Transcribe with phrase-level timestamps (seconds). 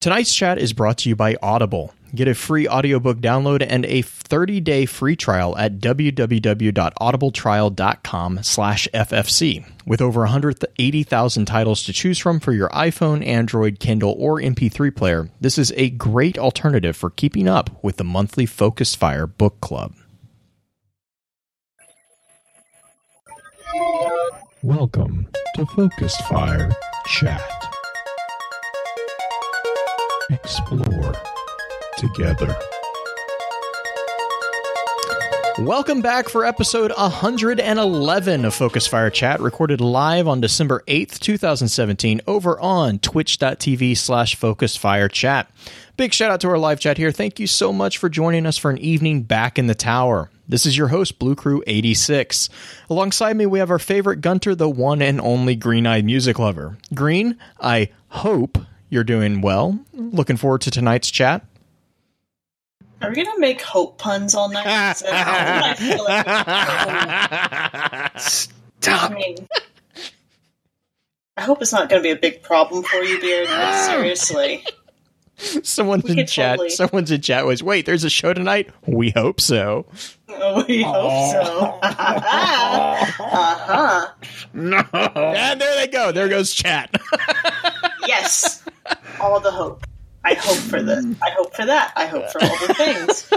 [0.00, 1.92] Tonight's chat is brought to you by Audible.
[2.14, 9.70] Get a free audiobook download and a 30-day free trial at www.audibletrial.com slash FFC.
[9.84, 15.28] With over 180,000 titles to choose from for your iPhone, Android, Kindle, or MP3 player,
[15.38, 19.92] this is a great alternative for keeping up with the monthly Focus Fire Book Club.
[24.62, 26.70] Welcome to Focused Fire
[27.04, 27.69] Chat.
[30.32, 31.14] Explore
[31.98, 32.56] together.
[35.58, 42.20] Welcome back for episode 111 of Focus Fire Chat, recorded live on December 8th, 2017,
[42.28, 45.50] over on twitch.tv slash Focus Fire Chat.
[45.96, 47.10] Big shout out to our live chat here.
[47.10, 50.30] Thank you so much for joining us for an evening back in the tower.
[50.48, 52.48] This is your host, Blue Crew 86.
[52.88, 56.78] Alongside me, we have our favorite Gunter, the one and only Green Eyed Music Lover.
[56.94, 58.58] Green, I hope
[58.90, 59.78] you're doing well.
[59.94, 61.44] Looking forward to tonight's chat.
[63.02, 64.66] Are we gonna make hope puns all night?
[64.66, 66.26] I feel like
[68.20, 69.10] Stop.
[69.10, 69.48] I mean,
[71.38, 73.48] I hope it's not gonna be a big problem for you, Beard.
[73.48, 74.64] But seriously,
[75.62, 76.56] Someone's We in chat.
[76.58, 78.68] totally- Someone's in chat was, wait, there's a show tonight?
[78.86, 79.86] We hope so.
[80.28, 81.78] oh, we hope so.
[81.82, 84.08] uh huh.
[84.52, 84.82] No.
[84.92, 86.12] And there they go.
[86.12, 86.94] There goes chat.
[88.06, 88.62] Yes,
[89.20, 89.84] all the hope.
[90.24, 91.16] I hope for the.
[91.22, 91.92] I hope for that.
[91.96, 93.30] I hope for all the things.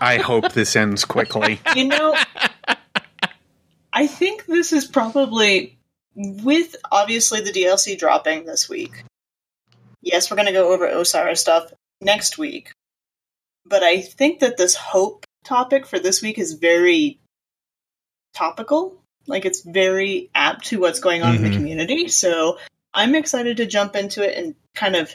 [0.00, 1.60] I hope this ends quickly.
[1.74, 2.16] You know,
[3.92, 5.78] I think this is probably
[6.14, 9.04] with obviously the DLC dropping this week.
[10.00, 12.70] Yes, we're going to go over Osiris stuff next week.
[13.66, 17.18] But I think that this hope topic for this week is very
[18.34, 19.02] topical.
[19.26, 21.50] Like it's very apt to what's going on in Mhm.
[21.50, 22.08] the community.
[22.08, 22.58] So
[22.94, 25.14] I'm excited to jump into it and kind of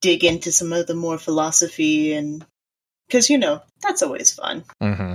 [0.00, 2.44] dig into some of the more philosophy and
[3.08, 4.64] because you know that's always fun.
[4.80, 5.14] hmm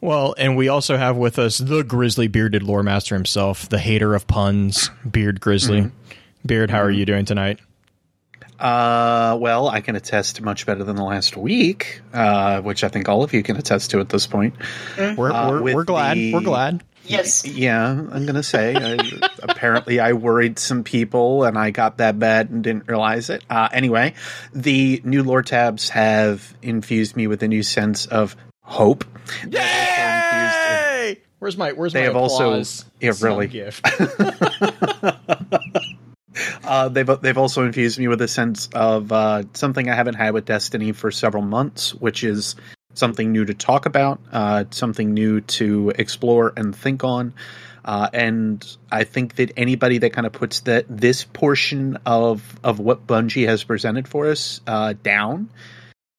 [0.00, 4.14] Well, and we also have with us the grizzly bearded lore master himself, the hater
[4.14, 5.90] of puns, Beard Grizzly.
[6.44, 7.60] Beard, how are you doing tonight?
[8.58, 13.08] Uh, well, I can attest much better than the last week, uh, which I think
[13.08, 14.54] all of you can attest to at this point.
[14.98, 16.16] We're, Uh, we're, with we're glad.
[16.16, 16.82] the- We're glad.
[17.04, 17.44] Yes.
[17.46, 18.74] Yeah, I'm gonna say.
[18.76, 18.98] I,
[19.42, 23.44] apparently, I worried some people, and I got that bad and didn't realize it.
[23.50, 24.14] Uh, anyway,
[24.54, 29.04] the new lore tabs have infused me with a new sense of hope.
[29.48, 31.18] Yay!
[31.40, 33.48] Where's my Where's They my have also- applause yeah, really.
[33.48, 33.84] gift?
[36.64, 40.32] Uh, they've they've also infused me with a sense of uh, something I haven't had
[40.32, 42.56] with Destiny for several months, which is
[42.94, 47.34] something new to talk about, uh, something new to explore and think on.
[47.84, 52.78] Uh, and I think that anybody that kind of puts that this portion of of
[52.78, 55.50] what Bungie has presented for us uh, down,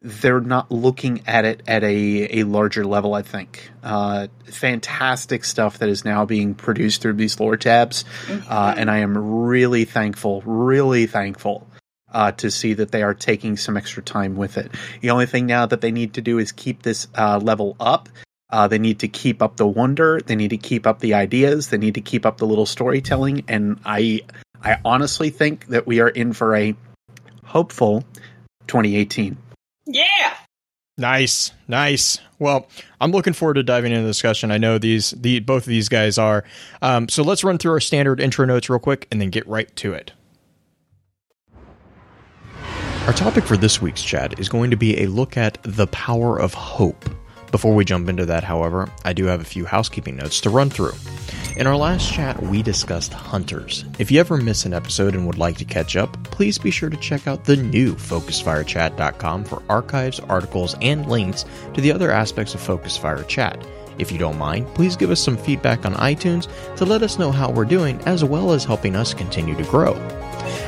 [0.02, 3.14] they're not looking at it at a, a larger level.
[3.14, 8.04] I think uh, fantastic stuff that is now being produced through these lore tabs,
[8.50, 11.66] uh, and I am really thankful, really thankful
[12.14, 14.72] uh, to see that they are taking some extra time with it.
[15.02, 18.10] The only thing now that they need to do is keep this uh, level up.
[18.50, 20.22] Uh, they need to keep up the wonder.
[20.24, 21.70] They need to keep up the ideas.
[21.70, 23.46] They need to keep up the little storytelling.
[23.48, 24.22] And I,
[24.62, 26.76] I honestly think that we are in for a
[27.44, 28.06] hopeful
[28.68, 29.38] 2018.
[29.88, 30.36] Yeah.
[30.98, 32.20] Nice, nice.
[32.38, 32.68] Well,
[33.02, 34.52] I'm looking forward to diving into the discussion.
[34.52, 36.44] I know these, the both of these guys are.
[36.84, 39.76] Um, so let's run through our standard intro notes real quick, and then get right
[39.78, 40.12] to it.
[43.06, 46.40] Our topic for this week's chat is going to be a look at the power
[46.40, 47.04] of hope.
[47.52, 50.70] Before we jump into that, however, I do have a few housekeeping notes to run
[50.70, 50.94] through.
[51.58, 53.84] In our last chat, we discussed hunters.
[54.00, 56.90] If you ever miss an episode and would like to catch up, please be sure
[56.90, 61.44] to check out the new FocusFireChat.com for archives, articles, and links
[61.74, 63.62] to the other aspects of Focusfire Chat.
[64.00, 66.48] If you don't mind, please give us some feedback on iTunes
[66.78, 69.94] to let us know how we're doing, as well as helping us continue to grow.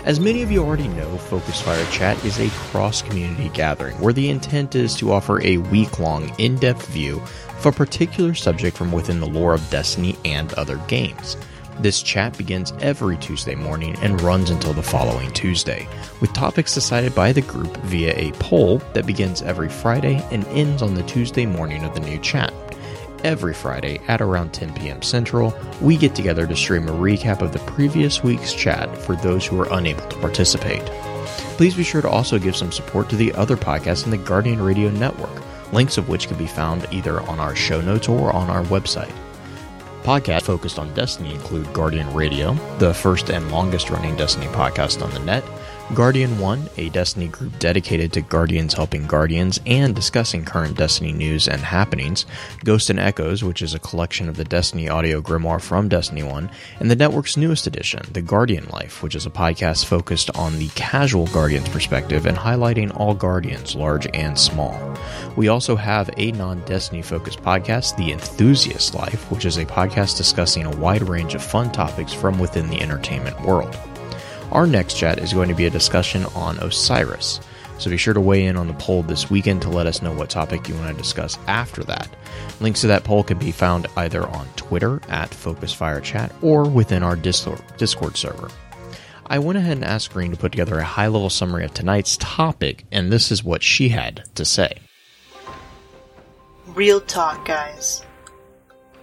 [0.06, 4.14] As many of you already know, Focus Fire Chat is a cross community gathering where
[4.14, 8.78] the intent is to offer a week long, in depth view of a particular subject
[8.78, 11.38] from within the lore of Destiny and other games.
[11.80, 15.88] This chat begins every Tuesday morning and runs until the following Tuesday,
[16.22, 20.82] with topics decided by the group via a poll that begins every Friday and ends
[20.82, 22.54] on the Tuesday morning of the new chat.
[23.26, 25.02] Every Friday at around 10 p.m.
[25.02, 25.52] Central,
[25.82, 29.60] we get together to stream a recap of the previous week's chat for those who
[29.60, 30.86] are unable to participate.
[31.58, 34.62] Please be sure to also give some support to the other podcasts in the Guardian
[34.62, 35.42] Radio Network,
[35.74, 39.12] links of which can be found either on our show notes or on our website.
[40.04, 45.10] Podcasts focused on Destiny include Guardian Radio, the first and longest running Destiny podcast on
[45.10, 45.44] the net,
[45.94, 51.48] Guardian 1, a Destiny group dedicated to Guardians helping Guardians and discussing current Destiny news
[51.48, 52.26] and happenings,
[52.64, 56.50] Ghost and Echoes, which is a collection of the Destiny audio grimoire from Destiny 1,
[56.80, 60.70] and the network's newest edition, The Guardian Life, which is a podcast focused on the
[60.70, 64.98] casual Guardian's perspective and highlighting all Guardians, large and small.
[65.38, 70.18] We also have a non Destiny focused podcast, The Enthusiast Life, which is a podcast
[70.18, 73.78] discussing a wide range of fun topics from within the entertainment world.
[74.52, 77.40] Our next chat is going to be a discussion on Osiris.
[77.78, 80.14] So be sure to weigh in on the poll this weekend to let us know
[80.14, 82.08] what topic you want to discuss after that.
[82.62, 87.18] Links to that poll can be found either on Twitter at FocusFireChat or within our
[87.18, 88.50] Discord server.
[89.26, 92.16] I went ahead and asked Green to put together a high level summary of tonight's
[92.18, 94.78] topic, and this is what she had to say.
[96.68, 98.05] Real talk, guys.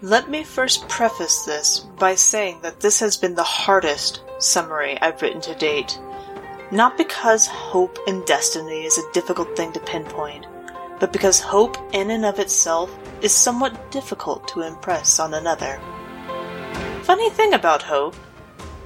[0.04, 5.22] Let me first preface this by saying that this has been the hardest summary I've
[5.22, 5.96] written to date.
[6.72, 10.46] Not because hope and destiny is a difficult thing to pinpoint,
[10.98, 15.80] but because hope in and of itself is somewhat difficult to impress on another.
[17.04, 18.16] Funny thing about hope,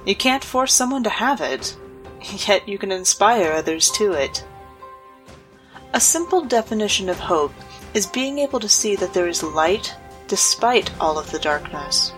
[0.05, 1.75] you can't force someone to have it,
[2.47, 4.45] yet you can inspire others to it.
[5.95, 7.55] A simple definition of hope
[7.95, 9.95] is being able to see that there is light
[10.27, 12.11] despite all of the darkness.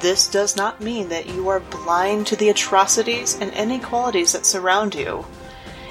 [0.00, 4.94] This does not mean that you are blind to the atrocities and inequalities that surround
[4.94, 5.24] you.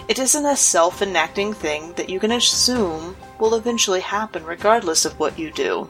[0.10, 5.18] It isn't a self enacting thing that you can assume will eventually happen regardless of
[5.20, 5.90] what you do.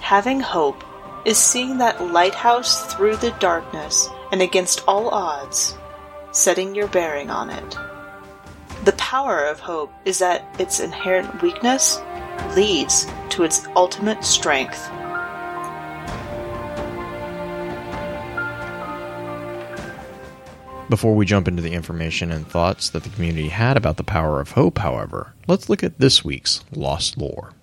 [0.00, 0.84] Having hope
[1.24, 5.76] is seeing that lighthouse through the darkness and against all odds,
[6.32, 7.76] setting your bearing on it.
[8.84, 12.00] The power of hope is that its inherent weakness
[12.54, 14.88] leads to its ultimate strength.
[20.88, 24.40] Before we jump into the information and thoughts that the community had about the power
[24.40, 27.54] of hope, however, let's look at this week's Lost Lore.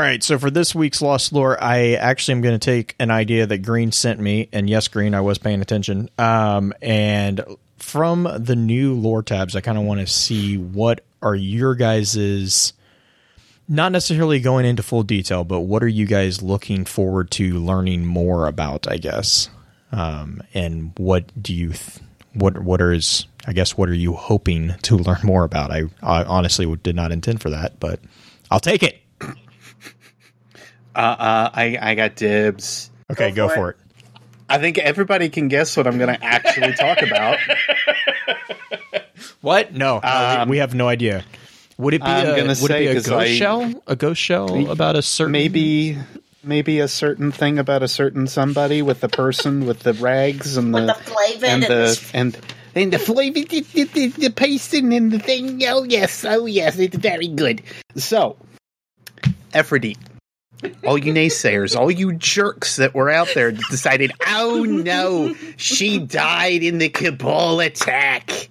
[0.00, 3.46] Right, so for this week's Lost Lore, I actually am going to take an idea
[3.46, 6.10] that Green sent me, and yes, Green, I was paying attention.
[6.18, 7.44] Um, and
[7.78, 12.72] from the new lore tabs, I kind of want to see what are your guys's
[13.68, 18.04] not necessarily going into full detail, but what are you guys looking forward to learning
[18.04, 18.90] more about?
[18.90, 19.48] I guess,
[19.92, 21.98] um, and what do you th-
[22.34, 25.70] what what is I guess what are you hoping to learn more about?
[25.70, 28.00] I, I honestly did not intend for that, but
[28.50, 29.00] I'll take it.
[31.00, 32.90] Uh, uh, I I got dibs.
[33.10, 33.76] Okay, go, go for, for it.
[33.78, 34.10] it.
[34.50, 37.38] I think everybody can guess what I'm going to actually talk about.
[39.40, 39.72] what?
[39.72, 41.24] No, um, we, we, have no idea.
[41.78, 43.72] Would it be I'm a, would it be a ghost I, shell?
[43.86, 45.96] A ghost shell about a certain maybe
[46.44, 50.74] maybe a certain thing about a certain somebody with the person with the rags and
[50.74, 52.38] the, the and the and
[52.74, 55.62] and the flavor, the, the, the, pasting and the thing.
[55.64, 57.62] Oh yes, oh yes, it's very good.
[57.96, 58.36] So,
[59.54, 59.96] Efrideet
[60.84, 66.62] all you naysayers, all you jerks that were out there decided, oh no, she died
[66.62, 68.48] in the Cabal attack.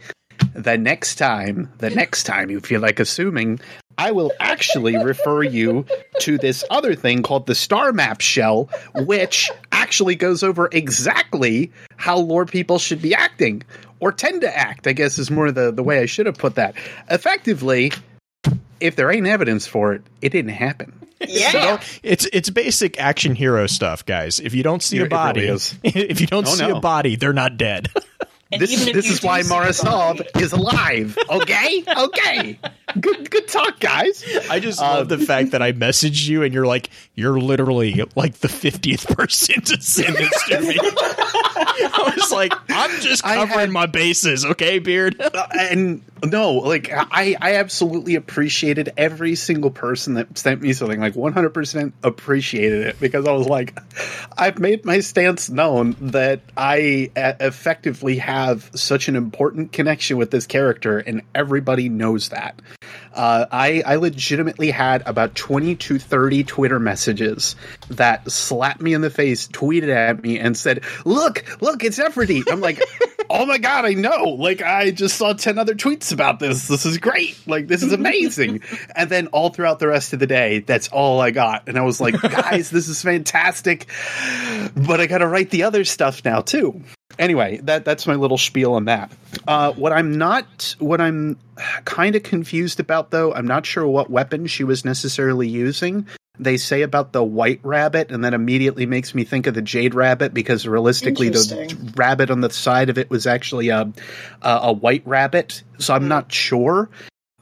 [0.53, 3.59] The next time, the next time you feel like assuming,
[3.97, 5.85] I will actually refer you
[6.21, 12.17] to this other thing called the Star Map Shell, which actually goes over exactly how
[12.17, 13.63] lore people should be acting,
[13.99, 16.55] or tend to act, I guess is more the, the way I should have put
[16.55, 16.75] that.
[17.09, 17.91] Effectively,
[18.79, 20.93] if there ain't evidence for it, it didn't happen.
[21.27, 24.39] Yeah, so it's it's basic action hero stuff, guys.
[24.39, 26.77] If you don't see a body, really if you don't oh, see no.
[26.77, 27.89] a body, they're not dead.
[28.51, 31.15] And this this is why Morrisov is alive.
[31.29, 32.59] Okay, okay.
[32.99, 34.25] Good good talk, guys.
[34.49, 38.03] I just um, love the fact that I messaged you and you're like you're literally
[38.15, 40.77] like the fiftieth person to send this to me.
[40.81, 45.21] I was like, I'm just covering had, my bases, okay, Beard.
[45.39, 50.99] Uh, and no, like I I absolutely appreciated every single person that sent me something.
[50.99, 53.77] Like 100 percent appreciated it because I was like,
[54.35, 60.31] I've made my stance known that I effectively have have such an important connection with
[60.31, 62.61] this character, and everybody knows that.
[63.19, 67.57] Uh, I, I legitimately had about 20 to 30 Twitter messages
[67.89, 72.49] that slapped me in the face, tweeted at me, and said, Look, look, it's Efrideet.
[72.49, 72.81] I'm like,
[73.29, 74.23] oh my god, I know.
[74.23, 76.69] Like I just saw 10 other tweets about this.
[76.69, 77.37] This is great.
[77.45, 78.61] Like this is amazing.
[78.95, 81.67] and then all throughout the rest of the day, that's all I got.
[81.67, 83.87] And I was like, guys, this is fantastic.
[84.75, 86.81] But I got to write the other stuff now too.
[87.17, 89.11] Anyway, that that's my little spiel on that.
[89.45, 91.37] Uh, what I'm not, what I'm
[91.85, 96.07] kind of confused about though, I'm not sure what weapon she was necessarily using
[96.39, 99.93] they say about the white rabbit, and that immediately makes me think of the jade
[99.93, 103.91] rabbit because realistically, the rabbit on the side of it was actually a
[104.41, 105.63] a, a white rabbit.
[105.77, 106.89] So I'm not sure.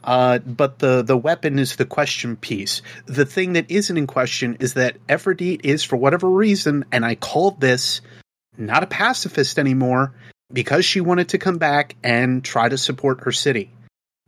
[0.02, 2.82] Uh, but the the weapon is the question piece.
[3.06, 7.14] The thing that isn't in question is that Efrideet is, for whatever reason, and I
[7.14, 8.00] called this
[8.56, 10.12] not a pacifist anymore
[10.52, 13.70] because she wanted to come back and try to support her city.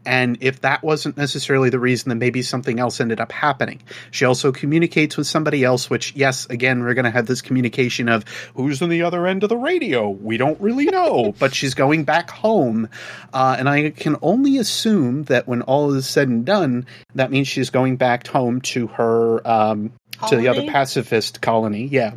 [0.07, 3.83] And if that wasn't necessarily the reason, then maybe something else ended up happening.
[4.11, 8.09] She also communicates with somebody else, which, yes, again, we're going to have this communication
[8.09, 10.09] of who's on the other end of the radio.
[10.09, 12.89] We don't really know, but she's going back home.
[13.35, 17.49] Uh, and I can only assume that when all is said and done, that means
[17.49, 19.93] she's going back home to her, um,
[20.29, 21.85] to the other pacifist colony.
[21.85, 22.15] Yeah.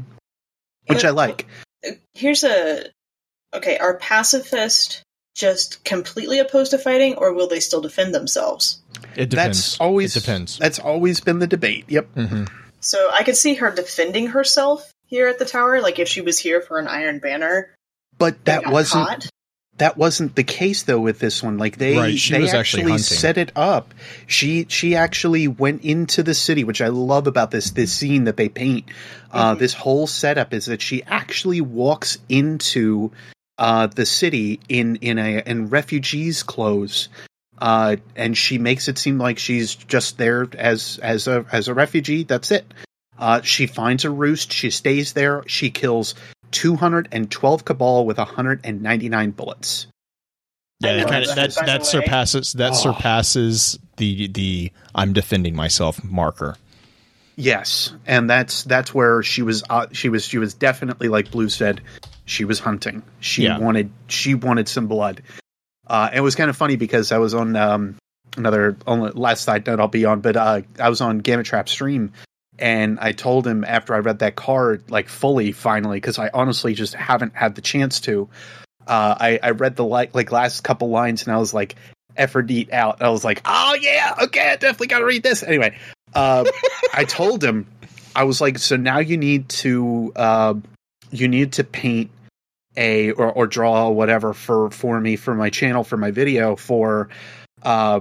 [0.88, 1.48] Which I like.
[2.14, 2.86] Here's a
[3.54, 3.78] okay.
[3.78, 5.03] our pacifist
[5.34, 8.82] just completely opposed to fighting, or will they still defend themselves?
[9.16, 9.58] It depends.
[9.72, 10.58] That's always it depends.
[10.58, 11.86] That's always been the debate.
[11.88, 12.08] Yep.
[12.14, 12.44] hmm
[12.80, 16.38] So I could see her defending herself here at the tower, like if she was
[16.40, 17.74] here for an Iron Banner.
[18.18, 19.30] But that wasn't caught.
[19.78, 23.40] that wasn't the case though with this one like they Right, they was actually set
[23.40, 23.92] it up
[24.28, 28.38] she she actually went into the city which i love about this this scene that
[28.38, 28.86] they paint
[29.32, 29.60] uh Mhm.
[29.60, 33.12] this whole setup is that she actually walks into
[33.58, 37.10] uh the city in in a in refugees clothes
[37.60, 41.74] uh and she makes it seem like she's just there as as a as a
[41.74, 42.66] refugee that's it
[43.20, 46.16] uh she finds a roost she stays there she kills
[46.52, 49.88] 212 cabal with 199 bullets
[50.80, 52.76] Yeah, that, kind of, that, that, that surpasses that Oh.
[52.76, 56.58] surpasses the the I'm defending myself marker.
[57.36, 59.64] Yes, and that's that's where she was.
[59.70, 60.26] Uh, she was.
[60.26, 61.82] She was definitely like Blue said.
[62.26, 63.04] She was hunting.
[63.20, 63.58] She Yeah.
[63.60, 63.92] wanted.
[64.08, 65.22] She wanted some blood.
[65.86, 67.96] Uh, it was kind of funny because I was on um,
[68.38, 71.68] another on last side note I'll be on, but uh, I was on Gamma Trap
[71.68, 72.14] stream,
[72.58, 76.74] and I told him after I read that card like fully finally because I honestly
[76.74, 78.30] just haven't had the chance to.
[78.88, 81.76] Uh, I I read the like like last couple lines and I was like
[82.18, 83.02] Efrideet out.
[83.02, 85.78] I was like, oh yeah, okay, I definitely got to read this anyway.
[86.14, 86.46] Uh,
[86.94, 87.66] I told him,
[88.16, 90.54] I was like, so now you need to, uh,
[91.12, 92.12] you need to paint
[92.76, 97.10] a or, or draw whatever for for me for my channel for my video for,
[97.64, 98.00] uh,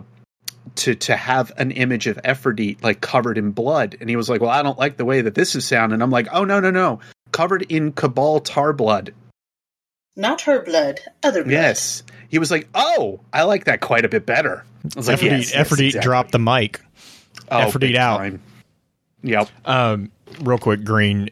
[0.76, 3.96] to to have an image of Efrideet like covered in blood.
[4.00, 5.92] And he was like, well, I don't like the way that this is sound.
[5.92, 7.00] And I'm like, oh no no no,
[7.32, 9.12] covered in Cabal tar blood.
[10.16, 11.52] Not her blood, other blood.
[11.52, 12.02] Yes.
[12.28, 14.64] He was like, oh, I like that quite a bit better.
[14.84, 16.00] I was like, Efrideet, yes, yes, Efrideet exactly.
[16.06, 16.80] dropped the mic.
[17.50, 18.18] Oh, Efrideet out.
[18.18, 18.42] time.
[19.22, 19.48] Yep.
[19.64, 20.10] Um,
[20.40, 21.30] real quick, Green.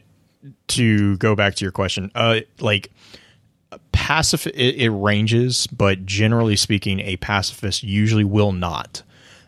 [0.69, 2.91] To go back to your question, uh, like
[3.91, 9.03] pacifist, it, it ranges, but generally speaking, a pacifist usually will not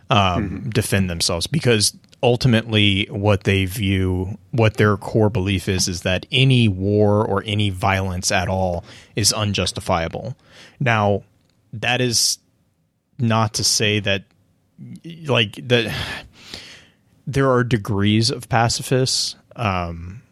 [0.10, 6.26] um, defend themselves because ultimately, what they view, what their core belief is, is that
[6.32, 10.36] any war or any violence at all is unjustifiable.
[10.80, 11.24] Now,
[11.74, 12.40] that is
[13.20, 14.24] not to say that,
[15.26, 15.94] like the
[17.28, 19.36] there are degrees of pacifists.
[19.56, 20.23] Um,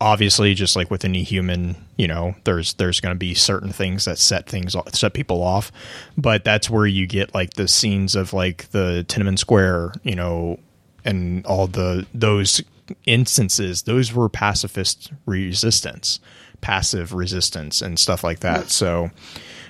[0.00, 4.04] obviously, just like with any human, you know, there's there's going to be certain things
[4.04, 5.72] that set things off, set people off,
[6.16, 10.58] but that's where you get like the scenes of like the Tiananmen Square, you know,
[11.04, 12.62] and all the those
[13.06, 13.82] instances.
[13.82, 16.20] Those were pacifist resistance,
[16.60, 18.70] passive resistance, and stuff like that.
[18.70, 19.10] So.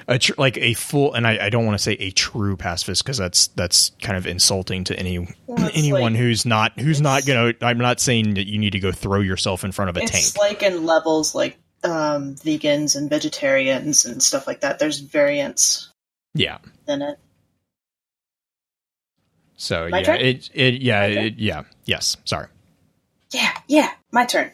[0.08, 3.02] A tr- like a full, and I, I don't want to say a true pacifist
[3.02, 7.26] because that's that's kind of insulting to any Well, anyone like- who's not who's not
[7.26, 10.02] gonna i'm not saying that you need to go throw yourself in front of a
[10.04, 14.78] It's tank like in levels like um, vegans and vegetarians and stuff like that.
[14.78, 15.90] There's variants
[16.34, 17.18] yeah in it.
[19.56, 20.20] so My yeah turn?
[20.20, 21.24] it it yeah turn?
[21.26, 22.46] it, yeah yes sorry
[23.32, 24.52] Yeah, yeah, my turn.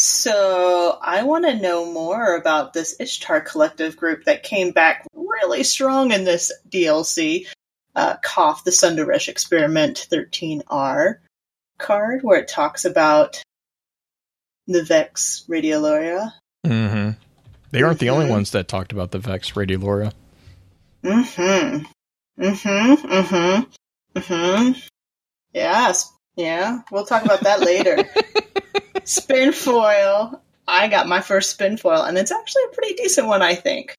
[0.00, 5.64] So I want to know more about this Ishtar Collective group that came back really
[5.64, 7.46] strong in this DLC.
[7.96, 11.16] Uh, Koth, the Sundaresh Experiment 13R
[11.78, 13.42] card, where it talks about
[14.68, 16.32] the Vex Radiolaria.
[16.64, 17.10] mm-hmm.
[17.72, 18.30] they aren't the only Mhm.
[18.30, 20.12] ones that talked about the vex radiolaria
[21.02, 21.84] Mm-hmm.
[22.42, 23.06] Mm-hmm.
[23.12, 24.18] Mm-hmm.
[24.18, 24.78] Mm-hmm.
[25.52, 26.12] Yes.
[26.38, 26.82] Yeah.
[26.92, 28.08] We'll talk about that later.
[29.04, 30.40] spin foil.
[30.68, 33.94] I got my first spin foil, and it's actually a pretty decent one, I think.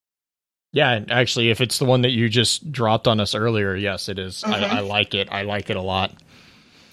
[0.72, 4.08] Yeah, and actually, if it's the one that you just dropped on us earlier, yes,
[4.08, 4.44] it is.
[4.44, 4.54] Mhm.
[4.54, 5.28] I, I like it.
[5.32, 6.14] I like it a lot.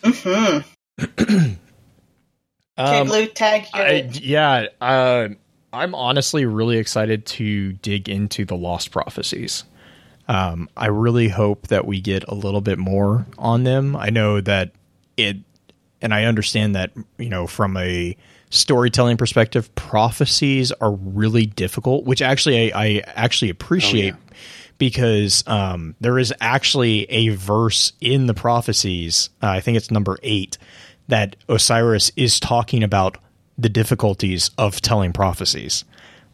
[0.03, 1.53] Mm-hmm.
[2.79, 5.29] Um, blue tag I, yeah, uh,
[5.73, 9.65] I'm honestly really excited to dig into the Lost Prophecies.
[10.29, 13.97] Um, I really hope that we get a little bit more on them.
[13.97, 14.73] I know that
[15.17, 15.37] it,
[16.01, 18.17] and I understand that you know from a
[18.51, 24.15] storytelling perspective, prophecies are really difficult, which actually I, I actually appreciate
[24.79, 29.31] because um, there is actually a verse in the prophecies.
[29.43, 30.59] Uh, I think it's number eight
[31.09, 33.19] that Osiris is talking about
[33.57, 35.85] the difficulties of telling prophecies.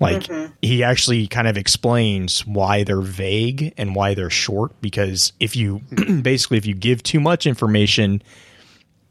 [0.00, 0.28] Like
[0.60, 4.72] he actually kind of explains why they're vague and why they're short.
[4.80, 5.80] Because if you
[6.22, 8.20] basically if you give too much information,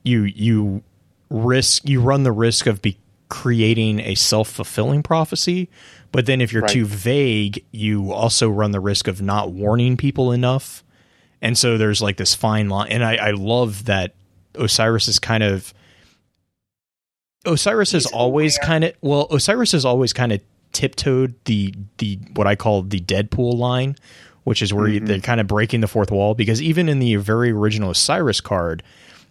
[0.04, 0.84] you you
[1.30, 2.98] risk you run the risk of be
[3.30, 5.70] creating a self-fulfilling prophecy
[6.12, 6.72] but then if you're Right.
[6.72, 10.84] too vague you also run the risk of not warning people enough.
[11.42, 14.14] And so there's like this fine line and i, I love that
[14.56, 15.74] osiris is kind of
[17.46, 20.42] osiris has He's always kind of well osiris has always kind of
[20.74, 23.96] tiptoed the the what i call the deadpool line
[24.44, 25.08] which is where you mm-hmm.
[25.08, 28.84] they're kind of breaking the fourth wall because even in the very original osiris card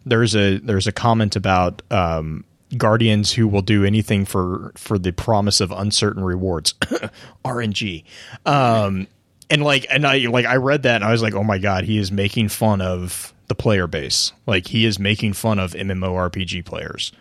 [0.04, 2.44] there's a there's a comment about um,
[2.76, 6.74] guardians who will do anything for for the promise of uncertain rewards
[7.44, 8.04] RNG
[8.46, 9.08] um
[9.50, 11.82] and like and I like I read that and I was like oh my god
[11.84, 14.32] he is making fun of the player base.
[14.46, 17.12] Like he is making fun of MMORPG players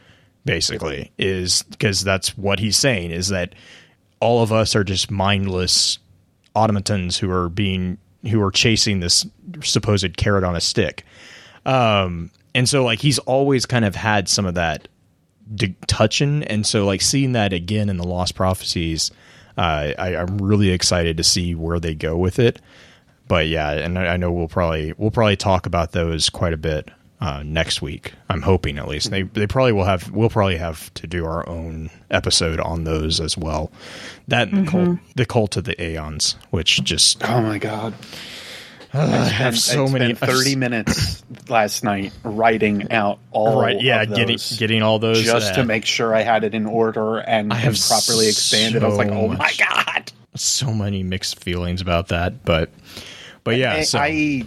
[0.45, 3.55] basically is because that's what he's saying is that
[4.19, 5.97] all of us are just mindless
[6.55, 7.97] automatons who are being
[8.29, 9.25] who are chasing this
[9.63, 11.03] supposed carrot on a stick.
[11.65, 14.87] Um and so like he's always kind of had some of that
[15.53, 16.43] d- touching.
[16.43, 19.11] And so like seeing that again in the lost prophecies
[19.57, 22.61] uh, I, i'm really excited to see where they go with it.
[23.27, 26.57] But yeah and I, I know we'll probably we'll probably talk about those quite a
[26.57, 26.89] bit
[27.21, 29.11] uh, next week i'm hoping at least.
[29.11, 33.19] They, they probably will have we'll probably have to do our own episode on those
[33.19, 33.71] as well.
[34.29, 37.93] That and the cult the cult of the aeons which just Oh my god!
[38.93, 43.79] I have And so I many spent thirty minutes last night writing out all right
[43.81, 46.55] yeah of getting those getting all those just uh, to make sure I had it
[46.55, 48.83] in order and, I have and properly expanded.
[48.83, 50.11] I was like, so oh my god!
[50.35, 52.69] so many mixed feelings about that but
[53.43, 54.45] but yeah I so I,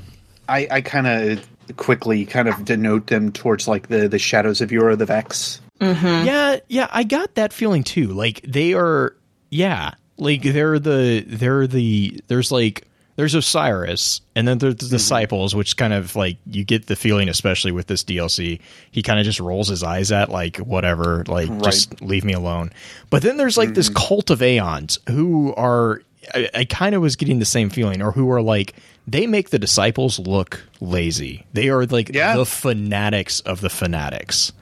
[0.48, 4.72] I, I kind of quickly kind of denote them towards like the the shadows of
[4.72, 5.60] Euro the Vex.
[5.80, 6.26] Mm-hmm.
[6.26, 9.16] yeah yeah i got that feeling too like they are
[9.50, 14.94] yeah like they're the they're the there's like there's osiris and then there's the Mm-hmm.
[14.94, 19.18] disciples which kind of like you get the feeling especially with this dlc he kind
[19.18, 22.70] of just rolls his eyes at like whatever like just leave me alone
[23.10, 24.06] but then there's like this Mm-hmm.
[24.08, 26.00] cult of aeons who are
[26.34, 28.74] i, I kind of was getting the same feeling or who are like
[29.06, 32.36] they make the disciples look lazy they are like Yeah.
[32.36, 34.52] the fanatics of the fanatics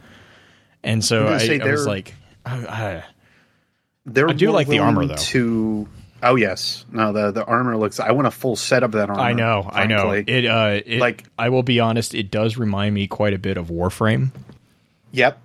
[0.82, 2.14] and so I, I was like,
[2.46, 3.04] I, I,
[4.24, 5.14] I do like the armor, though.
[5.14, 5.86] To
[6.22, 8.00] oh yes, no the the armor looks.
[8.00, 9.20] I want a full set of that armor.
[9.20, 10.10] I know, I know.
[10.12, 13.56] It, uh, it, Like- I will be honest, it does remind me quite a bit
[13.56, 14.30] of Warframe.
[15.12, 15.40] Yep.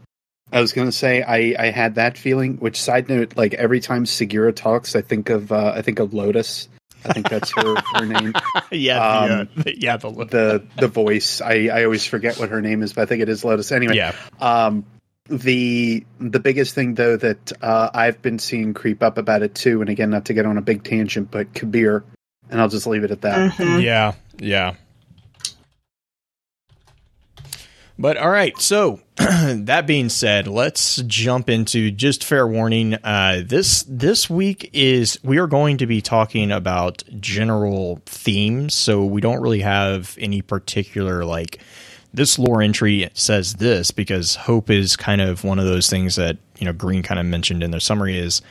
[0.51, 2.57] I was gonna say I, I had that feeling.
[2.57, 6.13] Which side note, like every time Sagira talks, I think of uh, I think of
[6.13, 6.69] Lotus.
[7.03, 8.33] I think that's her her name.
[8.71, 11.41] yeah, Um, the, uh, the- yeah, the, The the voice.
[11.41, 13.71] I, I always forget what her name is, but I think it is Lotus.
[13.71, 14.85] Anyway, yeah, Um,
[15.27, 19.81] the the biggest thing though that uh, I've been seeing creep up about it too,
[19.81, 22.03] and again, not to get on a big tangent, but Kabr,
[22.49, 23.53] and I'll just leave it at that.
[23.53, 23.81] Mm-hmm.
[23.81, 24.75] yeah, yeah.
[27.97, 32.95] But all right, so that being said, let's jump into just fair warning.
[32.95, 39.05] Uh, this this week is we are going to be talking about general themes, so
[39.05, 41.59] we don't really have any particular like
[42.15, 46.37] this lore entry says this because hope is kind of one of those things that
[46.57, 48.41] you know Green kind of mentioned in their summary is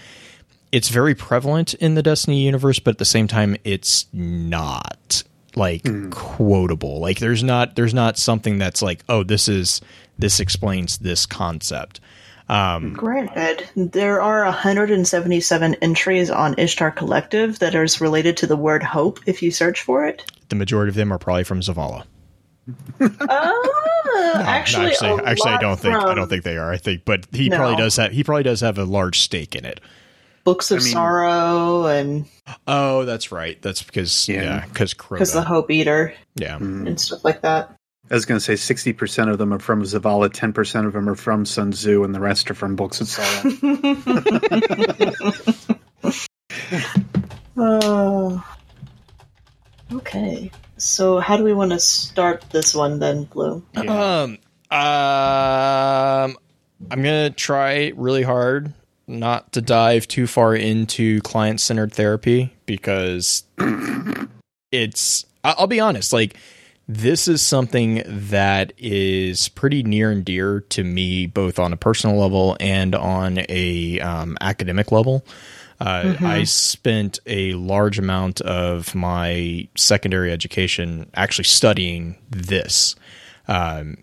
[0.72, 5.22] it's very prevalent in the Destiny universe, but at the same time, it's not
[5.54, 6.98] like quotable.
[6.98, 9.80] Like there's not there's not something that's like, oh, this is
[10.18, 12.00] this explains this concept.
[12.48, 18.82] Um, Granted, there are 177 entries on Ishtar Collective that is related to the word
[18.82, 20.30] hope if you search for it.
[20.50, 22.04] the majority of them are probably from Zavala.
[23.00, 26.72] Ah, actually, actually, actually, I don't think I don't think they are.
[26.72, 27.56] I think, but he No.
[27.58, 29.80] probably does have he probably does have a large stake in it.
[30.44, 32.26] Books of I mean- Sorrow and
[32.66, 33.60] Oh, that's right.
[33.62, 34.42] That's because Yeah.
[34.42, 36.56] yeah, because because the Hope Eater yeah.
[36.56, 37.74] and stuff like that.
[38.10, 40.92] I was going to say sixty percent of them are from Zavala, ten percent of
[40.92, 43.54] them are from Sun Tzu, and the rest are from books of Sorrow.
[47.56, 48.44] Oh,
[50.84, 53.64] So, how do we want to start this one then, Blue?
[53.74, 54.38] Um,
[54.70, 56.36] um,
[56.90, 58.74] I'm gonna try really hard
[59.06, 63.44] not to dive too far into client centered therapy because
[64.70, 65.24] it's.
[65.42, 66.36] I- I'll be honest, like
[66.86, 72.20] this is something that is pretty near and dear to me, both on a personal
[72.20, 75.24] level and on a um, academic level.
[75.84, 82.96] Uh, I spent a large amount of my secondary education actually studying this
[83.48, 83.98] um,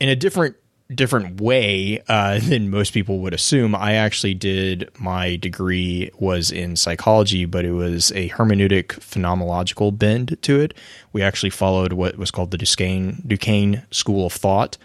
[0.00, 0.56] in a different
[0.94, 3.74] different way uh, than most people would assume.
[3.74, 10.38] I actually did my degree was in psychology, but it was a hermeneutic phenomenological bend
[10.40, 10.72] to it.
[11.12, 14.78] We actually followed what was called the Duquesne Duquesne School of Thought.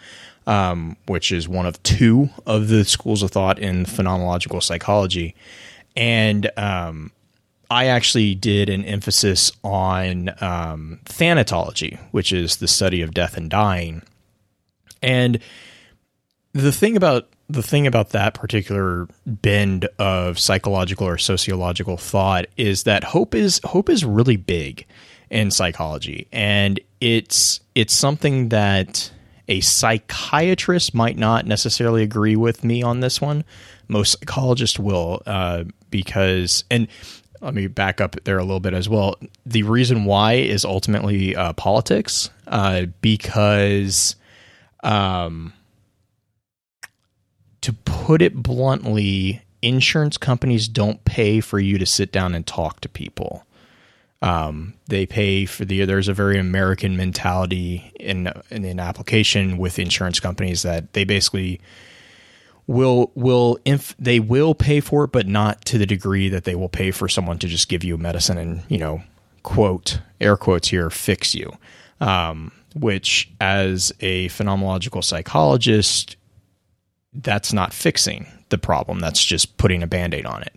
[0.47, 5.35] Um, which is one of two of the schools of thought in phenomenological psychology.
[5.95, 7.11] And um,
[7.69, 13.49] I actually did an emphasis on um, thanatology, which is the study of death and
[13.49, 14.03] dying.
[15.01, 15.39] And
[16.53, 22.83] the thing about the thing about that particular bend of psychological or sociological thought is
[22.83, 24.85] that hope is hope is really big
[25.29, 29.11] in psychology, and it's it's something that
[29.47, 33.43] a psychiatrist might not necessarily agree with me on this one.
[33.87, 36.87] Most psychologists will, uh, because and
[37.41, 39.17] let me back up there a little bit as well.
[39.45, 44.15] The reason why is ultimately uh, politics, uh, because
[44.83, 45.53] um,
[47.61, 52.81] to put it bluntly, insurance companies don't pay for you to sit down and talk
[52.81, 53.45] to people.
[54.23, 55.83] Um, they pay for the.
[55.85, 61.59] There's a very American mentality in in an application with insurance companies that they basically
[62.71, 66.55] will will inf- they will pay for it, but not to the degree that they
[66.55, 69.03] will pay for someone to just give you medicine and you know
[69.43, 71.51] quote air quotes here fix you.
[71.99, 76.15] Um, which, as a phenomenological psychologist,
[77.13, 78.99] that's not fixing the problem.
[78.99, 80.55] That's just putting a band aid on it.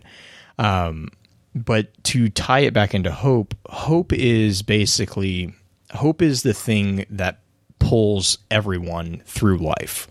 [0.57, 1.09] Um,
[1.53, 5.53] but to tie it back into hope, hope is basically
[5.91, 7.39] hope is the thing that
[7.79, 10.07] pulls everyone through life.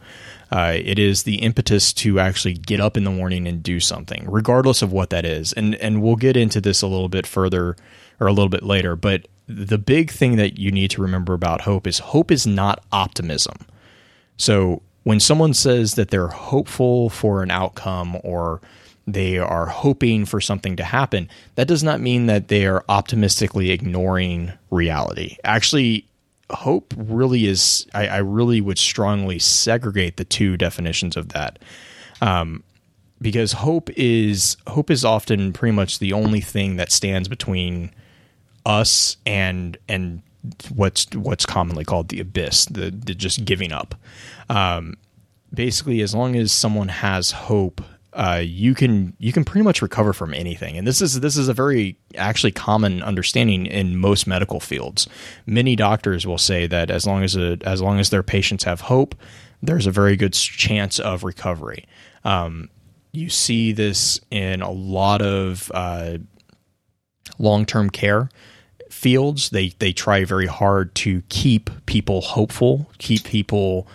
[0.54, 4.24] Uh, it is the impetus to actually get up in the morning and do something,
[4.30, 5.52] regardless of what that is.
[5.52, 7.74] And and we'll get into this a little bit further
[8.20, 8.94] or a little bit later.
[8.94, 12.84] But the big thing that you need to remember about hope is hope is not
[12.92, 13.56] optimism.
[14.36, 18.60] So when someone says that they're hopeful for an outcome or
[19.08, 23.72] they are hoping for something to happen, that does not mean that they are optimistically
[23.72, 25.36] ignoring reality.
[25.42, 26.06] Actually,
[26.54, 31.58] hope really is, I, I really would strongly segregate the two definitions of that.
[32.20, 32.62] Um,
[33.20, 37.90] because hope is hope is often pretty much the only thing that stands between
[38.66, 40.22] us and and
[40.74, 43.94] what's what's commonly called the abyss, the, the just giving up.
[44.50, 44.96] Um,
[45.52, 47.80] basically, as long as someone has hope,
[48.14, 50.78] uh, you can you can pretty much recover from anything.
[50.78, 55.08] And this is this is a very actually common understanding in most medical fields.
[55.46, 58.82] Many doctors will say that as long as a, as long as their patients have
[58.82, 59.16] hope,
[59.62, 61.86] there's a very good chance of recovery.
[62.24, 62.70] Um,
[63.12, 66.18] you see this in a lot of uh,
[67.38, 68.30] long term care
[68.90, 69.50] fields.
[69.50, 73.88] They they try very hard to keep people hopeful, keep people.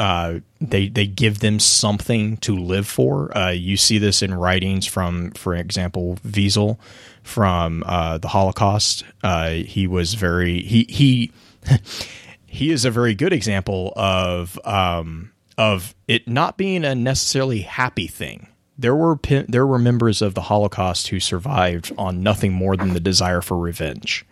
[0.00, 3.36] Uh, they they give them something to live for.
[3.36, 6.78] Uh, you see this in writings from, for example, Wiesel
[7.22, 9.04] from uh, the Holocaust.
[9.22, 11.32] Uh, he was very he he
[12.46, 18.06] he is a very good example of um, of it not being a necessarily happy
[18.06, 18.48] thing
[18.80, 23.00] there were there were members of the Holocaust who survived on nothing more than the
[23.00, 24.24] desire for revenge,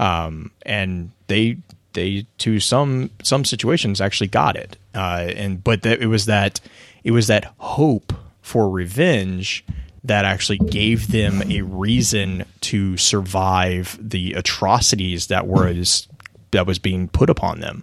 [0.00, 1.58] um, and they
[1.94, 4.76] they to some some situations actually got it.
[4.94, 6.60] Uh, and but that it was that
[7.02, 9.64] it was that hope for revenge
[10.04, 16.06] that actually gave them a reason to survive the atrocities that was
[16.50, 17.82] that was being put upon them.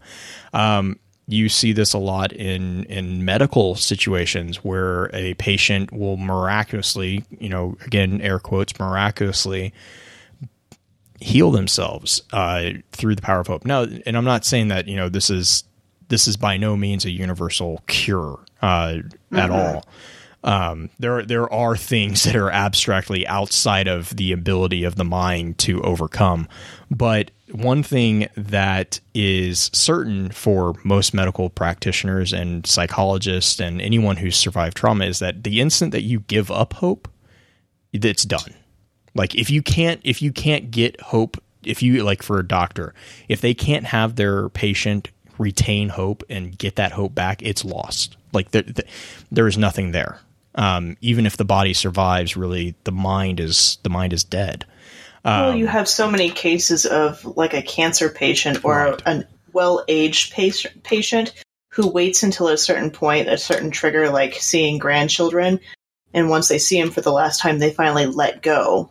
[0.53, 7.23] Um, you see this a lot in in medical situations where a patient will miraculously,
[7.39, 9.73] you know, again air quotes, miraculously
[11.21, 13.65] heal themselves uh, through the power of hope.
[13.65, 15.63] Now, and I'm not saying that you know this is
[16.09, 19.37] this is by no means a universal cure uh, mm-hmm.
[19.37, 19.85] at all.
[20.43, 25.59] Um, there there are things that are abstractly outside of the ability of the mind
[25.59, 26.47] to overcome,
[26.89, 34.37] but one thing that is certain for most medical practitioners and psychologists and anyone who's
[34.37, 37.09] survived trauma is that the instant that you give up hope,
[37.91, 38.53] it's done.
[39.13, 42.93] Like if you can't if you can't get hope if you like for a doctor,
[43.27, 48.17] if they can't have their patient retain hope and get that hope back, it's lost.
[48.33, 48.63] Like there,
[49.31, 50.19] there is nothing there.
[50.55, 54.65] Um, even if the body survives, really, the mind is the mind is dead.
[55.23, 59.01] Um, well, you have so many cases of like a cancer patient or Right.
[59.05, 61.33] a well-aged patient patient
[61.71, 65.59] who waits until a certain point, a certain trigger, like seeing grandchildren,
[66.13, 68.89] and once they see him for the last time, they finally let go.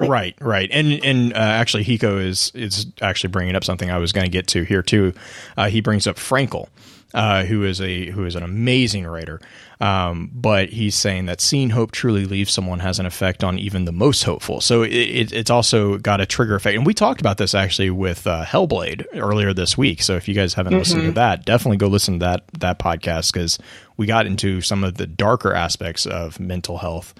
[0.00, 3.98] Like- right, right, and and uh, actually, Hiko is is actually bringing up something I
[3.98, 5.12] was going to get to here too.
[5.56, 6.68] Uh, he brings up Frankl,
[7.14, 9.40] uh, who is a who is an amazing writer,
[9.80, 13.84] um, but he's saying that seeing hope truly leaves someone has an effect on even
[13.84, 14.60] the most hopeful.
[14.60, 17.90] So it, it, it's also got a trigger effect, and we talked about this actually
[17.90, 20.02] with uh, Hellblade earlier this week.
[20.02, 23.32] So if you guys haven't listened to that, definitely go listen to that that podcast
[23.32, 23.58] because
[23.98, 27.12] we got into some of the darker aspects of mental health.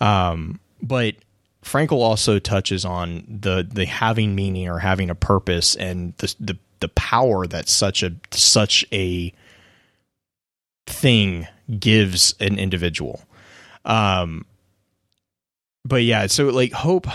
[0.00, 1.14] Um, but
[1.62, 6.58] Frankl also touches on the the having meaning or having a purpose and the the
[6.80, 9.32] the power that such a such a
[10.86, 11.46] thing
[11.78, 13.22] gives an individual.
[13.84, 14.44] Um
[15.84, 17.06] but yeah, so like hope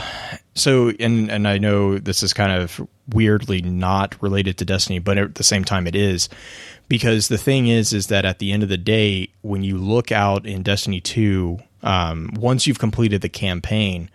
[0.56, 5.18] so and and I know this is kind of weirdly not related to destiny, but
[5.18, 6.30] at the same time it is
[6.88, 10.10] because the thing is is that at the end of the day when you look
[10.12, 14.10] out in Destiny 2 um once you've completed the campaign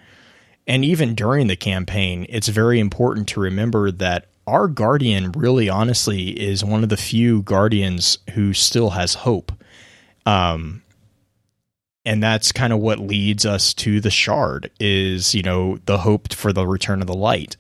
[0.67, 6.31] and even during the campaign, it's very important to remember that our guardian really honestly
[6.31, 9.53] is one of the few guardians who still has hope.
[10.27, 10.83] Um
[12.05, 16.33] and that's kind of what leads us to the shard is, you know, the hope
[16.33, 17.57] for the return of the light.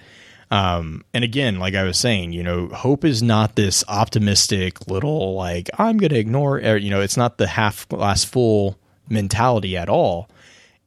[0.50, 5.34] Um, and again, like I was saying, you know, hope is not this optimistic little
[5.34, 9.76] like I'm going to ignore, or, you know, it's not the half glass full mentality
[9.76, 10.28] at all.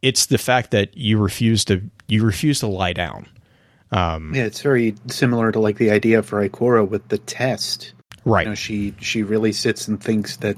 [0.01, 3.27] It's the fact that you refuse to you refuse to lie down.
[3.91, 7.93] Um, Yeah, it's very similar to like the idea for Ikora with the test.
[8.25, 8.45] right.
[8.45, 10.57] You know, she she really sits and thinks that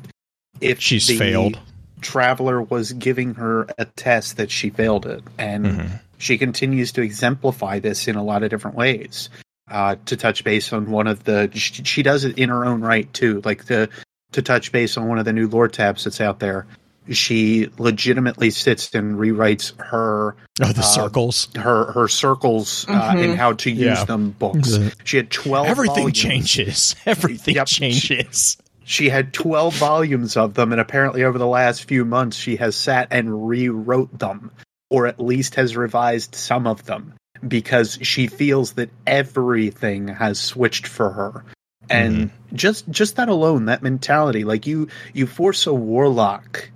[0.62, 1.60] if She's the failed.
[2.02, 6.00] traveler was giving her a test that she failed it, and Mhm.
[6.18, 9.30] she continues to exemplify this in a lot of different ways.
[9.70, 12.80] Uh, to touch base on one of the, she, she does it in her own
[12.80, 13.42] right too.
[13.44, 13.90] Like the
[14.32, 16.66] to touch base on one of the new lore tabs that's out there.
[17.12, 21.48] She legitimately sits and rewrites her Oh, the uh, circles.
[21.56, 23.24] her her circles uh, Mhm.
[23.24, 24.06] and how to use Yeah.
[24.06, 24.70] them books.
[24.72, 25.68] The- She had twelve.
[25.68, 26.18] Everything volumes.
[26.20, 26.96] changes.
[27.06, 27.68] Everything Yep.
[27.68, 28.58] changes.
[28.90, 32.74] She had 12 volumes of them, and apparently over the last few months, she has
[32.74, 34.50] sat and rewrote them,
[34.90, 37.12] or at least has revised some of them,
[37.46, 41.44] because she feels that everything has switched for her.
[41.90, 46.70] And just just that alone, that mentality, like you you force a warlock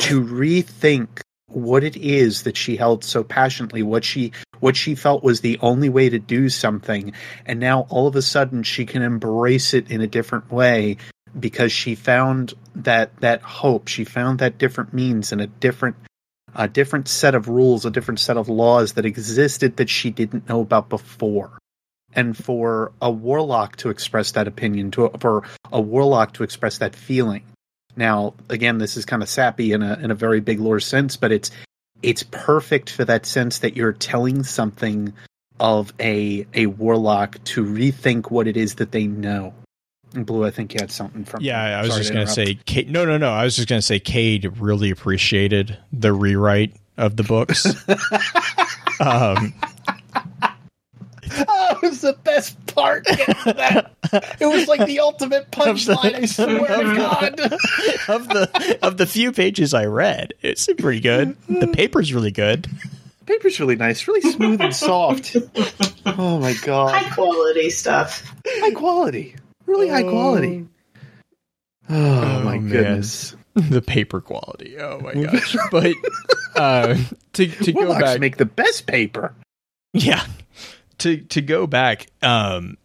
[0.00, 5.22] to rethink what it is that she held so passionately, what she what she felt
[5.22, 7.12] was the only way to do something,
[7.46, 10.96] and now all of a sudden she can embrace it in a different way
[11.38, 13.88] because she found that that hope.
[13.88, 15.96] She found that different means and a different
[16.54, 20.48] a different set of rules a different set of laws that existed that she didn't
[20.48, 21.58] know about before.
[22.14, 26.96] And for a warlock to express that opinion to for a warlock to express that
[26.96, 27.42] feeling
[27.98, 31.16] now again this is kind of sappy in a in a very big lore sense
[31.16, 31.50] but it's
[32.02, 35.12] it's perfect for that sense that you're telling something
[35.60, 39.52] of a a warlock to rethink what it is that they know
[40.14, 41.42] and Blue, I think you had something from.
[41.42, 43.30] Yeah, I was just going to say, Cayde, no, no, no.
[43.30, 47.66] I was just going to say, Cayde really appreciated the rewrite of the books.
[49.00, 49.52] um,
[51.48, 53.04] Oh, it was the best part.
[53.06, 53.92] That-
[54.40, 56.14] it was like the ultimate punchline.
[56.14, 57.40] I swear to God.
[58.08, 61.36] of the of the few pages I read, it's pretty good.
[61.48, 62.66] The paper's really good.
[63.26, 65.36] Paper's really nice, really smooth and soft.
[66.06, 66.94] Oh my god!
[66.94, 68.22] High quality stuff.
[68.46, 69.36] high quality,
[69.66, 70.66] really high quality.
[71.90, 72.68] Oh, Oh, my man.
[72.68, 73.34] goodness.
[73.54, 74.78] The paper quality.
[74.78, 75.56] Oh my gosh!
[75.72, 75.92] But
[76.54, 76.96] uh,
[77.32, 79.34] to to go Warlocks back, make the best paper.
[79.92, 80.24] yeah
[80.98, 82.76] to to go back um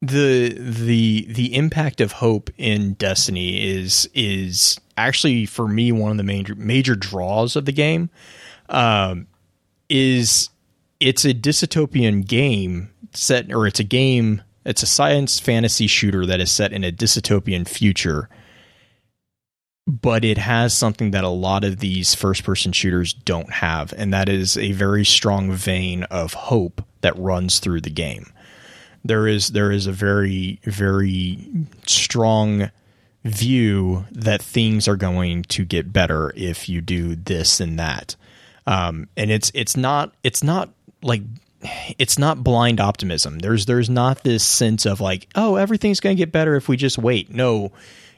[0.00, 6.16] the the the impact of hope in destiny is is actually for me one of
[6.16, 8.10] the major major draws of the game.
[8.68, 9.26] Um
[9.88, 10.50] is
[11.00, 16.40] it's a dystopian game set or it's a game it's a science fantasy shooter that
[16.40, 18.28] is set in a dystopian future
[19.86, 24.12] but it has something that a lot of these first person shooters don't have and
[24.12, 28.32] that is a very strong vein of hope that runs through the game
[29.04, 31.38] there is there is a very very
[31.86, 32.70] strong
[33.24, 38.16] view that things are going to get better if you do this and that
[38.66, 40.70] um, and it's it's not it's not
[41.02, 41.22] like
[41.98, 43.38] it's not blind optimism.
[43.38, 46.76] There's there's not this sense of like, oh, everything's going to get better if we
[46.76, 47.30] just wait.
[47.30, 47.72] No,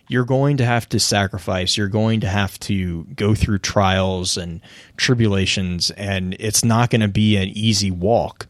[0.08, 1.76] you're going to have to sacrifice.
[1.76, 4.60] You're going to have to go through trials and
[4.96, 8.46] tribulations, and it's not going to be an easy walk.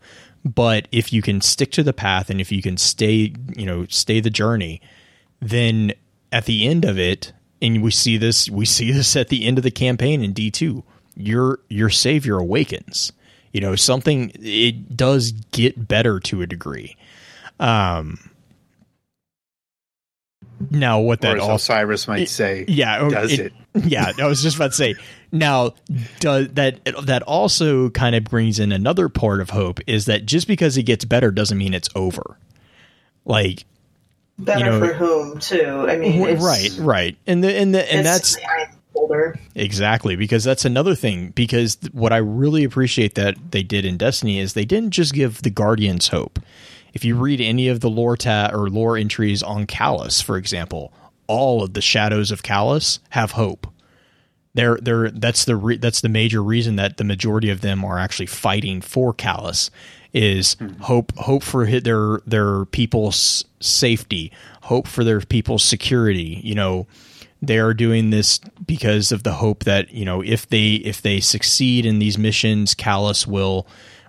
[0.46, 3.84] But if you can stick to the path and if you can stay, you know,
[3.88, 4.80] stay the journey,
[5.40, 5.92] then
[6.30, 9.58] at the end of it, and we see this, we see this at the end
[9.58, 10.84] of the campaign in D two.
[11.16, 13.12] Your your savior awakens.
[13.52, 16.96] You know, something it does get better to a degree.
[17.58, 18.30] Um,
[20.70, 23.52] now, what that or as also Osiris might say, yeah, oh, does it?
[23.74, 24.94] yeah, I was just about to say.
[25.32, 25.74] Now,
[26.20, 30.46] does that that also kind of brings in another part of hope is that just
[30.48, 32.38] because it gets better doesn't mean it's over.
[33.24, 33.64] Like,
[34.38, 35.86] Better You know- for whom too?
[35.88, 38.36] I mean, it's, right, right, and the and the and that's
[38.94, 39.38] older.
[39.54, 41.30] Exactly, because that's another thing.
[41.30, 45.42] Because what I really appreciate that they did in Destiny is they didn't just give
[45.42, 46.38] the Guardians hope.
[46.96, 50.94] If you read any of the lore ta- or lore entries on Calus, for example,
[51.26, 53.66] all of the shadows of Calus have hope.
[54.54, 57.98] They're, they're, that's the re- that's the major reason that the majority of them are
[57.98, 59.68] actually fighting for Calus
[60.14, 60.68] is hmm.
[60.80, 64.32] hope hope for their their people's safety,
[64.62, 66.40] hope for their people's security.
[66.42, 66.86] You know,
[67.42, 71.20] they are doing this because of the hope that you know if they if they
[71.20, 73.66] succeed in these missions, Calus will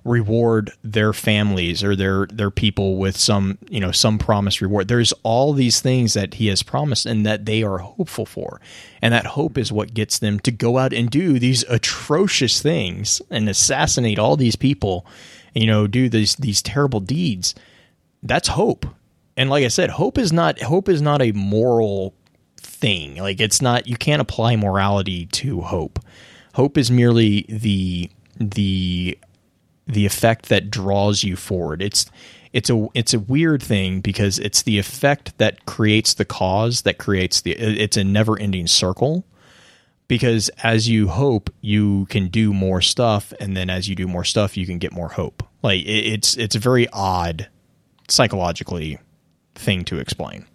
[0.08, 4.88] reward their families or their their people with some you know some promised reward.
[4.88, 8.62] There's all these things that he has promised and that they are hopeful for,
[9.02, 13.22] and that hope is what gets them to go out and do these atrocious things
[13.30, 15.06] and assassinate all these people.
[15.54, 17.54] You know, do these these terrible deeds.
[18.24, 18.86] That's hope.
[19.36, 22.15] And like I said, hope is not hope is not a moral
[22.58, 23.17] thing.
[23.17, 26.00] Like it's not you can't apply morality to hope.
[26.54, 29.17] Hope is merely the the
[29.88, 31.82] the effect that draws you forward.
[31.82, 32.06] It's
[32.54, 36.97] it's a it's a weird thing because it's the effect that creates the cause that
[36.97, 39.26] creates the it's a never-ending circle
[40.08, 44.23] because as you hope you can do more stuff and then as you do more
[44.23, 45.43] stuff you can get more hope.
[45.62, 47.47] Like it's it's a very odd
[48.10, 49.00] psychologically
[49.56, 50.45] thing to explain.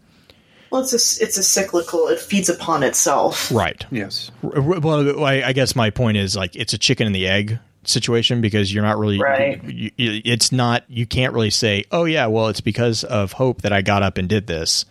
[0.70, 2.08] Well, it's a it's a cyclical.
[2.08, 3.52] It feeds upon itself.
[3.52, 3.84] Right.
[3.90, 4.30] Yes.
[4.42, 8.40] Well, I I guess my point is like it's a chicken and the egg situation
[8.40, 9.62] because you're not really Right.
[9.64, 13.62] you- you- it's not you can't really say oh yeah well it's because of hope
[13.62, 14.84] that I got up and did this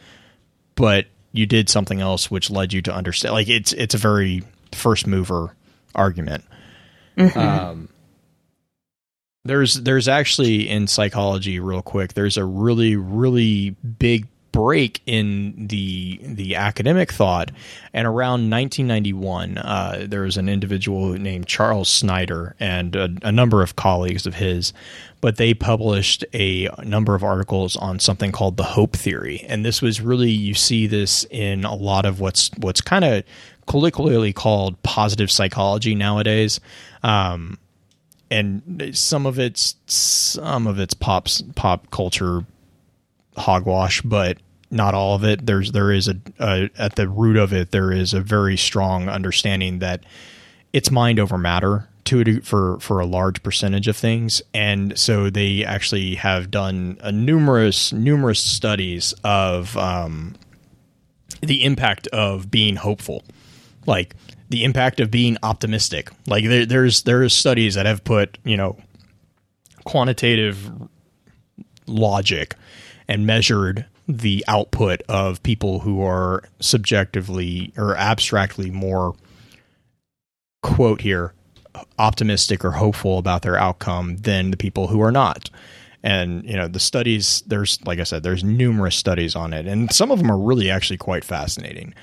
[0.76, 4.44] but you did something else which led you to understand like it's it's a very
[4.74, 5.56] first mover
[5.96, 6.44] argument
[7.36, 7.88] um
[9.46, 16.20] there's there's actually in psychology real quick there's a really really big break in the
[16.24, 17.52] the academic thought.
[17.94, 23.62] And around 1991 uh, there was an individual named Charles Snyder and a, a number
[23.62, 24.74] of colleagues of his
[25.22, 29.46] but they published a number of articles on something called the hope theory.
[29.48, 33.24] And this was really you see this in a lot of what's what's kind of
[33.68, 36.60] colloquially called positive psychology nowadays.
[37.04, 37.60] Um,
[38.32, 42.46] and some of it's some of it's pop pop culture
[43.38, 44.38] hogwash, but
[44.70, 45.46] not all of it.
[45.46, 49.10] There's there is a, a at the root of it there is a very strong
[49.10, 50.04] understanding that
[50.74, 55.64] it's mind over matter to for for a large percentage of things, and so they
[55.64, 60.36] actually have done a numerous numerous studies of um,
[61.42, 63.24] the impact of being hopeful,
[63.86, 64.16] like
[64.50, 66.10] the impact of being optimistic.
[66.28, 68.78] Like there, there's there's studies that have put you know
[69.84, 70.72] quantitative
[71.88, 72.56] logic
[73.12, 79.14] and measured the output of people who are subjectively or abstractly more
[80.64, 81.34] quote here
[82.00, 85.50] optimistic or hopeful about their outcome than the people who are not.
[86.02, 89.68] And you know the studies there's like i said there's numerous studies on it.
[89.68, 91.94] And some of them are really actually quite fascinating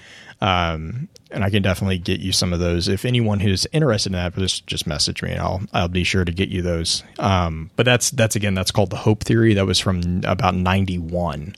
[0.40, 2.88] um, and i can definitely get you some of those.
[2.88, 6.24] If anyone who's interested in that just just message me and i'll i'll be sure
[6.24, 7.02] to get you those.
[7.18, 9.54] Um, but that's that's again that's called the hope theory.
[9.54, 11.54] That was from about 91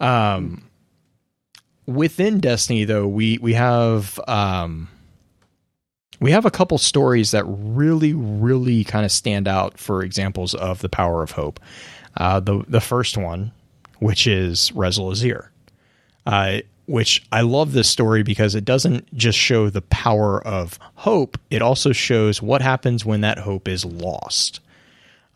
[0.00, 0.62] um,
[1.86, 4.88] within destiny though we we have um,
[6.20, 10.80] we have a couple stories that really, really kind of stand out for examples of
[10.80, 11.58] the power of hope.
[12.16, 13.52] Uh, the the first one,
[13.98, 15.48] which is Rezyl Azzir,
[16.26, 16.60] uh,
[16.90, 21.62] which I love this story because it doesn't just show the power of hope; it
[21.62, 24.60] also shows what happens when that hope is lost.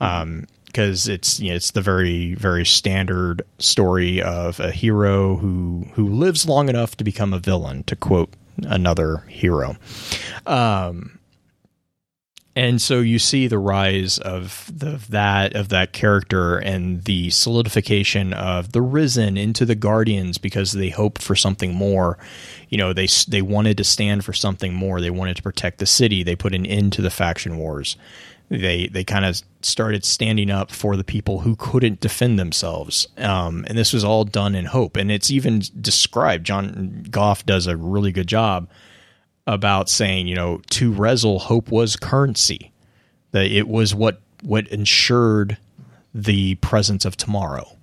[0.00, 5.86] Um, because it's you know, it's the very very standard story of a hero who
[5.92, 8.30] who lives long enough to become a villain, to quote
[8.64, 9.76] another hero.
[10.46, 11.18] Um,
[12.56, 18.32] and so you see the rise of the that of that character and the solidification
[18.32, 22.16] of the risen into the guardians because they hoped for something more.
[22.68, 25.00] You know they they wanted to stand for something more.
[25.00, 26.22] They wanted to protect the city.
[26.22, 27.96] They put an end to the faction wars.
[28.50, 33.08] They they kind of started standing up for the people who couldn't defend themselves.
[33.16, 34.96] Um, and this was all done in hope.
[34.96, 36.46] And it's even described.
[36.46, 38.68] John goff does a really good job
[39.46, 42.72] about saying, you know, to Rezyl, hope was currency.
[43.32, 45.56] That it was what what ensured
[46.14, 47.76] the presence of tomorrow,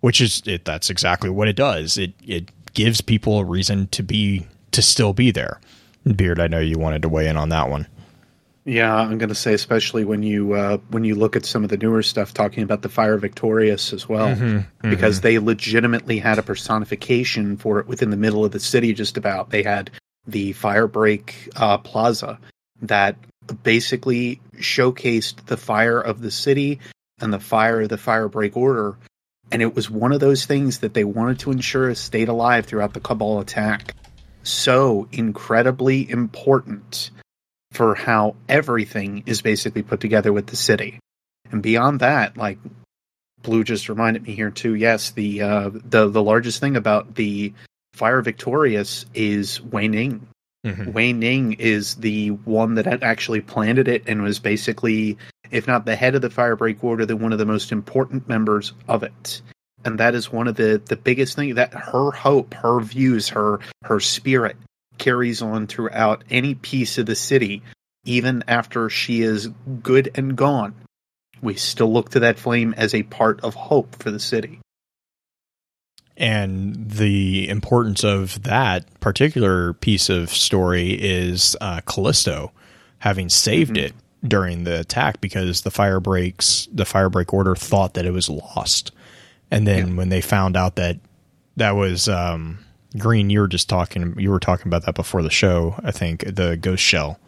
[0.00, 1.96] which is it, that's exactly what it does.
[1.96, 5.60] It it gives people a reason to be to still be there.
[6.14, 7.86] Beard, I know you wanted to weigh in on that one.
[8.64, 11.70] Yeah, I'm going to say especially when you uh, when you look at some of
[11.70, 15.22] the newer stuff talking about the Fire Victorious as well, mm-hmm, because mm-hmm.
[15.22, 18.92] they legitimately had a personification for it within the middle of the city.
[18.92, 19.90] Just about they had
[20.28, 22.38] the Firebreak uh, Plaza
[22.82, 23.16] that
[23.62, 26.78] basically showcased the fire of the city
[27.20, 28.96] and the fire of the Firebreak Order.
[29.50, 32.92] And it was one of those things that they wanted to ensure stayed alive throughout
[32.92, 33.94] the Cabal attack.
[34.42, 37.10] So incredibly important
[37.72, 41.00] for how everything is basically put together with the city.
[41.50, 42.58] And beyond that, like
[43.42, 44.74] Blue just reminded me here too.
[44.74, 47.54] Yes, the uh, the the largest thing about the
[47.98, 50.28] Fire Victorious is Wei Ning.
[50.64, 50.92] Mm-hmm.
[50.92, 55.18] Wei Ning is the one that had actually planted it and was basically,
[55.50, 58.72] if not the head of the Firebreak Order, then one of the most important members
[58.86, 59.42] of it.
[59.84, 63.58] And that is one of the the biggest things that her hope, her views, her
[63.82, 64.56] her spirit
[64.98, 67.62] carries on throughout any piece of the city,
[68.04, 69.48] even after she is
[69.82, 70.76] good and gone.
[71.42, 74.60] We still look to that flame as a part of hope for the city
[76.18, 82.52] and the importance of that particular piece of story is uh, Callisto
[82.98, 83.86] having saved mm-hmm.
[83.86, 83.94] it
[84.26, 88.90] during the attack because the fire breaks the firebreak order thought that it was lost
[89.50, 89.94] and then yeah.
[89.94, 90.96] when they found out that
[91.56, 92.58] that was um,
[92.98, 96.24] green you were just talking you were talking about that before the show i think
[96.34, 97.20] the ghost shell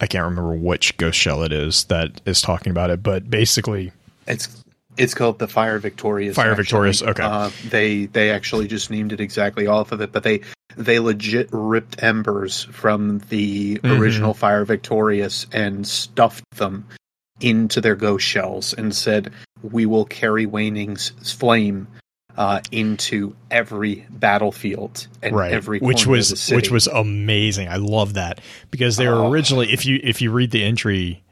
[0.00, 3.92] i can't remember which ghost shell it is that is talking about it but basically
[4.26, 4.63] it's
[4.96, 6.36] it's called the Fire Victorious.
[6.36, 6.62] Fire actually.
[6.62, 7.02] Victorious.
[7.02, 7.22] Okay.
[7.22, 10.40] Uh, they they actually just named it exactly off of it, but they
[10.76, 14.00] they legit ripped embers from the mm-hmm.
[14.00, 16.86] original Fire Victorious and stuffed them
[17.40, 19.32] into their ghost shells and said,
[19.62, 21.88] "We will carry Wei Ning's flame
[22.36, 25.52] uh, into every battlefield and right.
[25.52, 27.68] every which was which was amazing.
[27.68, 28.40] I love that
[28.70, 29.30] because they were oh.
[29.30, 31.22] originally if you if you read the entry,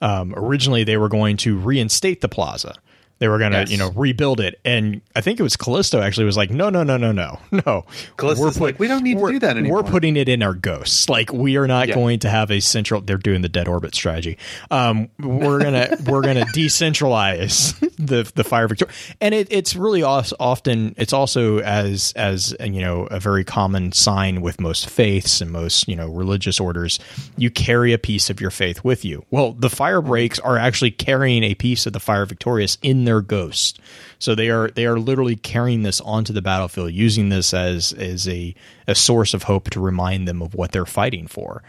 [0.00, 2.74] um, originally they were going to reinstate the plaza
[3.22, 3.70] they were going to, yes.
[3.70, 4.58] you know, rebuild it.
[4.64, 7.84] And I think it was Callisto actually was like, no, no, no, no, no, no.
[8.16, 9.84] Callisto's we're put, like, we don't need to do that anymore.
[9.84, 11.08] We're putting it in our ghosts.
[11.08, 11.94] Like we are not yeah.
[11.94, 13.00] going to have a central.
[13.00, 14.38] They're doing the dead orbit strategy.
[14.72, 18.88] Um, we're gonna we're gonna decentralize the the fire victory,
[19.20, 24.40] and it, it's really often it's also as as you know a very common sign
[24.40, 26.98] with most faiths and most you know religious orders.
[27.36, 29.24] You carry a piece of your faith with you.
[29.30, 33.11] Well, the fire breaks are actually carrying a piece of the fire victorious in their
[33.12, 33.78] their ghost.
[34.18, 38.26] So they are they are literally carrying this onto the battlefield, using this as as
[38.26, 38.54] a
[38.88, 41.62] a source of hope to remind them of what they're fighting for.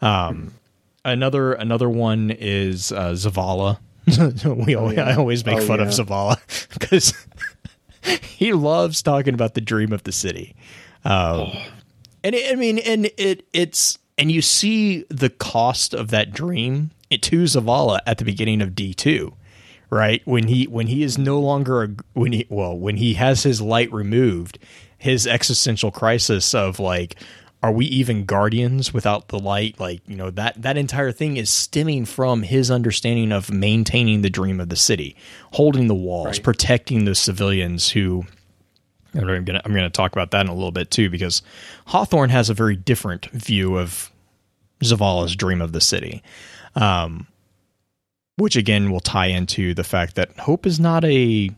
[0.00, 0.54] Um,
[1.04, 3.78] another another one is uh, Zavala.
[4.66, 5.08] we always, oh, yeah.
[5.10, 5.86] I always make oh, fun yeah.
[5.86, 7.12] of Zavala because
[8.22, 10.54] he loves talking about the dream of the city.
[11.04, 11.52] Um, oh.
[12.22, 16.92] And it, I mean, and it it's and you see the cost of that dream
[17.10, 19.34] to Zavala at the beginning of D two
[19.90, 20.22] right?
[20.24, 23.60] When he when he is no longer a, when he well when he has his
[23.60, 24.58] light removed,
[24.98, 27.16] his existential crisis of like
[27.62, 31.50] are we even guardians without the light like you know that that entire thing is
[31.50, 35.16] stemming from his understanding of maintaining the dream of the city
[35.52, 36.42] holding the walls right.
[36.42, 38.24] protecting the civilians who
[39.14, 41.42] I'm gonna I'm gonna talk about that in a little bit too because
[41.86, 44.12] Hawthorne has a very different view of
[44.82, 46.22] Zavala's dream of the city.
[46.74, 47.26] Um,
[48.36, 51.50] which again will tie into the fact that hope is not a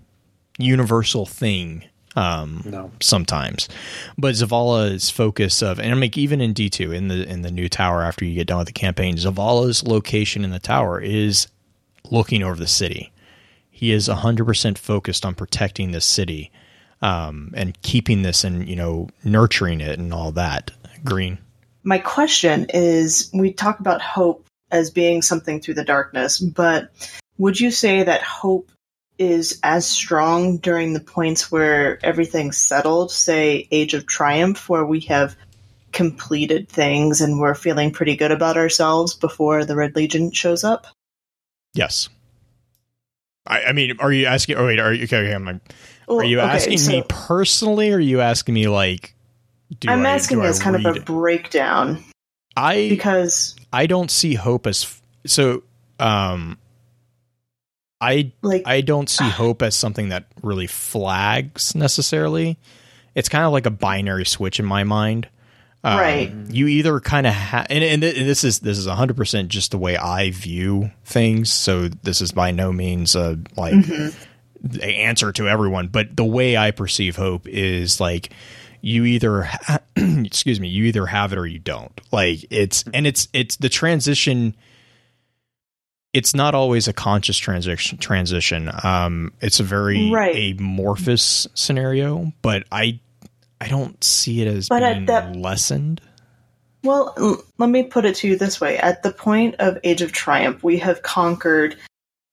[0.59, 1.85] universal thing
[2.17, 2.91] um, no.
[3.01, 3.69] sometimes.
[4.17, 7.51] But Zavala's focus of and I mean even in D two in the in the
[7.51, 11.49] new tower after you get done with the campaign, Zavala's location in the tower is
[12.11, 13.13] looking over the city.
[13.71, 16.51] He is hundred percent focused on protecting this city
[17.03, 20.71] um, and keeping this and you know nurturing it and all that.
[21.05, 21.39] Green.
[21.85, 26.91] My question is: We talk about hope as being something through the darkness, but
[27.39, 28.71] would you say that hope
[29.19, 35.01] is as strong during the points where everything's settled, say Age of Triumph, where we
[35.01, 35.37] have
[35.93, 40.87] completed things and we're feeling pretty good about ourselves before the Red Legion shows up.
[41.75, 42.09] Yes.
[43.47, 44.57] I, I mean, are you asking?
[44.57, 45.33] Oh wait, are you okay?
[45.33, 45.61] I'm like,
[46.07, 47.91] Well, are you okay, asking so me personally?
[47.91, 49.15] Or are you asking me like?
[49.81, 52.05] Do I'm I- asking as kind of a read- breakdown
[52.57, 55.63] I because, I don't see hope as so.
[55.99, 56.59] Um,
[58.01, 62.59] I like, I don't see hope as something that really flags necessarily.
[63.15, 65.29] It's kind of like a binary switch in my mind.
[65.83, 66.33] Um, Right.
[66.49, 69.73] You either kind of have, and, and th- this is this is hundred percent just
[69.73, 71.53] the way I view things.
[71.53, 73.75] So this is by no means a like
[74.61, 78.31] the answer to everyone, but the way I perceive hope is like
[78.81, 81.99] you either ha- excuse me, you either have it or you don't.
[82.13, 84.55] Like it's and it's it's the transition
[86.15, 88.71] it's not always a conscious transition transition.
[88.83, 90.55] Um it's a very Right.
[90.59, 93.01] amorphous scenario, but I
[93.61, 96.01] I don't see it as But being that- lessened.
[96.85, 98.79] Well, l- let me put it to you this way.
[98.79, 101.77] At the point of Age of Triumph, we have conquered,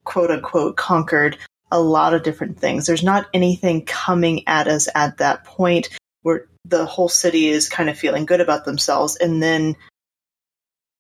[0.04, 1.36] quote unquote, conquered
[1.72, 2.86] a lot of different things.
[2.86, 5.90] There's not anything coming at us at that point
[6.26, 9.16] where the whole city is kind of feeling good about themselves.
[9.16, 9.76] And then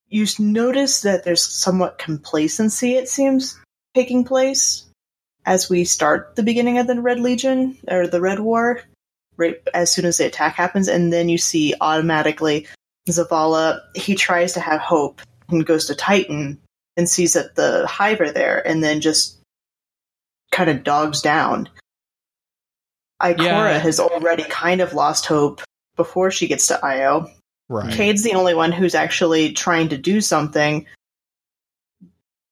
[0.07, 3.59] you notice that there's somewhat complacency, it seems,
[3.95, 4.85] taking place
[5.43, 8.81] as we start the beginning of the Red Legion or the Red War,
[9.35, 10.87] right as soon as the attack happens.
[10.87, 12.67] And then you see automatically
[13.09, 16.59] Zavala, he tries to have hope and goes to Titan
[16.97, 19.39] and sees that the hive are there and then just
[20.51, 21.67] kind of dogs down.
[23.33, 23.79] Ikora Yeah.
[23.79, 25.61] has already kind of lost hope
[25.95, 27.29] before she gets to Io.
[27.67, 27.91] Right.
[27.91, 30.85] Cayde's the only one who's actually trying to do something,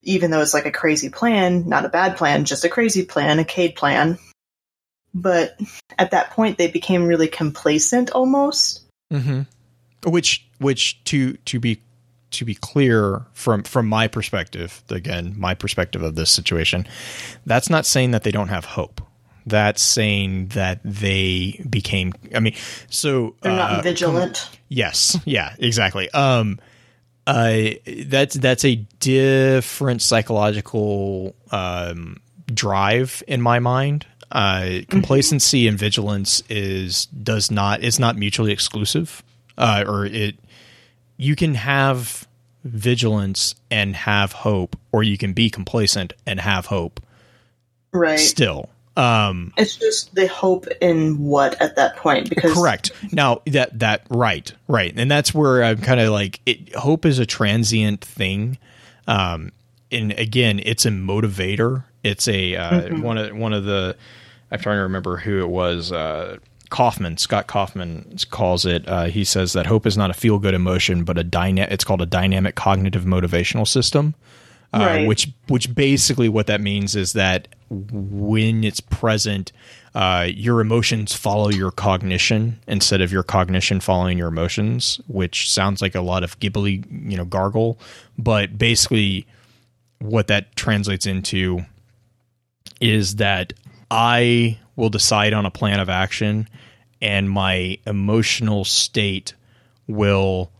[0.01, 3.39] even though it's like a crazy plan, not a bad plan, just a crazy plan,
[3.39, 4.17] a Cade plan.
[5.13, 5.59] But
[5.99, 8.81] at that point, they became really complacent almost.
[9.11, 9.41] Mm-hmm.
[10.09, 11.81] Which, which to to be
[12.31, 16.87] to be clear from from my perspective, again, my perspective of this situation,
[17.45, 19.01] that's not saying that they don't have hope.
[19.45, 22.13] That's saying that they became.
[22.33, 22.55] I mean,
[22.89, 24.49] so They're uh, not vigilant.
[24.69, 25.17] Yes.
[25.25, 25.55] Yeah.
[25.59, 26.09] Exactly.
[26.11, 26.59] Um.
[27.27, 27.71] Uh.
[28.05, 32.17] That's that's a different psychological um
[32.53, 34.05] drive in my mind.
[34.31, 39.21] Uh, complacency and vigilance is does not it's not mutually exclusive.
[39.57, 40.35] Uh, or it
[41.17, 42.27] you can have
[42.63, 46.99] vigilance and have hope, or you can be complacent and have hope
[47.91, 48.19] right.
[48.19, 48.69] still.
[48.95, 49.53] Um.
[49.57, 54.51] It's just they hope in what at that point because correct now that that right
[54.67, 58.59] right and that's where i'm kind of like it, hope is a transient thing
[59.07, 59.51] um
[59.91, 63.01] and again it's a motivator it's a uh, Mm-hmm.
[63.01, 63.95] one of one of the
[64.51, 66.37] i'm trying to remember who it was uh
[66.69, 68.87] Kaufman, Scott Kaufman calls it.
[68.87, 72.01] Uh, he says that hope is not a feel-good emotion, but a dyna- It's called
[72.01, 74.15] a dynamic cognitive motivational system,
[74.73, 75.07] uh, Right.
[75.07, 77.47] which which basically what that means is that
[77.91, 79.51] when it's present,
[79.95, 85.81] uh, your emotions follow your cognition instead of your cognition following your emotions, which sounds
[85.81, 87.79] like a lot of gibbly, you know, gargle.
[88.17, 89.27] But basically,
[89.99, 91.65] what that translates into
[92.81, 93.53] is that
[93.89, 96.47] I will decide on a plan of action,
[97.01, 99.33] and my emotional state
[99.87, 100.51] will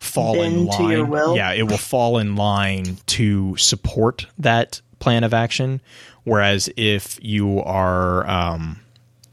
[0.00, 0.90] fall in Bend to line.
[0.92, 1.36] your will?
[1.36, 5.80] Yeah, it will fall in line to support that plan of action.
[6.24, 8.80] Whereas if you are um,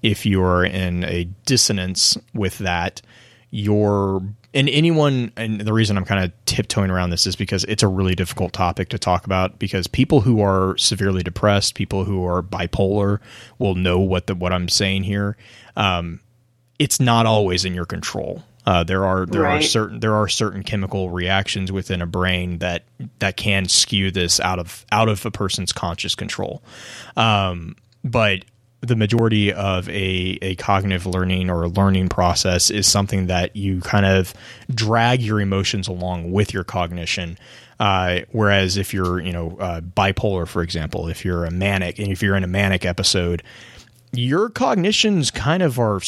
[0.02, 3.02] if you're in a dissonance with that,
[3.50, 4.22] you're
[4.54, 7.88] and anyone and the reason I'm kind of tiptoeing around this is because it's a
[7.88, 12.44] really difficult topic to talk about because people who are severely depressed, people who are
[12.44, 13.20] bipolar
[13.60, 15.38] will know what the what I'm saying here.
[15.76, 16.20] Um,
[16.80, 18.44] it's not always in your control.
[18.66, 22.84] Uh, there are there are certain there are certain chemical reactions within a brain that
[23.20, 26.62] that can skew this out of out of a person's conscious control.
[27.18, 28.45] Um, but
[28.82, 33.80] the majority of a, a cognitive learning or a learning process is something that you
[33.82, 34.34] kind of
[34.74, 37.38] drag your emotions along with your cognition.
[37.80, 42.09] Uh, whereas if you're, you know, uh, bipolar, for example, if you're a manic and
[42.09, 43.43] if you're in a manic episode,
[44.14, 45.99] your cognitions kind of are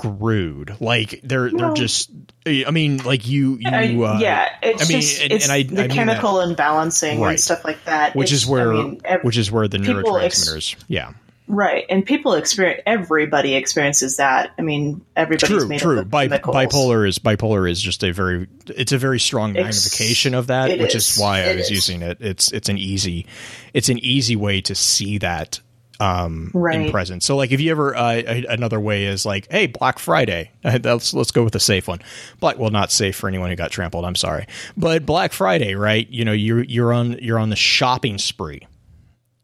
[0.00, 0.76] screwed.
[0.80, 2.10] Like they're they're just.
[2.46, 5.52] I mean, like you you I- uh, yeah, it's I mean, just and- it's and
[5.52, 7.30] I- the I mean chemical imbalancing Right.
[7.32, 8.14] and stuff like that.
[8.16, 10.76] which It's- is where mean, which is where the people ex- neurotransmitters.
[10.88, 11.12] yeah,
[11.46, 14.52] right, and people experience everybody experiences that.
[14.58, 16.04] I mean, everybody's true, made true.
[16.04, 20.78] Bi- bipolar is bipolar is just a very it's a very strong magnification of that,
[20.78, 21.10] which is.
[21.12, 21.70] is why I was is.
[21.70, 22.18] using it.
[22.20, 23.26] It's it's an easy
[23.74, 25.60] it's an easy way to see that
[26.00, 26.90] um, in Right.
[26.90, 27.24] presence.
[27.26, 30.50] So like if you ever uh, another way is like, hey, Black Friday.
[30.64, 32.00] let's let's go with a safe one.
[32.40, 34.04] Black well, not safe for anyone who got trampled.
[34.04, 34.46] I'm sorry,
[34.76, 36.08] but Black Friday, right?
[36.08, 38.66] You know, you're you're on you're on the shopping spree,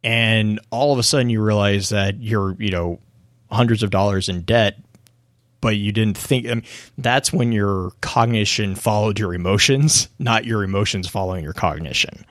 [0.03, 2.99] and all of a sudden you realize that you're you know
[3.51, 4.79] hundreds of dollars in debt.
[5.63, 6.47] But you didn't think.
[6.47, 6.65] I mean,
[6.99, 12.25] that's when your cognition followed your emotions, not your emotions following your cognition.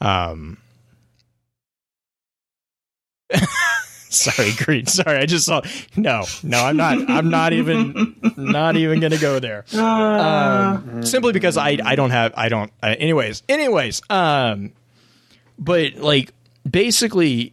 [0.00, 0.58] Um,
[4.10, 4.86] sorry, Green.
[4.86, 5.62] Sorry, I just saw.
[5.96, 7.10] No, no, I'm not.
[7.10, 8.16] I'm not even.
[8.36, 9.64] Not even going to go there.
[9.78, 12.72] Um, simply because I I don't have I don't.
[12.82, 14.02] Uh, anyways, anyways.
[14.10, 14.72] Um,
[15.58, 16.32] but like
[16.68, 17.52] basically,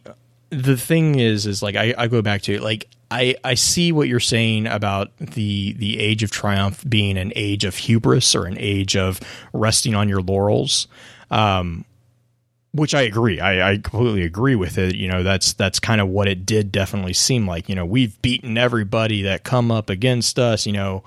[0.50, 2.62] the thing is, is like I I go back to it.
[2.62, 7.32] Like I I see what you're saying about the the age of triumph being an
[7.36, 9.20] age of hubris or an age of
[9.52, 10.88] resting on your laurels.
[11.30, 11.84] Um,
[12.76, 13.40] which I agree.
[13.40, 14.94] I, I completely agree with it.
[14.94, 17.68] You know, that's that's kind of what it did definitely seem like.
[17.68, 20.66] You know, we've beaten everybody that come up against us.
[20.66, 21.04] You know,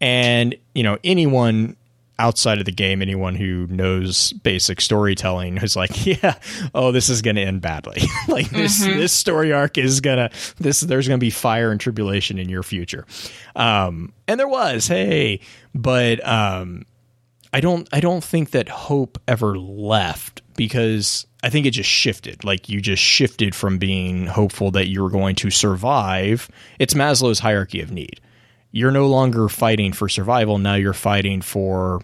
[0.00, 1.76] and you know anyone
[2.18, 6.34] outside of the game, anyone who knows basic storytelling is like, yeah,
[6.74, 8.02] oh, this is going to end badly.
[8.28, 12.38] like this this story arc is gonna this there's going to be fire and tribulation
[12.38, 13.06] in your future.
[13.56, 15.40] Um, and there was, hey,
[15.74, 16.84] but um,
[17.52, 22.44] I don't I don't think that hope ever left because I think it just shifted.
[22.44, 26.50] Like you just shifted from being hopeful that you were going to survive.
[26.78, 28.20] It's Maslow's hierarchy of need.
[28.70, 30.58] You're no longer fighting for survival.
[30.58, 32.02] Now you're fighting for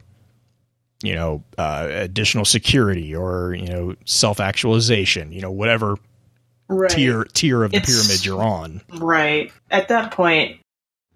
[1.03, 5.33] you know uh, additional security or you know self actualization.
[5.33, 5.97] You know whatever
[6.67, 6.91] Right.
[6.91, 8.81] tier tier of the It's- pyramid you're on.
[8.99, 9.53] Right.
[9.71, 10.61] At that point,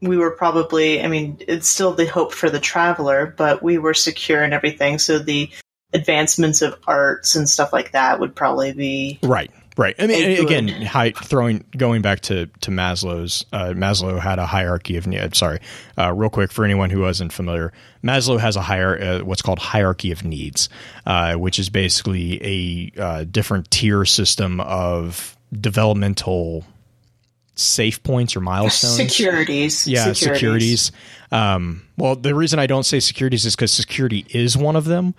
[0.03, 3.95] we were probably, I mean, it's still the hope for the traveler, but we were
[3.95, 4.99] secure and everything.
[4.99, 5.49] So the
[5.93, 9.19] advancements of arts and stuff like that would probably be.
[9.23, 9.51] Right.
[9.77, 9.95] Right.
[9.97, 10.89] I mean, again, it.
[10.89, 15.39] hi, throwing going back to to Maslow's uh, Maslow had a hierarchy of needs.
[15.39, 15.61] Sorry,
[15.97, 17.73] uh, real quick for anyone who wasn't familiar,
[18.03, 20.69] Maslow has a higher uh, what's called hierarchy of needs,
[21.07, 22.43] uh, which is basically
[22.97, 26.65] a uh, different tier system of developmental
[27.55, 28.97] safe points or milestones.
[28.97, 29.87] Securities.
[29.87, 30.91] Yeah, securities.
[31.31, 35.15] Um, well, the reason I don't say securities is because security is one of them.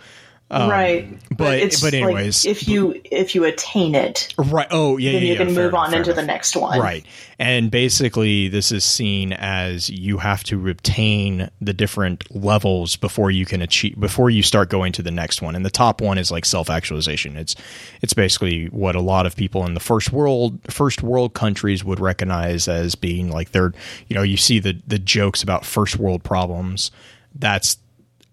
[0.51, 1.07] Um, right.
[1.37, 4.67] but- it's but like anyways- if you if you attain it, Right.
[4.71, 5.11] Oh, yeah.
[5.11, 6.15] then yeah, you yeah, can move enough, on into enough.
[6.15, 6.79] the next one.
[6.79, 7.05] Right.
[7.37, 13.45] And basically, this is seen as you have to obtain the different levels before you
[13.45, 15.55] can achieve, before you start going to the next one.
[15.55, 17.37] And the top one is like self actualization.
[17.37, 17.55] It's,
[18.01, 21.99] it's basically what a lot of people in the first world, first world countries would
[21.99, 23.71] recognize as being like they're,
[24.07, 26.89] you know, you see the, the jokes about first world problems.
[27.35, 27.77] That's,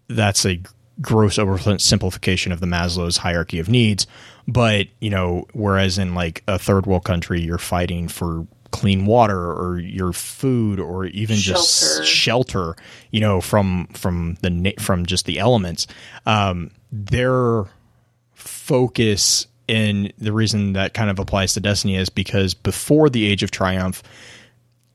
[0.08, 0.60] that's a
[1.00, 4.06] gross oversimplification of the Maslow's hierarchy of needs.
[4.48, 9.52] But, you know, whereas in like a third world country, you're fighting for clean water
[9.52, 11.60] or your food or even Shelter.
[11.60, 12.76] just shelter,
[13.10, 15.86] you know, from, from the, from just the elements.
[16.26, 17.64] Um, their
[18.34, 23.42] focus in the reason that kind of applies to Destiny is because before the Age
[23.42, 24.02] of Triumph,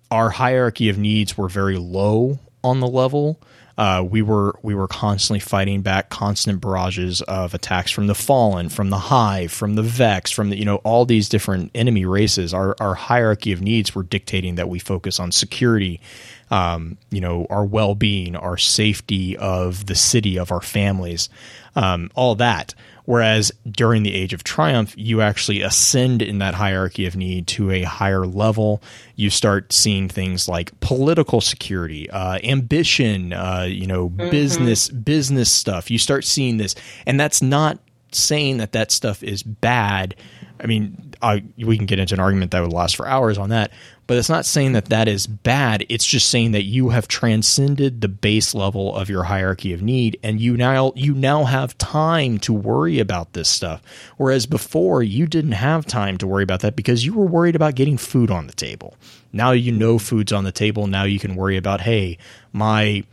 [0.09, 3.39] our hierarchy of needs were very low on the level.
[3.78, 8.69] Uh, we were we were constantly fighting back constant barrages of attacks from the Fallen,
[8.69, 12.53] from the Hive, from the Vex, from the you know all these different enemy races.
[12.53, 16.01] Our our hierarchy of needs were dictating that we focus on security,
[16.49, 21.30] um, you know, our well being, our safety of the city, of our families,
[21.76, 22.76] um, all that.
[23.05, 27.71] Whereas during the Age of Triumph, you actually ascend in that hierarchy of need to
[27.71, 28.81] a higher level.
[29.15, 35.89] You start seeing things like political security, uh, ambition, uh, you know, business business stuff.
[35.89, 36.75] You start seeing this,
[37.05, 37.79] and that's not
[38.11, 40.15] saying that that stuff is bad.
[40.59, 43.49] I mean, I, we can get into an argument that would last for hours on
[43.49, 43.72] that,
[44.07, 45.86] but it's not saying that that is bad.
[45.88, 50.19] It's just saying that you have transcended the base level of your hierarchy of need,
[50.24, 53.82] and you now you now have time to worry about this stuff.
[54.17, 57.76] Whereas before, you didn't have time to worry about that because you were worried about
[57.76, 58.95] getting food on the table.
[59.32, 60.88] Now you know food's on the table.
[60.88, 62.17] Now you can worry about, hey,
[62.51, 63.03] my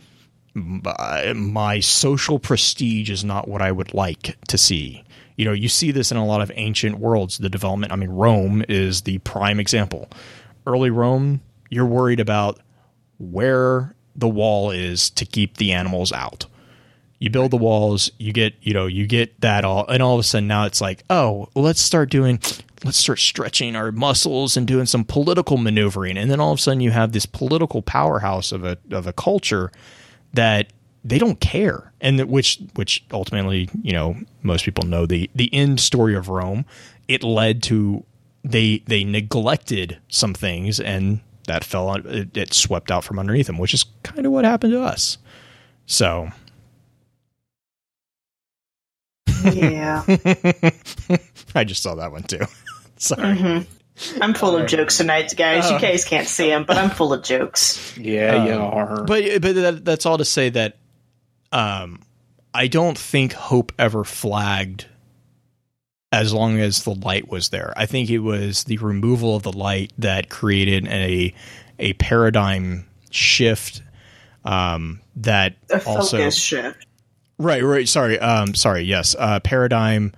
[0.55, 5.05] my my social prestige is not what I would like to see.
[5.39, 7.39] You know, you see this in a lot of ancient worlds.
[7.39, 10.11] The development, I mean, Rome is the prime example.
[10.67, 12.59] Early Rome, you're worried about
[13.19, 16.47] where the wall is to keep the animals out.
[17.21, 20.21] You build the walls, you get, you know, you get that all, and all of
[20.21, 22.41] a sudden now it's like, oh, let's start doing,
[22.85, 26.63] let's start stretching our muscles and doing some political maneuvering, and then all of a
[26.63, 29.73] sudden you have this political powerhouse of a of a culture
[30.33, 30.73] that
[31.05, 35.53] they don't care and that which which ultimately you know most people know the the
[35.55, 36.65] end story of rome
[37.07, 38.05] it led to
[38.45, 43.47] they they neglected some things and that fell on it, it swept out from underneath
[43.47, 45.17] them, which is kind of what happened to us.
[45.87, 46.29] So
[49.45, 50.03] Yeah.
[51.55, 52.41] I just saw that one too.
[52.97, 53.37] Sorry.
[53.37, 53.59] hmm
[54.21, 55.69] I'm full of jokes tonight, guys.
[55.71, 55.81] You Uh.
[55.81, 57.97] guys can't see them, but I'm full of jokes.
[57.99, 59.05] Yeah, you Um, are.
[59.05, 60.77] But but that, that's all to say that
[61.53, 62.03] um,
[62.55, 64.87] I don't think hope ever flagged
[66.11, 67.73] as long as the light was there.
[67.77, 71.35] I think it was the removal of the light that created a
[71.79, 73.83] a paradigm shift
[74.45, 76.87] um, that A also shift.
[77.39, 77.89] Right, right.
[77.89, 78.83] Sorry, um, sorry.
[78.83, 80.13] Yes, uh, paradigm.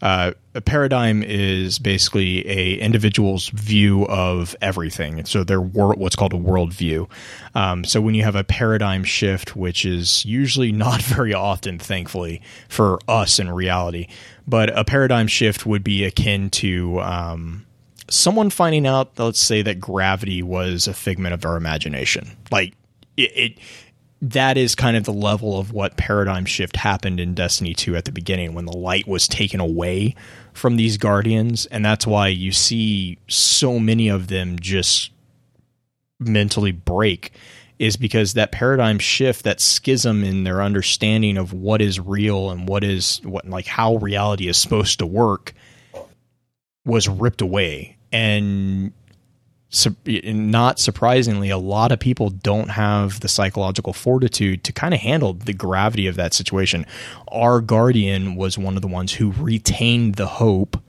[0.00, 5.24] Uh, a paradigm is basically a individual's view of everything.
[5.24, 7.08] So they're wor- what's called a worldview.
[7.54, 12.42] Um, so when you have a paradigm shift, which is usually not very often, thankfully
[12.68, 14.08] for us in reality,
[14.46, 17.66] but a paradigm shift would be akin to um,
[18.08, 22.36] someone finding out, let's say, that gravity was a figment of our imagination.
[22.50, 22.74] Like
[23.16, 23.58] it, it
[24.20, 28.04] that is kind of the level of what paradigm shift happened in Destiny 2 at
[28.04, 30.14] the beginning when the light was taken away
[30.52, 31.66] from these guardians.
[31.66, 35.12] And that's why you see so many of them just
[36.18, 37.32] mentally break
[37.78, 42.68] is because that paradigm shift that schism in their understanding of what is real and
[42.68, 45.54] what is what like how reality is supposed to work
[46.84, 47.96] was ripped away.
[48.10, 48.92] And
[50.06, 55.34] not surprisingly, a lot of people don't have the psychological fortitude to kind of handle
[55.34, 56.86] the gravity of that situation.
[57.28, 60.82] Our guardian was one of the ones who retained the hope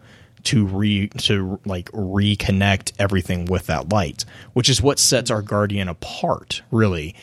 [0.43, 4.23] to re to like reconnect everything with that light,
[4.53, 7.15] which is what sets our guardian apart, really.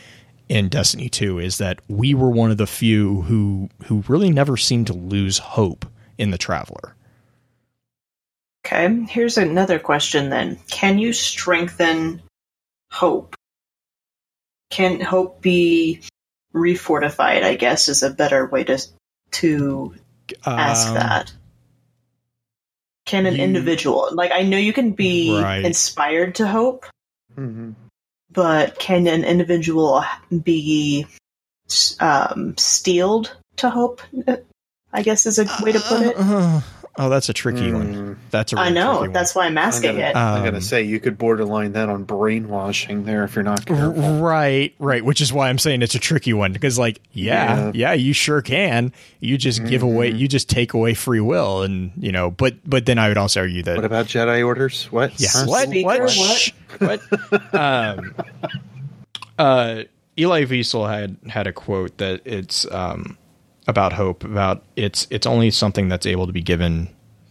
[0.49, 4.57] In Destiny 2 is that we were one of the few who who really never
[4.57, 5.87] seemed to lose hope
[6.19, 6.96] in the traveler.
[8.67, 10.59] Okay, here's another question then.
[10.69, 12.21] Can you strengthen
[12.91, 13.37] hope?
[14.71, 16.03] Can hope be
[16.53, 18.79] refortified, I guess is a better way to
[19.33, 19.95] to
[20.45, 21.33] ask Um, that.
[23.05, 25.65] Can an you- individual like I know you can be Right.
[25.65, 26.87] inspired to hope,
[27.39, 27.75] Mhm.
[28.33, 30.05] but can an individual
[30.43, 31.07] be
[32.01, 34.01] um, steeled to hope?
[34.93, 36.17] I guess is a way to put it.
[36.19, 36.61] Uh,
[36.99, 37.95] oh, that's a tricky one.
[37.95, 38.17] Mm.
[38.31, 38.91] That's a I real know.
[38.93, 39.13] tricky one.
[39.13, 40.17] That's why I'm asking gonna- it.
[40.17, 43.93] I'm Um, gonna say you could borderline that on brainwashing there if you're not careful.
[44.21, 45.05] Right, right.
[45.05, 47.93] Which is why I'm saying it's a tricky one because, like, yeah, yeah, Yeah.
[47.95, 48.93] you sure can.
[49.21, 50.19] You just give away, Mhm.
[50.19, 52.31] you just take away free will, and you know.
[52.31, 54.87] But, but then I would also argue that What about Jedi orders?
[54.91, 55.19] What?
[55.21, 55.29] Yeah.
[55.33, 55.45] Huh?
[55.47, 55.69] What?
[55.69, 56.01] What?
[56.79, 57.01] what?
[57.31, 57.55] What?
[57.55, 58.15] um,
[59.39, 59.83] uh,
[60.19, 63.19] Elie Wiesel had had a quote that it's um,
[63.67, 64.25] about hope.
[64.25, 66.89] About it's it's only something that's able to be given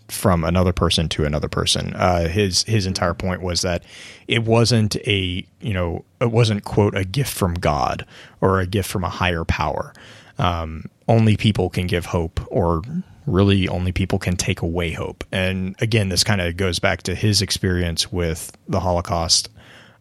[0.08, 1.94] from another person to another person.
[1.96, 3.84] Uh, his his entire point was that
[4.28, 8.06] it wasn't a you know it wasn't quote a gift from God
[8.42, 9.94] or a gift from a higher power.
[10.38, 12.82] Um, only people can give hope, or
[13.26, 15.24] really only people can take away hope.
[15.32, 19.50] And again, this kind of goes back to his experience with the Holocaust.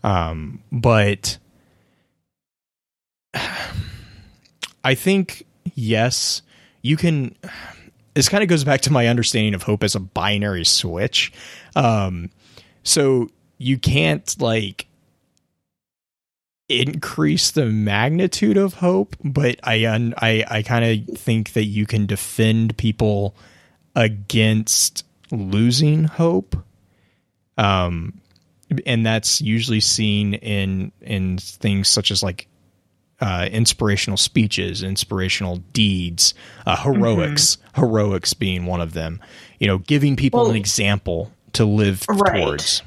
[0.02, 1.38] Um, but
[4.84, 6.42] I think yes,
[6.82, 7.34] you can
[8.14, 11.32] this kind of goes back to my understanding of hope as a binary switch.
[11.74, 12.30] Um,
[12.84, 14.86] so you can't like
[16.68, 21.86] increase the magnitude of hope, but I un- I I kind of think that you
[21.86, 23.34] can defend people
[23.94, 26.56] against losing hope.
[27.56, 28.20] Um,
[28.86, 32.48] and that's usually seen in in things such as like
[33.24, 36.34] uh, inspirational speeches, inspirational deeds,
[36.66, 39.18] uh, heroics, heroics being one of them.
[39.58, 42.42] You know, giving people Well- an example to live Right.
[42.42, 42.82] towards.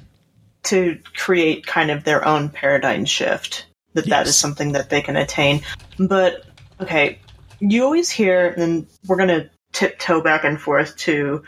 [0.63, 4.27] to create kind of their own paradigm shift that that Yes.
[4.29, 5.61] is something that they can attain
[5.97, 6.43] but
[6.81, 7.19] okay
[7.61, 11.41] you always hear and we're going to tiptoe back and forth to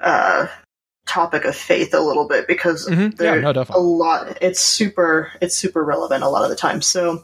[0.00, 0.46] uh
[1.06, 3.16] topic of faith a little bit because Mhm.
[3.16, 6.82] there Yeah, no, a lot it's super it's super relevant a lot of the time
[6.82, 7.22] so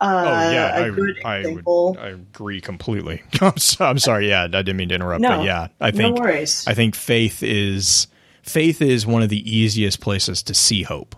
[0.00, 3.22] uh, oh yeah, I, I, would, I agree completely.
[3.40, 4.28] I'm, so, I'm sorry.
[4.28, 6.94] Yeah, I didn't mean to interrupt, No, but yeah, I think no worries I think
[6.94, 8.06] faith is
[8.42, 11.16] faith is one of the easiest places to see hope.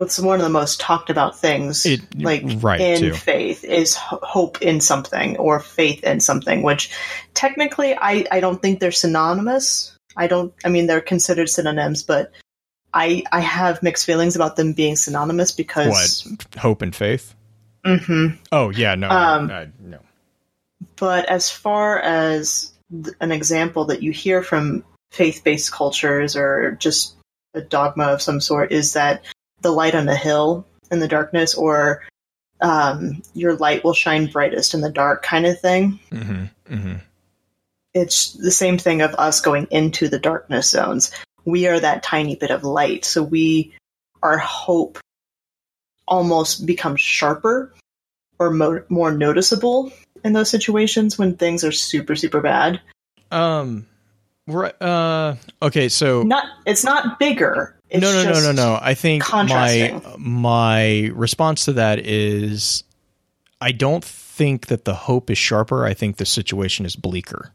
[0.00, 3.14] it's one of the most talked about things It- like right, in too.
[3.14, 6.90] faith is hope in something or faith in something which
[7.32, 12.30] technically I, I don't think they're synonymous i don't i mean they're considered synonyms but
[12.92, 17.34] i i have mixed feelings about them being synonymous because What hope and faith?
[17.84, 19.98] Hmm Oh yeah, no, Um, I- no.
[20.96, 27.14] but as far as th- an example that you hear from faith-based cultures or just
[27.54, 29.22] a dogma of some sort is that
[29.62, 32.02] the light on the hill in the darkness or
[32.60, 35.98] um, your light will shine brightest in the dark kind of thing.
[36.10, 36.44] Mm-hmm.
[36.74, 36.94] Mm-hmm.
[37.92, 41.12] It's the same thing of us going into the darkness zones.
[41.44, 43.74] We are that tiny bit of light, so we
[44.22, 44.98] our hope
[46.06, 47.72] almost become sharper
[48.38, 49.92] or mo- more noticeable
[50.24, 52.80] in those situations when things are super super bad.
[53.30, 53.86] Um.
[54.46, 54.80] Right.
[54.80, 55.36] Uh.
[55.62, 55.88] Okay.
[55.88, 57.76] So Not it's not bigger.
[57.88, 58.78] It's no, no, no, no, no.
[58.80, 62.82] I think my my response to that is,
[63.60, 65.84] I don't think that the hope is sharper.
[65.84, 67.52] I think the situation is bleaker.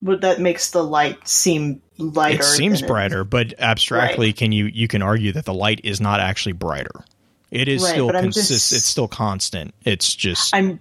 [0.00, 2.40] But that makes the light seem lighter.
[2.40, 5.80] it seems than it- brighter, but abstractly, can you you can argue that the light
[5.84, 7.04] is not actually brighter.
[7.50, 8.72] It is Right, still but I'm consist.
[8.72, 9.74] It's still constant.
[9.84, 10.80] It's just I'm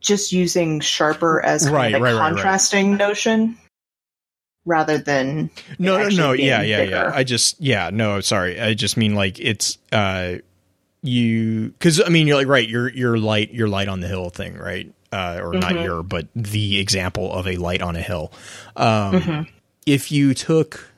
[0.00, 2.32] just using sharper as Right, a right, right, right.
[2.32, 3.58] contrasting notion
[4.64, 6.32] rather than no, no, no.
[6.32, 6.90] Yeah, yeah, bigger.
[6.90, 7.10] yeah.
[7.14, 7.90] I just yeah.
[7.92, 8.60] No, sorry.
[8.60, 10.36] I just mean like it's uh
[11.02, 12.68] you because I mean you're like right.
[12.68, 14.92] Your your light your light on the hill thing right.
[15.10, 15.84] Uh, or not Mhm.
[15.84, 18.30] your, but the example of a light on a hill.
[18.76, 19.46] Um, Mhm.
[19.88, 20.90] If you took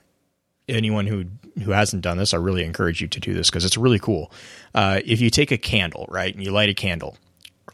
[0.69, 1.27] anyone who
[1.63, 4.33] who hasn't done this, I really encourage you to do this because it's really cool.
[4.75, 7.17] Uh, if you take a candle, right, and you light a candle,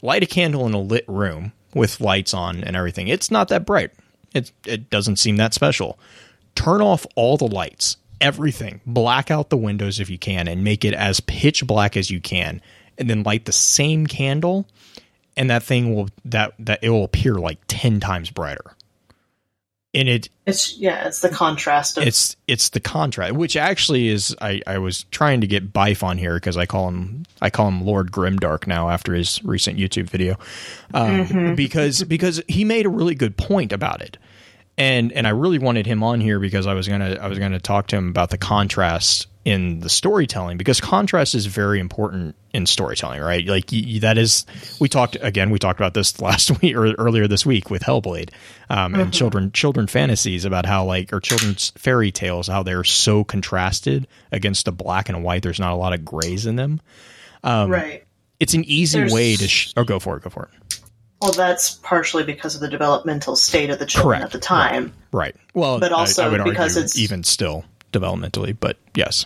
[0.02, 3.64] light a candle in a lit room with lights on and everything, it's not that
[3.64, 3.92] bright.
[4.34, 5.98] It it doesn't seem that special.
[6.54, 10.84] Turn off all the lights, everything, black out the windows if you can, and make
[10.84, 12.60] it as pitch black as you can,
[12.98, 14.66] and then light the same candle,
[15.34, 18.76] and that thing will that that it will appear like ten times brighter.
[19.96, 24.36] And it It's yeah, it's the contrast of it's it's the contrast, which actually is
[24.42, 27.66] I, I was trying to get Byf on here because I call him I call
[27.68, 30.38] him Lord Grimdark now after his recent YouTube video,
[30.92, 34.18] um, because because he made a really good point about it,
[34.76, 37.58] and and I really wanted him on here because I was gonna I was gonna
[37.58, 42.66] talk to him about the contrast in the storytelling because contrast is very important in
[42.66, 43.46] storytelling, right?
[43.46, 43.66] Like
[44.00, 44.44] that is
[44.80, 48.30] we talked again we talked about this last week or earlier this week with Hellblade
[48.70, 53.22] um, and children children fantasies about how like or children's fairy tales how they're so
[53.22, 55.44] contrasted against the black and white.
[55.44, 56.80] There's not a lot of grays in them.
[57.44, 58.02] um, right.
[58.40, 60.80] It's an easy There's- way to sh- oh go for it go for it.
[61.22, 64.24] Well, that's partially because of the developmental state of the children Correct.
[64.34, 64.92] at the time.
[65.12, 65.34] Right.
[65.54, 69.24] Well, But I- also I, would because it's- even still developmentally, but yes.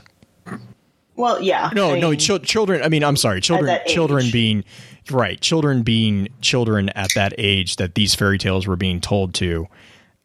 [1.20, 1.70] Well, yeah.
[1.74, 2.82] No, I no, mean, chil- children.
[2.82, 3.78] I mean, I'm sorry, children.
[3.86, 4.64] Children being
[5.10, 9.66] right, children being children at that age that these fairy tales were being told to.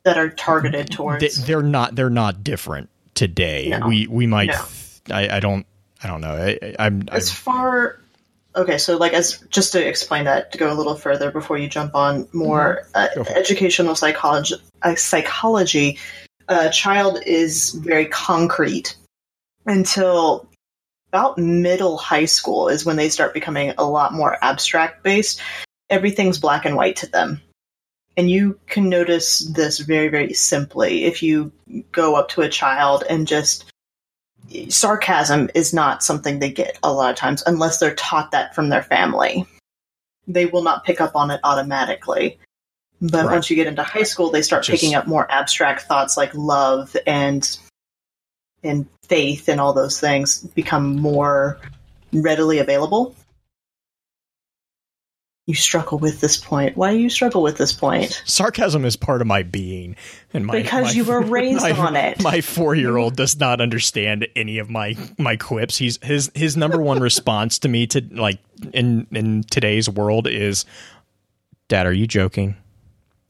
[0.03, 1.21] that are targeted towards.
[1.21, 1.95] They, they're not.
[1.95, 3.69] They're not different today.
[3.69, 3.87] No.
[3.87, 4.49] We we might.
[4.49, 5.15] No.
[5.15, 5.65] I, I don't.
[6.03, 6.33] I don't know.
[6.35, 7.03] I, I- I'm.
[7.11, 7.99] As far
[8.55, 11.67] okay so like as just to explain that to go a little further before you
[11.67, 13.21] jump on more uh, Mm-hmm.
[13.29, 13.37] It.
[13.37, 15.99] educational psychology uh, psychology
[16.47, 18.95] a child is very concrete
[19.65, 20.47] until
[21.15, 25.41] about middle high school is when they start becoming a lot more abstract based
[25.89, 27.41] everything's black and white to them
[28.17, 31.51] and you can notice this very very simply if you
[31.93, 33.63] go up to a child and just
[34.69, 38.69] sarcasm is not something they get a lot of times unless they're taught that from
[38.69, 39.45] their family.
[40.27, 42.37] They will not pick up on it automatically.
[43.01, 43.33] But Right.
[43.33, 46.31] once you get into high school, they start Just- picking up more abstract thoughts like
[46.33, 47.57] love and
[48.63, 51.59] and faith and all those things become more
[52.13, 53.15] readily available.
[55.47, 56.75] You struggle with this point.
[56.75, 58.19] Why do you struggle with this point?
[58.25, 59.95] sarcasm is part of my being,
[60.33, 62.19] and my Because my- you were raised my- on it.
[62.19, 65.77] My four year old does not understand any of my my quips.
[65.77, 68.39] He's his his number one response to me to like
[68.73, 70.65] in in today's world is,
[71.67, 72.55] "Dad, are you joking?"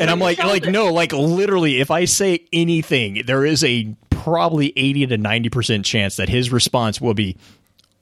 [0.00, 4.72] And I'm like, like no, like literally, if I say anything, there is a probably
[4.76, 7.36] eighty to ninety percent chance that his response will be,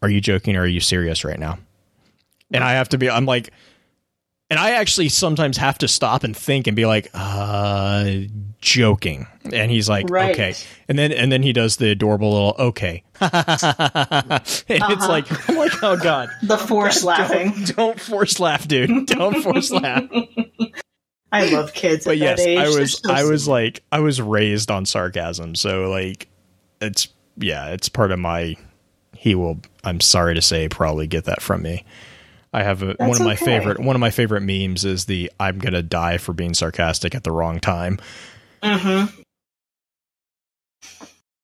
[0.02, 1.58] "Are you joking or are you serious right now?"
[2.50, 3.50] And I have to be, I'm like,
[4.50, 8.04] and I actually sometimes have to stop and think and be like, uh,
[8.64, 9.26] joking.
[9.52, 10.32] And he's like, Right.
[10.32, 10.54] okay.
[10.88, 13.04] And then and then he does the adorable little okay.
[13.20, 15.08] and it's uh-huh.
[15.08, 17.52] like, I'm like, oh god, the forced laughing.
[17.52, 19.06] don't, don't force laugh, dude.
[19.06, 20.04] Don't force laugh.
[21.30, 22.04] I love kids.
[22.04, 22.58] but at yes, that age.
[22.58, 23.52] I was so I was sweet.
[23.52, 26.28] like I was raised on sarcasm, so like
[26.80, 28.56] it's yeah, it's part of my
[29.14, 31.84] he will I'm sorry to say probably get that from me.
[32.52, 33.44] I have a, one of my okay.
[33.44, 37.14] favorite one of my favorite memes is the I'm going to die for being sarcastic
[37.14, 37.98] at the wrong time.
[38.64, 39.12] Mhm.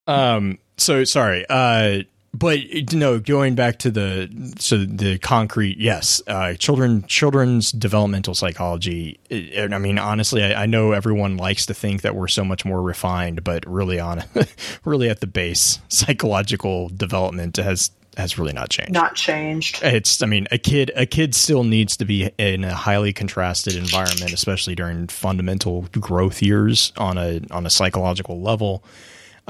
[0.07, 1.45] Um so sorry.
[1.49, 2.03] Uh
[2.33, 2.61] but
[2.93, 9.18] no, going back to the so the concrete, yes, uh, children children's developmental psychology.
[9.59, 12.81] I mean, honestly, I, I, know everyone likes to think that we're so much more
[12.81, 14.23] refined, but really on
[14.85, 17.91] really at the base, psychological development has
[18.21, 18.93] has really not changed.
[18.93, 19.81] Not changed.
[19.83, 23.75] It's I mean, a kid a kid still needs to be in a highly contrasted
[23.75, 28.85] environment, especially during fundamental growth years on a on a psychological level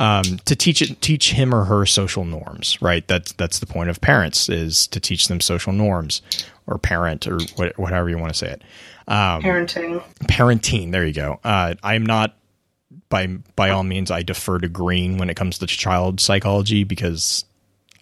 [0.00, 3.06] um, to teach it, teach him or her social norms, right?
[3.06, 6.22] That's that's the point of parents is to teach them social norms,
[6.66, 8.62] or parent, or what, whatever you want to say it.
[9.06, 10.02] Um, parenting.
[10.22, 10.92] Parenting.
[10.92, 11.38] There you go.
[11.44, 12.34] Uh, I am not
[13.10, 14.10] by by all means.
[14.10, 17.44] I defer to Green when it comes to child psychology because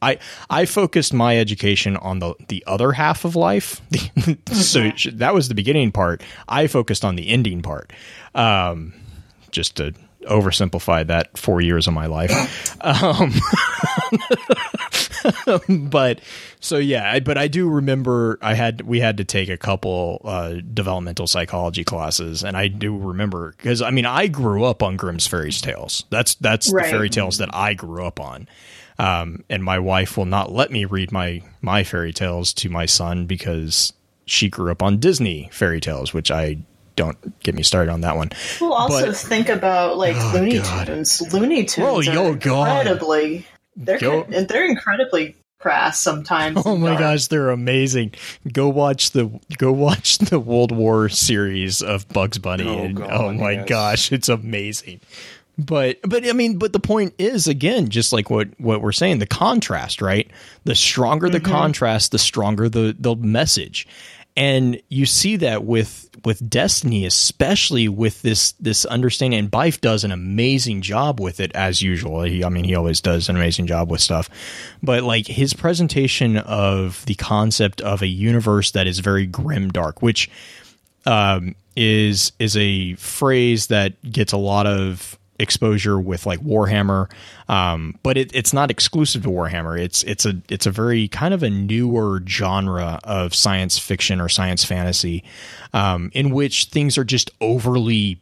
[0.02, 0.18] I
[0.50, 3.80] I focused my education on the the other half of life.
[4.52, 6.22] so that was the beginning part.
[6.48, 7.92] I focused on the ending part.
[8.34, 8.94] Um,
[9.50, 12.76] just to oversimplify that four years of my life.
[12.84, 13.32] Um,
[15.90, 16.20] but
[16.60, 20.20] so yeah, I, but I do remember I had we had to take a couple
[20.24, 24.96] uh, developmental psychology classes, and I do remember because I mean I grew up on
[24.96, 26.04] Grimm's fairy tales.
[26.10, 26.84] That's that's right.
[26.84, 28.48] the fairy tales that I grew up on.
[28.98, 32.86] Um, and my wife will not let me read my my fairy tales to my
[32.86, 33.92] son because
[34.26, 36.58] she grew up on Disney fairy tales, which I
[36.96, 38.30] don't get me started on that one.
[38.60, 40.86] Well, also but, think about like oh Looney God.
[40.88, 41.32] Tunes.
[41.32, 43.46] Looney Tunes oh, yo, incredibly.
[43.76, 44.24] They're Go.
[44.24, 46.62] and they're incredibly crass sometimes.
[46.66, 48.14] Oh my gosh, they're amazing.
[48.52, 52.68] Go watch the go watch the World War series of Bugs Bunny.
[52.68, 53.68] Oh, and, God, oh my yes.
[53.68, 55.00] gosh, it's amazing.
[55.58, 59.18] But but I mean, but the point is again, just like what what we're saying,
[59.18, 60.30] the contrast, right?
[60.64, 61.50] The stronger the mm-hmm.
[61.50, 63.88] contrast, the stronger the the message
[64.38, 69.36] and you see that with with Destiny, especially with this this understanding.
[69.36, 72.22] And Byf does an amazing job with it as usual.
[72.22, 74.30] He, I mean, he always does an amazing job with stuff.
[74.80, 80.02] But like his presentation of the concept of a universe that is very grim dark,
[80.02, 80.30] which
[81.04, 87.10] um, is is a phrase that gets a lot of exposure with like Warhammer,
[87.48, 89.78] um, but it, it's not exclusive to Warhammer.
[89.78, 94.28] It's it's a it's a very kind of a newer genre of science fiction or
[94.28, 95.24] science fantasy,
[95.72, 98.20] um, in which things are just overly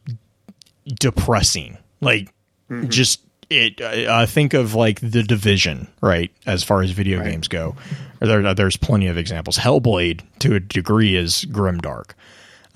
[0.87, 1.79] depressing.
[2.01, 2.33] Like
[2.71, 2.89] mm-hmm.
[2.89, 3.81] just it.
[3.81, 6.31] Uh, think of like the Division, right?
[6.47, 7.31] As far as video right.
[7.31, 7.77] games go,
[8.21, 9.57] there, there's plenty of examples.
[9.57, 12.11] Hellblade, to a degree, is grimdark.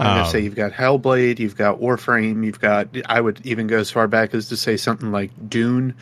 [0.01, 2.88] I'm going to say um, you've got Hellblade, you've got Warframe, you've got.
[3.07, 5.94] I would even go as far back as to say something like Dune.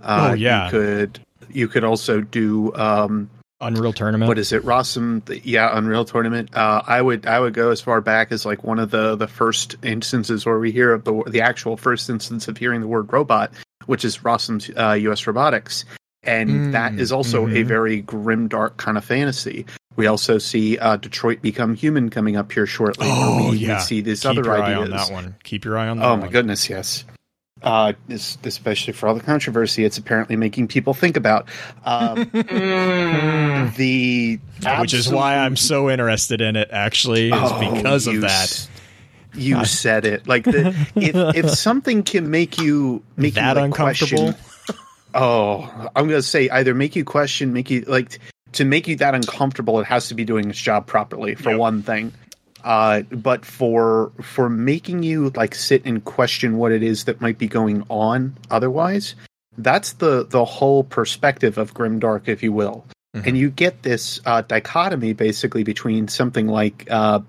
[0.00, 1.20] Uh, oh yeah, you could
[1.50, 3.28] you could also do um,
[3.60, 4.28] Unreal Tournament.
[4.28, 5.40] What is it, Rossum?
[5.44, 6.54] Yeah, Unreal Tournament.
[6.54, 9.28] Uh, I would I would go as far back as like one of the the
[9.28, 13.12] first instances where we hear of the the actual first instance of hearing the word
[13.12, 13.52] robot,
[13.86, 15.26] which is Rossum's uh, U.S.
[15.26, 15.84] Robotics,
[16.22, 17.56] and mm, that is also mm-hmm.
[17.56, 19.66] a very grim, dark kind of fantasy.
[19.96, 23.06] We also see uh, Detroit Become Human coming up here shortly.
[23.10, 23.76] Oh, we, yeah.
[23.76, 24.78] We see this Keep other your ideas.
[24.78, 25.34] Eye on that one.
[25.42, 26.06] Keep your eye on that.
[26.06, 26.20] Oh one.
[26.20, 27.04] my goodness, yes.
[27.62, 31.46] Uh, this, especially for all the controversy, it's apparently making people think about
[31.84, 32.16] um,
[33.76, 34.40] the,
[34.78, 36.68] which is why I'm so interested in it.
[36.70, 38.68] Actually, is oh, because of that.
[39.34, 40.26] You said it.
[40.26, 44.32] Like the, if if something can make you make that you, like, uncomfortable.
[44.32, 44.49] Question,
[45.14, 48.18] oh, I'm gonna say either make you question, make you like
[48.52, 51.58] to make you that uncomfortable, it has to be doing its job properly for yep.
[51.58, 52.12] one thing.
[52.62, 57.38] Uh, but for for making you like sit and question what it is that might
[57.38, 59.14] be going on otherwise,
[59.56, 62.84] that's the the whole perspective of grimdark, if you will.
[63.16, 63.28] Mm-hmm.
[63.28, 67.20] And you get this uh, dichotomy basically between something like uh,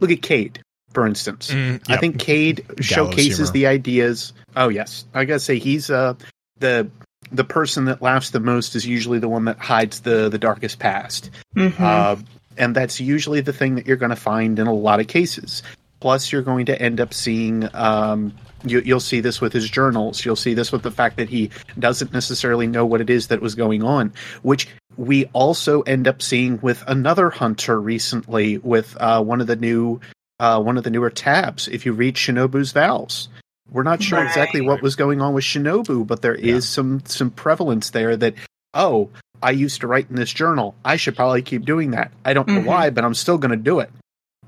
[0.00, 0.62] look at Cayde,
[0.92, 1.50] for instance.
[1.50, 1.98] Mm, yep.
[1.98, 4.32] I think Cayde showcases the ideas.
[4.56, 6.14] Oh yes, I gotta say he's uh
[6.60, 6.88] the
[7.32, 10.78] the person that laughs the most is usually the one that hides the the darkest
[10.78, 11.82] past, mm-hmm.
[11.82, 12.16] uh,
[12.56, 15.62] and that's usually the thing that you're going to find in a lot of cases.
[16.00, 17.68] Plus, you're going to end up seeing.
[17.74, 18.32] Um,
[18.64, 20.24] you, you'll see this with his journals.
[20.24, 23.40] You'll see this with the fact that he doesn't necessarily know what it is that
[23.40, 24.12] was going on,
[24.42, 29.56] which we also end up seeing with another hunter recently with uh, one of the
[29.56, 30.00] new
[30.40, 31.68] uh, one of the newer tabs.
[31.68, 33.28] If you read Shinobu's vows,
[33.70, 34.26] we're not sure right.
[34.26, 36.54] exactly what was going on with Shinobu, but there yeah.
[36.54, 38.34] is some some prevalence there that
[38.74, 39.10] oh,
[39.42, 40.74] I used to write in this journal.
[40.84, 42.12] I should probably keep doing that.
[42.24, 42.64] I don't mm-hmm.
[42.64, 43.90] know why, but I'm still going to do it.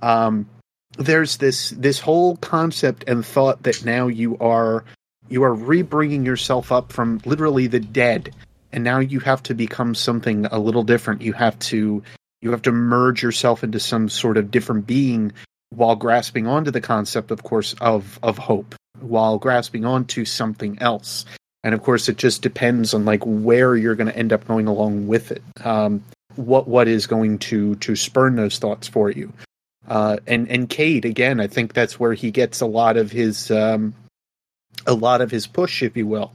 [0.03, 0.49] Um,
[0.97, 4.85] there's this this whole concept and thought that now you are
[5.29, 8.35] you are rebringing yourself up from literally the dead,
[8.73, 11.23] and now you have to become something a little different.
[11.23, 12.03] You have to
[12.41, 15.33] you have to merge yourself into some sort of different being
[15.69, 21.25] while grasping onto the concept, of course, of of hope while grasping onto something else.
[21.63, 24.67] and of course it just depends on like where you're going to end up going
[24.67, 25.43] along with it.
[25.65, 26.03] Um,
[26.37, 29.33] what what is going to to spurn those thoughts for you.
[29.89, 33.51] Uh, and and Cayde again I think that's where he gets a lot of his
[33.51, 33.95] um,
[34.87, 36.33] a lot of his push if you will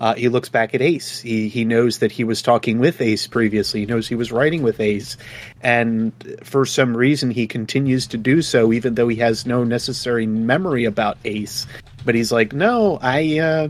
[0.00, 1.20] uh, he looks back at Ace.
[1.20, 3.80] He he knows that he was talking with Ace previously.
[3.80, 5.16] He knows he was writing with Ace,
[5.60, 6.12] and
[6.44, 10.84] for some reason he continues to do so, even though he has no necessary memory
[10.84, 11.66] about Ace.
[12.04, 13.68] But he's like, no, I uh,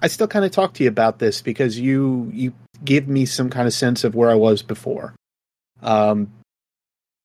[0.00, 2.52] I still kind of talk to you about this because you you
[2.84, 5.14] give me some kind of sense of where I was before.
[5.80, 6.32] Um,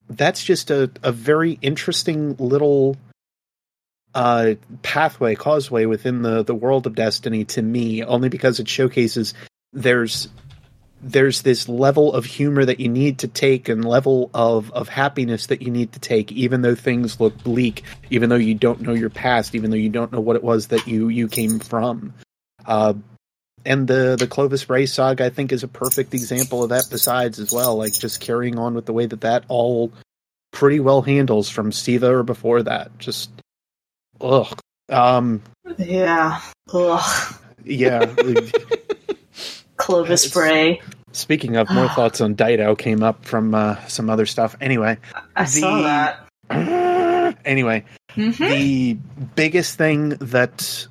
[0.09, 2.97] that's just a a very interesting little
[4.17, 9.35] uh, pathway, causeway within the the world of Destiny to me, only because it showcases
[9.73, 10.27] there's
[11.03, 15.45] there's this level of humor that you need to take and level of of happiness
[15.45, 18.93] that you need to take even though things look bleak even though you don't know
[18.93, 22.11] your past even though you don't know what it was that you you came from.
[22.65, 22.95] Uh,
[23.65, 27.37] and the the Clovis Bray saga I think is a perfect example of that besides
[27.37, 29.93] as well like just carrying on with the way that that all
[30.51, 32.97] pretty well handles from Siva or before that.
[32.97, 33.29] Just
[34.21, 34.59] ugh.
[34.89, 35.41] Um,
[35.77, 36.41] yeah.
[36.73, 37.35] Ugh.
[37.63, 38.05] yeah.
[39.77, 40.81] Clovis Bray.
[41.11, 44.55] Speaking of, more thoughts on Dido came up from uh, some other stuff.
[44.61, 44.97] Anyway,
[45.35, 47.37] I saw that.
[47.45, 48.37] anyway, Mhm.
[48.49, 48.93] the
[49.35, 50.87] biggest thing that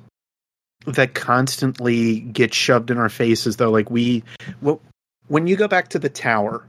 [0.85, 4.23] that constantly gets shoved in our faces, though, like we,
[4.61, 4.79] well,
[5.27, 6.63] when you go back to the tower,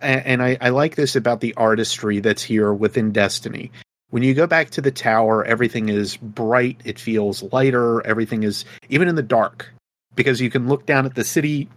[0.00, 3.72] and, and I, I like this about the artistry that's here within Destiny.
[4.12, 6.78] When you go back to the tower, everything is bright.
[6.84, 8.06] It feels lighter.
[8.06, 9.72] Everything is even in the dark
[10.14, 11.70] because you can look down at the city.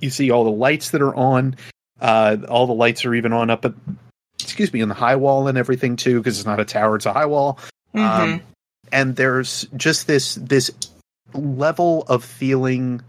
[0.00, 1.56] You see all the lights that are on.
[2.00, 3.74] Uh, all the lights are even on up at,
[4.38, 7.06] excuse me, in the high wall and everything too, because it's not a tower; it's
[7.06, 7.58] a high wall.
[7.92, 8.00] Mhm.
[8.00, 8.42] Um,
[8.92, 10.70] and there's just this this
[11.34, 13.02] level of feeling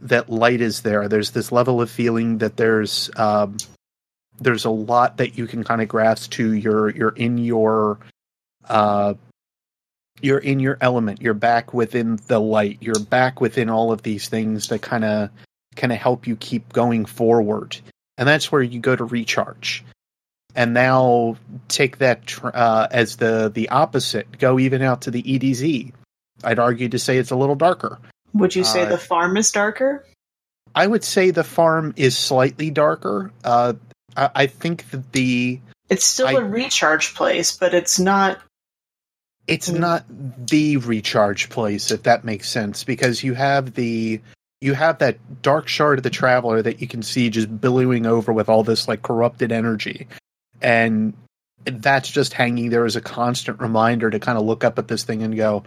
[0.00, 1.06] that light is there.
[1.06, 3.58] There's this level of feeling that there's um,
[4.40, 6.54] there's a lot that you can kind of grasp to.
[6.54, 7.98] You're you're in your
[8.68, 9.14] uh,
[10.20, 11.20] you're in your element.
[11.20, 12.78] You're back within the light.
[12.80, 15.30] You're back within all of these things that kind of
[15.76, 17.76] kind of help you keep going forward.
[18.18, 19.84] And that's where you go to recharge.
[20.54, 21.36] And now
[21.68, 24.38] take that tr- uh, as the the opposite.
[24.38, 25.92] Go even out to the EDZ.
[26.44, 27.98] I'd argue to say it's a little darker.
[28.34, 30.04] Would you say Uh, the farm is darker?
[30.74, 33.30] I would say the farm is slightly darker.
[33.44, 33.74] Uh,
[34.16, 38.38] I, I think that the It's still I- a recharge place, but it's not.
[39.46, 39.78] It's Mm.
[39.80, 40.04] not
[40.46, 44.20] the recharge place if that makes sense because you have the
[44.60, 48.32] you have that dark shard of the traveler that you can see just billowing over
[48.32, 50.06] with all this like corrupted energy.
[50.60, 51.14] And
[51.64, 55.02] that's just hanging there as a constant reminder to kind of look up at this
[55.04, 55.64] thing and go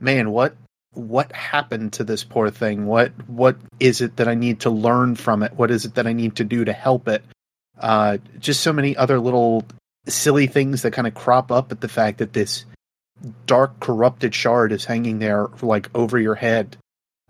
[0.00, 0.54] man what
[0.94, 2.86] what happened to this poor thing?
[2.86, 5.54] What what is it that i need to learn from it?
[5.54, 7.24] What is it that i need to do to help it?
[7.80, 9.64] Uh just so many other little
[10.06, 12.64] silly things that kind of crop up at the fact that this
[13.46, 16.76] dark corrupted shard is hanging there like over your head.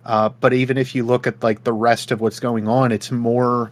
[0.05, 3.13] Uh, but even if you look at like the rest of what's going on it's
[3.13, 3.71] more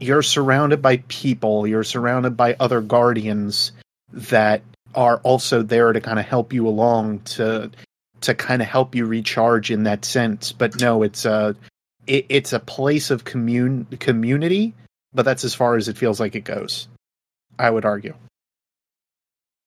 [0.00, 3.70] you're surrounded by people you're surrounded by other guardians
[4.12, 4.62] that
[4.94, 7.70] are also there to kind of help you along to
[8.22, 10.50] to kind of help you recharge in that sense.
[10.50, 11.54] But no it's a
[12.06, 14.74] it, it's a place of commun community
[15.14, 16.88] but that's as far as it feels like it goes
[17.58, 18.14] i would argue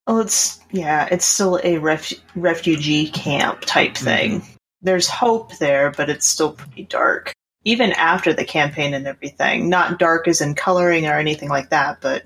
[0.08, 4.06] Well, it's yeah, it's still a ref, refugee camp type mm-hmm.
[4.06, 4.43] thing.
[4.82, 7.34] There's hope there, but it's still pretty dark.
[7.64, 12.01] Even after the campaign and everything, not dark as in coloring or anything like that,
[12.01, 12.26] but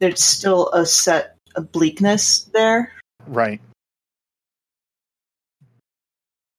[0.00, 2.92] there's still a set of bleakness there.
[3.26, 3.60] right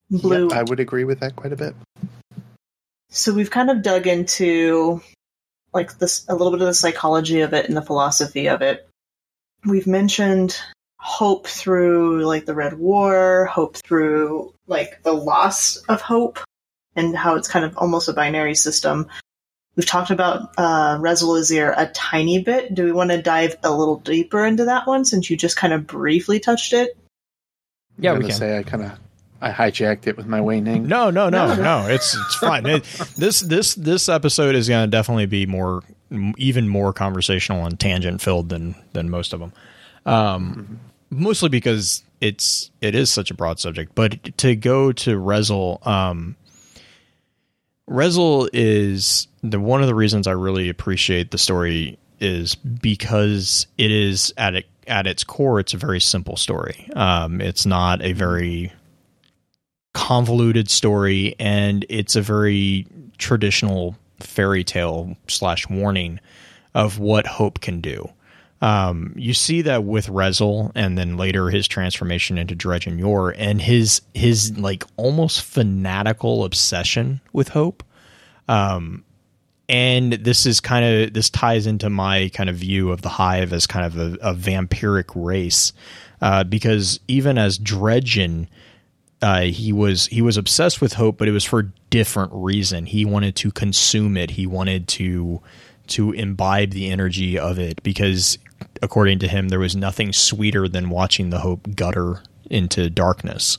[0.09, 0.49] Blue.
[0.49, 1.73] Yeah, i would agree with that quite a bit
[3.09, 5.01] So we've kind of dug into
[5.73, 8.87] like this a little bit of the psychology of it and the philosophy of it.
[9.65, 10.57] We've mentioned
[10.97, 16.39] hope through like the Red War, hope through like the loss of hope
[16.95, 19.07] and how it's kind of almost a binary system.
[19.75, 22.75] We've talked about uh, Rezyl Azzir a tiny bit.
[22.75, 25.73] Do we want to dive a little deeper into that one since you just kind
[25.73, 26.97] of briefly touched it?
[27.97, 28.39] Yeah, I'm we gonna can.
[28.39, 28.91] say I kind of
[29.41, 30.87] I hijacked it with my Wayne name.
[30.87, 31.61] No, no, no, No.
[31.83, 31.87] no.
[31.87, 32.65] It's it's fine.
[32.65, 32.83] It,
[33.15, 35.95] this this this episode is going to definitely be more, m-
[36.37, 39.53] even more conversational and tangent filled than than most of them.
[40.05, 40.79] Um,
[41.09, 43.93] mostly because it's it is such a broad subject.
[43.95, 46.35] But to go to Rezyl, um,
[47.89, 53.91] Rezyl is the one of the reasons I really appreciate the story is because it
[53.91, 56.87] is at it, at its core, it's a very simple story.
[56.95, 58.71] Um, it's not a very
[59.93, 62.85] convoluted story, and it's a very
[63.17, 66.19] traditional fairy tale slash warning
[66.73, 68.09] of what hope can do.
[68.61, 73.59] Um, you see that with Rezyl, and then later his transformation into Dredgen Yor, and
[73.59, 77.83] his his like almost fanatical obsession with hope.
[78.47, 79.03] Um,
[79.67, 83.51] and this is kind of this ties into my kind of view of the hive
[83.51, 85.73] as kind of a, a vampiric race,
[86.21, 88.47] uh, because even as Dredgen,
[89.21, 92.85] uh, he was he was obsessed with hope, but it was for a different reason.
[92.85, 94.31] He wanted to consume it.
[94.31, 95.41] He wanted to
[95.87, 98.37] to imbibe the energy of it because
[98.81, 103.57] according to him, there was nothing sweeter than watching the hope gutter into darkness.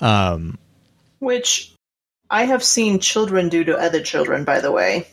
[0.00, 0.58] Um,
[1.20, 1.72] Which
[2.30, 5.06] I have seen children do to other children, by the way.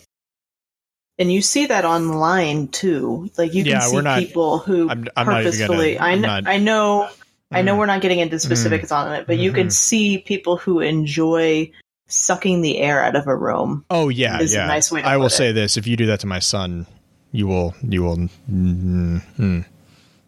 [1.20, 3.30] And you see that online too.
[3.38, 6.00] Like you can Yeah, see not- people who I'm- I'm not gonna- purposefully.
[6.00, 7.10] I, I'm kn- not- I know.
[7.52, 7.80] I know Mm.
[7.80, 11.72] we're not getting into specifics on it, but you can see people who enjoy
[12.08, 13.86] sucking the air out of a room.
[13.90, 14.68] oh yeah, Is a yeah.
[14.68, 15.32] nice way I will it.
[15.32, 16.86] say this: if you do that to my son,
[17.32, 18.18] you will you will.
[18.52, 19.66] Mm, mm.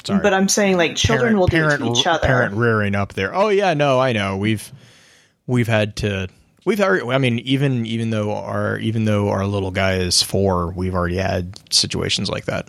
[0.06, 0.20] Sorry.
[0.22, 2.28] But I'm saying like children Parent- will do it parent, to each other.
[2.28, 3.34] Parent rearing up there.
[3.34, 4.38] Oh yeah, no, I know.
[4.38, 4.70] We've
[5.48, 6.28] we've had to.
[6.66, 7.06] We've already.
[7.10, 11.18] I mean, even even though our even though our little guy is four, we've already
[11.18, 12.68] had situations like that,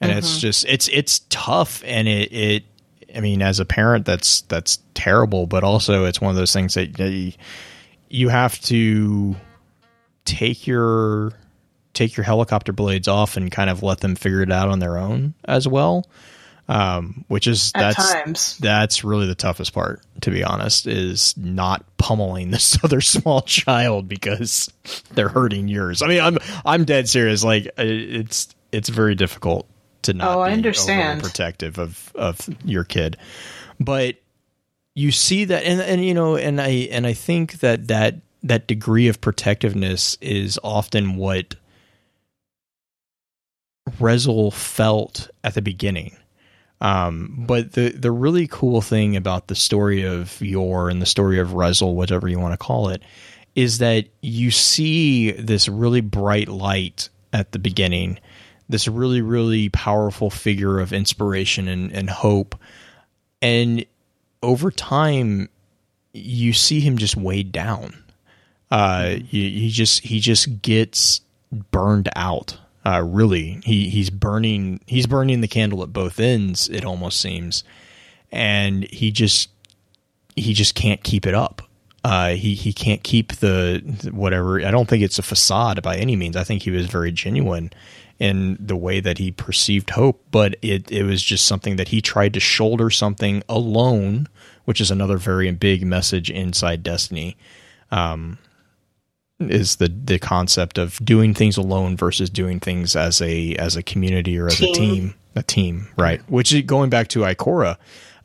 [0.00, 0.18] and Mm-hmm.
[0.18, 2.64] it's just it's it's tough, and it it.
[3.14, 6.74] I mean, as a parent, that's that's terrible, but also it's one of those things
[6.74, 7.32] that you,
[8.08, 9.34] you have to
[10.24, 11.32] take your
[11.94, 14.98] take your helicopter blades off and kind of let them figure it out on their
[14.98, 16.06] own as well.
[16.70, 18.58] Um, which is At that's times.
[18.58, 24.06] that's really the toughest part, to be honest, is not pummeling this other small child
[24.06, 24.70] because
[25.14, 26.02] they're hurting yours.
[26.02, 27.42] I mean, I'm I'm dead serious.
[27.42, 29.66] Like uh, it's it's very difficult
[30.02, 30.36] to not.
[30.36, 31.22] Oh, I understand.
[31.22, 33.16] protective of of your kid,
[33.78, 34.16] but
[34.94, 38.66] you see that, and and you know, and I and I think that that that
[38.66, 41.54] degree of protectiveness is often what
[43.98, 46.16] Rezyl felt at the beginning.
[46.80, 51.40] Um, but the the really cool thing about the story of Yor and the story
[51.40, 53.02] of Rezyl, whatever you want to call it,
[53.54, 58.20] is that you see this really bright light at the beginning,
[58.68, 62.54] this really really powerful figure of inspiration and, and hope,
[63.40, 63.84] and
[64.42, 65.48] over time,
[66.12, 68.02] you see him just weighed down.
[68.70, 71.20] Uh, he, he just he just gets
[71.70, 72.58] burned out.
[72.84, 76.68] Uh, really, he he's burning he's burning the candle at both ends.
[76.68, 77.64] It almost seems,
[78.30, 79.50] and he just
[80.36, 81.62] he just can't keep it up.
[82.04, 83.82] Uh, he he can't keep the
[84.12, 84.64] whatever.
[84.64, 86.36] I don't think it's a facade by any means.
[86.36, 87.70] I think he was very genuine
[88.18, 92.00] in the way that he perceived hope, but it it was just something that he
[92.00, 94.28] tried to shoulder something alone,
[94.64, 97.36] which is another very big message inside Destiny.
[97.90, 98.38] Um,
[99.40, 103.82] is the the concept of doing things alone versus doing things as a as a
[103.82, 104.74] community or as a Team.
[104.74, 107.76] team a team right which is going back to Ikora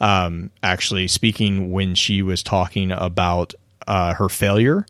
[0.02, 3.54] um actually speaking when she was talking about
[3.88, 4.86] uh her failure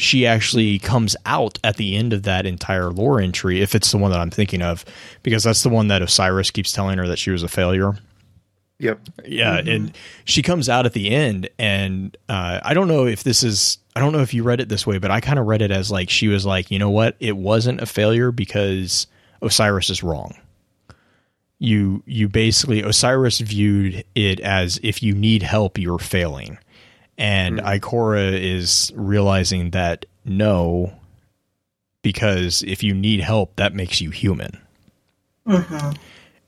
[0.00, 3.98] she actually comes out at the end of that entire lore entry if it's the
[3.98, 4.84] one that I'm thinking of
[5.22, 7.98] because that's the one that Osiris keeps telling her that she was a failure
[8.80, 9.00] Yep.
[9.26, 9.92] yeah, and
[10.24, 13.76] she comes out at the end, and uh, I don't know if this is.
[13.94, 15.70] I don't know if you read it this way, but I kind of read it
[15.70, 19.06] as like she was like, you know what, it wasn't a failure because
[19.42, 20.34] Osiris is wrong.
[21.58, 26.56] You you basically Osiris viewed it as if you need help, you're failing,
[27.20, 30.92] and Ikora is realizing that no,
[32.02, 34.58] because if you need help, that makes you human,
[35.46, 35.96] Mhm.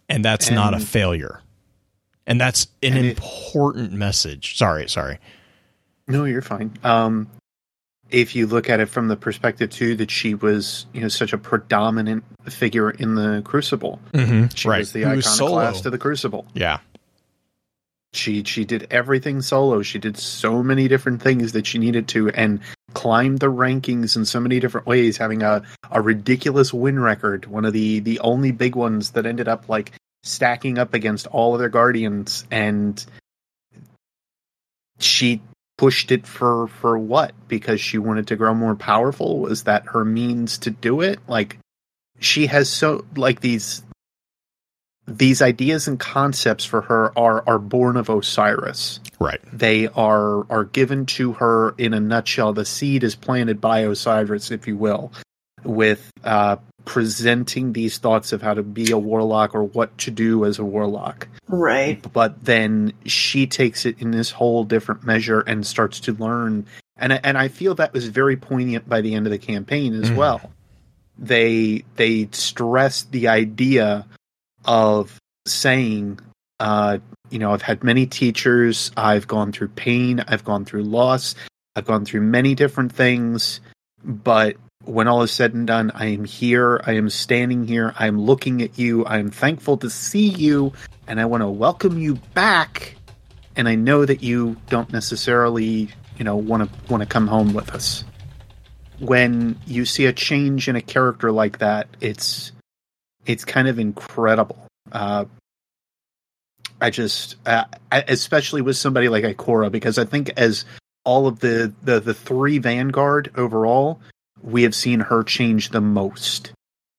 [0.08, 1.40] and that's not a failure.
[2.26, 4.56] And that's an And it- important message.
[4.56, 5.18] Sorry, sorry.
[6.06, 6.72] No, you're fine.
[6.84, 7.26] Um,
[8.10, 11.32] if you look at it from the perspective too that she was, you know, such
[11.32, 13.98] a predominant figure in the Crucible.
[14.12, 14.48] Mm-hmm.
[14.54, 14.78] She right.
[14.80, 15.68] was the Who iconoclast solo.
[15.68, 16.46] of the Crucible.
[16.54, 16.78] Yeah.
[18.14, 19.82] She she did everything solo.
[19.82, 22.60] She did so many different things that she needed to, and
[22.92, 27.46] climbed the rankings in so many different ways, having a a ridiculous win record.
[27.46, 31.54] One of the the only big ones that ended up like stacking up against all
[31.54, 33.04] other guardians, and
[34.98, 35.40] she
[35.78, 37.32] pushed it for for what?
[37.48, 39.38] Because she wanted to grow more powerful.
[39.40, 41.18] Was that her means to do it?
[41.28, 41.58] Like
[42.20, 43.82] she has so like these
[45.06, 49.00] these ideas and concepts for her are are born of Osiris.
[49.18, 49.40] Right.
[49.52, 52.52] They are are given to her in a nutshell.
[52.52, 55.12] The seed is planted by Osiris, if you will,
[55.64, 60.44] with uh, presenting these thoughts of how to be a warlock or what to do
[60.44, 61.28] as a warlock.
[61.48, 62.04] Right.
[62.12, 66.66] But then she takes it in this whole different measure and starts to learn.
[66.96, 70.10] And and I feel that was very poignant by the end of the campaign as
[70.10, 70.16] Mhm.
[70.16, 70.52] well.
[71.18, 74.06] They they stressed the idea
[74.64, 76.20] of saying,
[76.60, 76.98] uh,
[77.30, 81.34] you know, I've had many teachers, I've gone through pain, I've gone through loss,
[81.74, 83.60] I've gone through many different things,
[84.04, 88.06] but when all is said and done, I am here, I am standing here, I
[88.06, 90.72] am looking at you, I am thankful to see you,
[91.06, 92.96] and I want to welcome you back.
[93.54, 97.52] And I know that you don't necessarily, you know, want to want to come home
[97.52, 98.04] with us.
[98.98, 102.52] When you see a change in a character like that, it's
[103.26, 104.66] it's kind of incredible.
[104.90, 105.26] Uh,
[106.80, 110.64] I just, uh, especially with somebody like Ikora, because I think as
[111.04, 114.00] all of the, the the three Vanguard overall,
[114.42, 116.52] we have seen her change the most.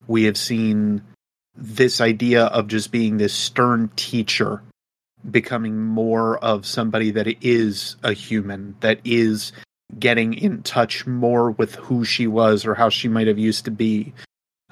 [0.08, 1.02] We have seen
[1.56, 4.62] this idea of just being this stern teacher
[5.30, 9.54] becoming more of somebody that is a human, that is
[10.00, 13.72] getting in touch more with who she was or how she might have used to
[13.72, 14.14] be.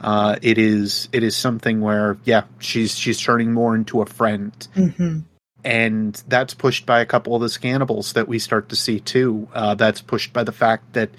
[0.01, 4.51] Uh, it is it is something where yeah she's she's turning more into a friend
[4.75, 5.19] Mm-hmm.
[5.63, 9.47] and that's pushed by a couple of the scannables that we start to see too.
[9.53, 11.11] Uh, that's pushed by the fact that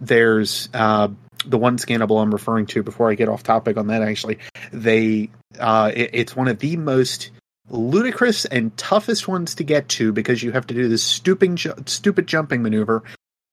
[0.00, 1.08] there's uh,
[1.44, 2.82] the one scannable I'm referring to.
[2.82, 4.38] Before I get off topic on that, actually,
[4.72, 7.30] they uh, it, it's one of the most
[7.68, 12.26] ludicrous and toughest ones to get to because you have to do this stupid stupid
[12.26, 13.02] jumping maneuver.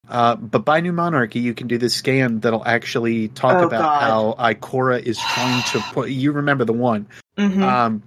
[0.09, 3.81] Uh, but by New Monarchy, you can do this scan that'll actually talk Oh, about
[3.81, 4.01] God.
[4.37, 6.09] how Ikora is trying to put.
[6.09, 7.07] You remember the one?
[7.37, 7.61] Mm-hmm.
[7.63, 8.03] um,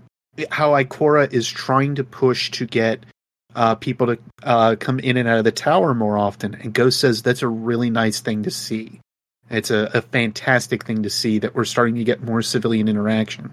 [0.51, 3.05] how Ikora is trying to push to get
[3.55, 6.55] uh, people to uh, come in and out of the tower more often.
[6.55, 9.01] And Ghost says that's a really nice thing to see.
[9.51, 13.51] It's a, a fantastic thing to see that we're starting to get more civilian interaction.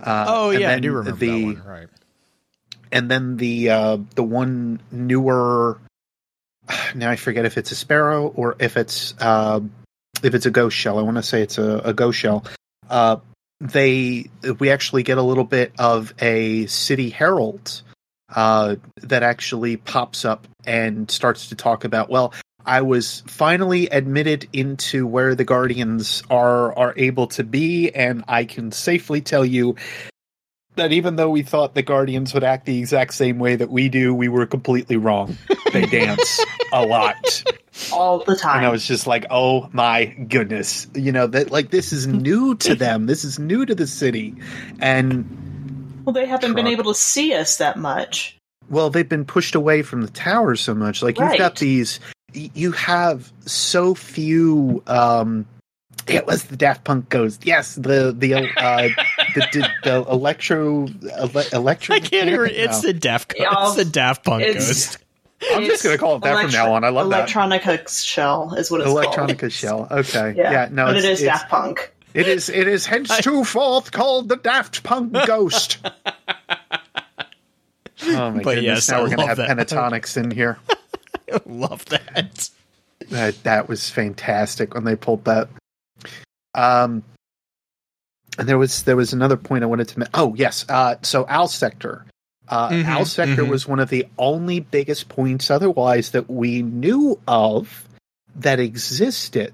[0.00, 1.62] Uh, Oh and yeah, I do remember the, that one.
[1.66, 1.88] Right.
[2.92, 5.78] And then the uh, the one newer.
[6.94, 9.60] Now I forget if it's a sparrow or if it's uh,
[10.22, 10.98] if it's a ghost shell.
[10.98, 12.44] I want to say it's a, a ghost shell.
[12.88, 13.16] Uh,
[13.62, 14.28] they
[14.58, 17.82] we actually get a little bit of a city herald
[18.34, 22.34] uh, that actually pops up and starts to talk about well
[22.66, 28.44] i was finally admitted into where the guardians are are able to be and i
[28.44, 29.76] can safely tell you
[30.76, 33.88] that even though we thought the guardians would act the exact same way that we
[33.88, 35.36] do we were completely wrong
[35.72, 36.40] they dance
[36.72, 37.42] a lot
[37.92, 38.58] All the time.
[38.58, 42.54] and I was just like, "Oh my goodness!" You know that like this is new
[42.56, 43.06] to them.
[43.06, 44.34] This is new to the city,
[44.80, 45.24] and
[46.04, 48.36] well, they haven't been able to see us that much.
[48.68, 51.02] well, they've been pushed away from the tower so much.
[51.02, 51.98] Like you've got these,
[52.34, 54.82] you have so few.
[54.86, 55.46] um
[56.08, 57.46] It was the Daft Punk ghost.
[57.46, 58.88] Yes, the the uh
[59.34, 61.94] the the, the electro ele, electro.
[61.96, 62.52] I can't hear it.
[62.56, 62.88] It's No.
[62.88, 63.34] the Daft.
[63.38, 64.98] Yeah, it's the Daft Punk it's- ghost.
[65.52, 66.84] I'm just gonna call it that from now on.
[66.84, 67.28] I love that.
[67.28, 69.52] Electronica shell is what it's Electronica called.
[69.52, 69.88] shell.
[69.90, 70.34] Okay.
[70.36, 70.68] Yeah, Yeah.
[70.70, 71.92] no, but it's, it is it's- Daft Punk.
[72.14, 72.48] It is.
[72.48, 75.78] It is henceforth called the Daft Punk Ghost.
[75.84, 75.90] oh
[78.02, 78.64] my But goodness!
[78.64, 79.48] yes, now I we're gonna have that.
[79.56, 80.58] Pentatonix in here.
[81.32, 82.50] I Love that.
[83.10, 85.48] That that was fantastic when they pulled that.
[86.54, 87.02] Um,
[88.38, 90.00] and there was there was another point I wanted to.
[90.00, 90.08] make.
[90.14, 92.06] oh yes, uh, so Al Sector.
[92.48, 93.48] Uh, Mhm, Al Sector mhm.
[93.48, 97.88] was one of the only biggest points otherwise that we knew of
[98.34, 99.52] that existed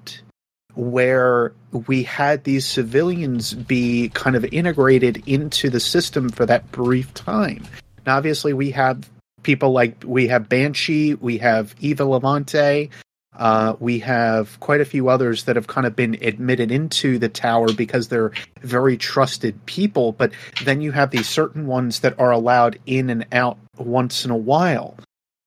[0.75, 1.53] where
[1.87, 7.65] we had these civilians be kind of integrated into the system for that brief time.
[8.07, 9.09] Now, obviously, we have
[9.43, 12.91] people like we have Banshee, we have Eva Levante,
[13.39, 17.29] uh, we have quite a few others that have kind of been admitted into the
[17.29, 20.13] tower because they're very trusted people.
[20.13, 20.33] But
[20.65, 24.37] then you have these certain ones that are allowed in and out once in a
[24.37, 24.97] while.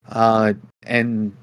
[0.08, 1.36] Uh, and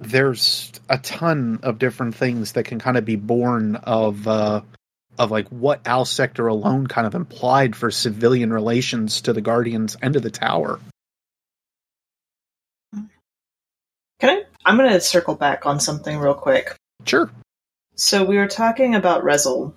[0.00, 4.62] there's a ton of different things that can kind of be born of uh,
[5.18, 9.96] of like what Al Sector alone kind of implied for civilian relations to the Guardians
[10.00, 10.80] and to the Tower.
[14.20, 14.44] Can I?
[14.64, 16.74] I'm going to circle back on something real quick.
[17.04, 17.30] Sure,
[17.96, 19.72] So we were talking about Rezyl.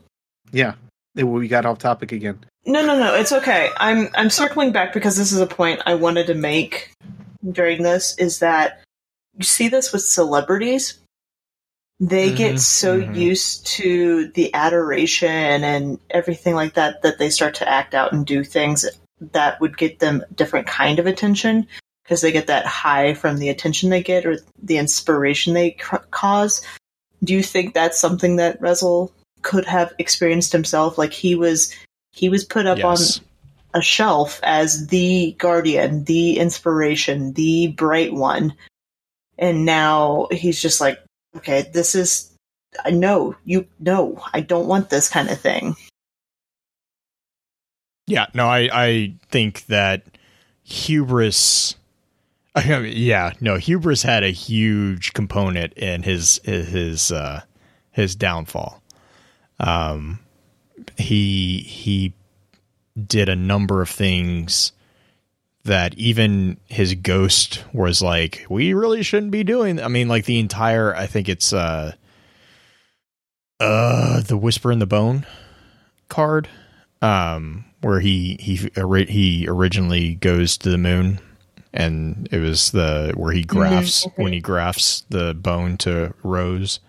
[0.52, 0.74] yeah,
[1.16, 2.40] we got off topic again.
[2.66, 3.16] No, no, no.
[3.16, 3.70] It's okay.
[3.78, 6.92] I'm I'm circling back because this is a point I wanted to make
[7.52, 8.18] during this.
[8.18, 8.82] Is that
[9.38, 11.00] you see this with celebrities?
[12.00, 13.16] They Mhm, get so mhm.
[13.16, 18.26] used to the adoration and everything like that that they start to act out and
[18.26, 18.86] do things
[19.32, 21.68] that would get them different kind of attention
[22.08, 25.98] because they get that high from the attention they get or the inspiration they c-
[26.10, 26.62] cause.
[27.22, 29.12] Do you think that's something that Rezyl
[29.42, 30.98] could have experienced himself.
[30.98, 31.74] Like he was,
[32.12, 33.20] he was put up Yes.
[33.20, 33.26] on
[33.74, 38.54] a shelf as the guardian, the inspiration, the bright one,
[39.38, 41.00] and now he's just like,
[41.36, 42.32] okay, this is.
[42.84, 43.68] I know you.
[43.80, 45.76] No, I don't want this kind of thing.
[48.08, 50.04] Yeah, no, I, I think that
[50.64, 51.76] hubris.
[52.58, 57.42] I mean, yeah, no, hubris had a huge component in his his uh,
[57.92, 58.82] his downfall.
[59.60, 60.20] Um,
[60.98, 62.14] he he
[62.98, 64.72] did a number of things
[65.66, 69.82] that even his ghost was like, we really shouldn't be doing.
[69.82, 70.96] I mean, like the entire.
[70.96, 71.94] I think it's uh,
[73.60, 75.26] uh, the whisper in the bone
[76.10, 76.48] card
[77.02, 78.70] um, where he he
[79.06, 81.20] he originally goes to the moon,
[81.78, 84.24] and it was the where he grafts okay.
[84.24, 86.80] when he grafts the bone to Rose.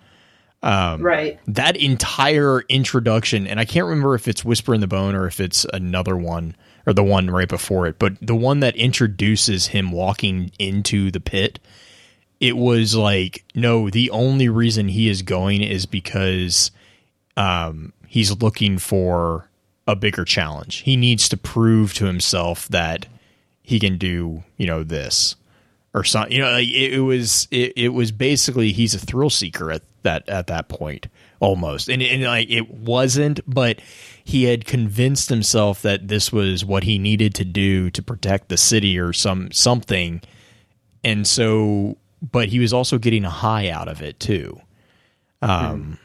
[0.63, 1.39] Um, Right.
[1.47, 5.39] That entire introduction, and I can't remember if it's Whisper in the Bone or if
[5.39, 6.55] it's another one
[6.87, 11.19] or the one right before it, but the one that introduces him walking into the
[11.19, 11.59] pit.
[12.39, 16.71] It was like, no, the only reason he is going is because
[17.35, 19.49] um, he's looking for
[19.85, 20.77] a bigger challenge.
[20.77, 23.07] He needs to prove to himself that
[23.69, 25.35] he can do, you know, this
[25.93, 26.31] or something.
[26.31, 29.83] You know, like it, it was it, it was basically he's a thrill seeker at
[30.01, 31.05] that at that point
[31.39, 33.79] almost, and and like it wasn't, but
[34.23, 38.57] he had convinced himself that this was what he needed to do to protect the
[38.57, 40.21] city or some something,
[41.03, 44.59] and so, but he was also getting a high out of it too.
[45.43, 45.99] Um,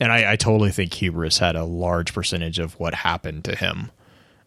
[0.00, 3.90] and I, I totally think hubris had a large percentage of what happened to him.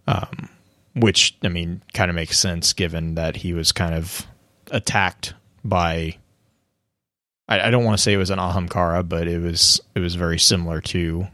[0.08, 0.50] Um,
[0.96, 4.26] which I mean, kind of makes sense given that he was kind of
[4.72, 6.18] attacked by.
[7.48, 10.16] I, I don't want to say it was an Ahamkara, but it was it was
[10.16, 11.28] very similar to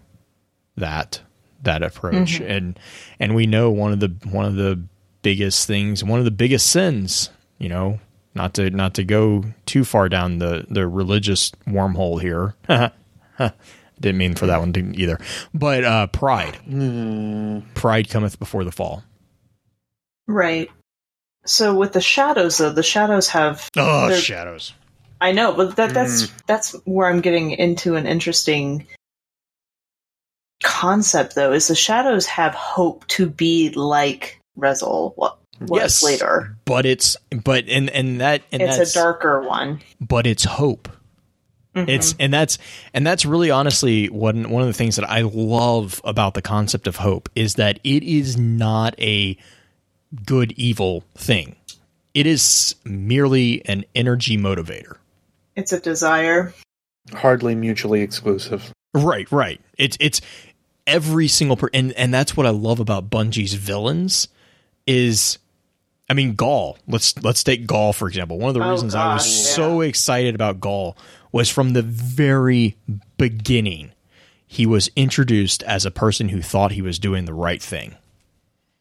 [0.76, 1.22] that
[1.64, 2.80] that approach, and
[3.20, 4.82] and we know one of the one of the
[5.22, 8.00] biggest things, one of the biggest sins, you know,
[8.36, 12.56] not to not to go too far down the the religious wormhole here.
[14.00, 15.20] Didn't mean for that one to either,
[15.56, 16.58] but uh, pride.
[17.74, 19.04] Pride cometh before the fall.
[20.28, 20.70] Right.
[21.46, 23.70] So with the shadows, though, the shadows have.
[23.78, 24.74] Oh, shadows.
[25.22, 28.86] I know, but that that's that's where I'm getting into an interesting
[30.64, 31.54] concept, though.
[31.54, 35.38] Is the shadows have hope to be like Rezyl what
[35.72, 36.04] Yes.
[36.04, 36.56] later?
[36.66, 39.82] but it's but and and that and It's that's a darker one.
[40.00, 40.88] but it's hope.
[41.76, 41.90] Mhm.
[41.90, 42.58] It's and that's
[42.94, 46.86] and that's really honestly one one of the things that I love about the concept
[46.88, 49.36] of hope is that it is not a
[50.26, 51.56] good evil thing.
[52.14, 54.98] It is merely an energy motivator.
[55.56, 56.54] it's a desire.
[57.14, 58.72] Hardly mutually exclusive.
[58.94, 59.62] Right, right.
[59.78, 60.20] It's it's
[60.86, 64.28] every single per and and that's what I love about Bungie's villains
[64.86, 65.38] is
[66.10, 66.78] I mean Ghaul.
[66.88, 68.40] Let's let's take Ghaul for example.
[68.40, 70.96] One of the Oh, reasons I was gosh, so excited about Ghaul
[71.32, 72.76] was from the very
[73.18, 73.92] beginning.
[74.48, 77.96] He was introduced as a person who thought he was doing the right thing.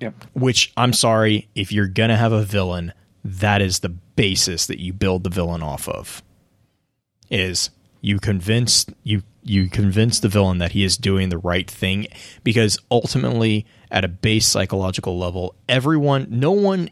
[0.00, 0.24] Yep.
[0.34, 2.92] Which I'm sorry, if you're gonna have a villain,
[3.24, 6.22] that is the basis that you build the villain off of.
[7.30, 7.70] Is
[8.00, 12.06] you convince you you convince the villain that he is doing the right thing
[12.44, 16.90] because ultimately at a base psychological level everyone no one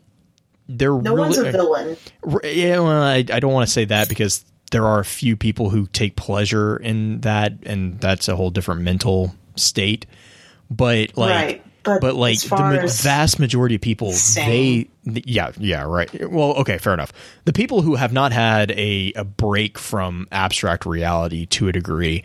[0.68, 1.96] they're No really one's a villain.
[2.44, 5.70] Yeah, well, I, I don't want to say that because there are a few people
[5.70, 10.06] who take pleasure in that, and that's a whole different mental state.
[10.70, 14.88] But like, Right, but but like the ma- as- vast majority of people, Same.
[15.04, 16.30] they, yeah, yeah, right.
[16.30, 17.12] Well, okay, fair enough.
[17.44, 22.24] The people who have not had a a break from abstract reality to a degree,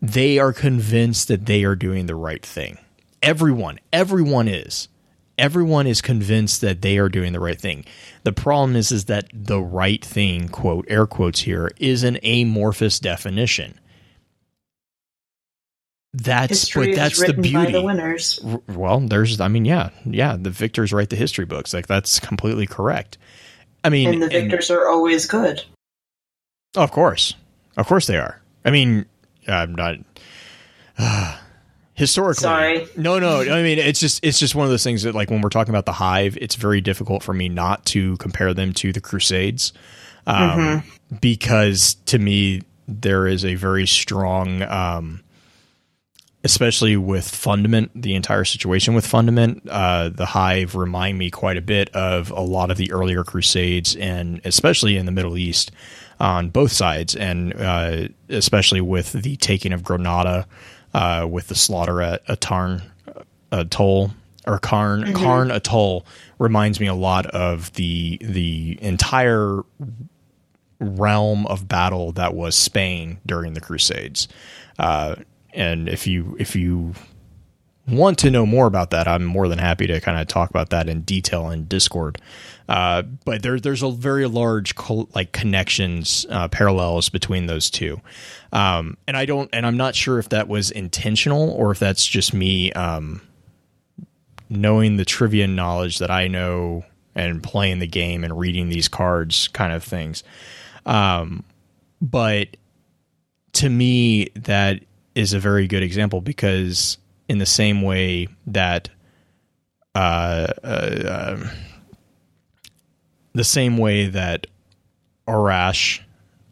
[0.00, 2.78] they are convinced that they are doing the right thing.
[3.22, 4.88] Everyone, everyone is.
[5.36, 7.84] Everyone is convinced that they are doing the right thing.
[8.22, 13.00] The problem is is that the right thing, quote air quotes here, is an amorphous
[13.00, 13.80] definition.
[16.16, 17.72] That's History but that's the beauty.
[17.72, 18.38] the winners.
[18.68, 22.66] Well there's i mean yeah yeah the victors write the history books like that's completely
[22.68, 23.18] correct
[23.82, 25.64] i mean And the victors are always good.
[26.76, 27.34] of course
[27.76, 29.06] of course they are i mean
[29.48, 29.96] i'm not
[31.94, 32.86] historically Sorry.
[32.96, 35.40] no no i mean it's just it's just one of those things that like when
[35.40, 38.92] we're talking about the hive it's very difficult for me not to compare them to
[38.92, 39.72] the crusades
[40.26, 40.82] um,
[41.20, 45.20] because to me there is a very strong um,
[46.44, 51.62] especially with Fundament, the entire situation with Fundament, uh, the Hive remind me quite a
[51.62, 55.72] bit of a lot of the earlier Crusades, and especially in the Middle East
[56.20, 60.46] on both sides, and uh, especially with the taking of Granada
[60.92, 62.82] uh, with the slaughter at Atarn
[63.50, 64.10] Atoll
[64.46, 66.04] or Karn Karn Atoll
[66.38, 69.62] reminds me a lot of the the entire
[70.80, 74.28] realm of battle that was Spain during the Crusades.
[74.78, 75.16] Uh,
[75.54, 76.94] and if you if you
[77.86, 80.70] want to know more about that, I'm more than happy to kind of talk about
[80.70, 82.20] that in detail in Discord.
[82.68, 84.74] Uh, but there, there's a very large
[85.14, 88.00] like connections, uh, parallels between those two.
[88.52, 92.06] Um, and I don't, and I'm not sure if that was intentional or if that's
[92.06, 93.20] just me, um,
[94.48, 99.48] knowing the trivia knowledge that I know and playing the game and reading these cards
[99.48, 100.24] kind of things.
[100.86, 101.44] Um,
[102.00, 102.56] but
[103.54, 104.82] to me, that
[105.14, 108.88] is a very good example because in the same way that
[109.94, 111.50] uh, uh, um,
[113.32, 114.46] the same way that
[115.28, 116.00] Aurash,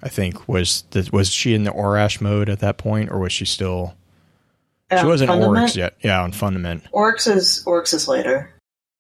[0.03, 3.33] I think was the, was she in the Aurash mode at that point, or was
[3.33, 3.95] she still?
[4.91, 5.63] she wasn't Fundament?
[5.63, 5.95] Oryx yet.
[6.03, 6.85] Yeah, on Fundament.
[6.93, 8.51] Oryx is Oryx is later.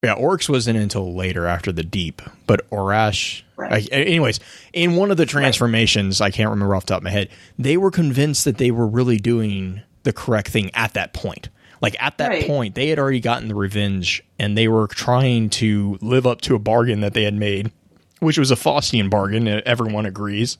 [0.03, 3.43] Yeah, Oryx wasn't until later after the Deep, but Aurash.
[3.57, 3.89] Right.
[3.93, 4.41] I- anyways,
[4.73, 7.77] in one of the transformations, I can't remember off the top of my head, they
[7.77, 11.51] were convinced that they were really doing the correct thing at that point.
[11.81, 12.47] Like at that Right.
[12.49, 16.57] point, they had already gotten the revenge, and they were trying to live up to
[16.57, 17.71] a bargain that they had made,
[18.19, 19.47] which was a Faustian bargain.
[19.47, 20.59] uh, Everyone agrees.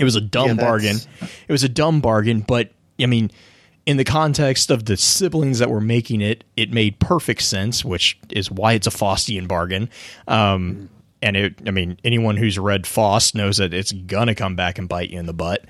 [0.00, 0.96] It was a dumb Yeah, bargain.
[1.46, 2.70] It was a dumb bargain, but
[3.00, 3.30] I mean,
[3.88, 8.18] in the context of the siblings that were making it, it made perfect sense, which
[8.28, 9.88] is why it's a Faustian bargain.
[10.28, 10.90] Um,
[11.22, 14.90] and it, I mean, anyone who's read Faust knows that it's gonna come back and
[14.90, 15.64] bite you in the butt.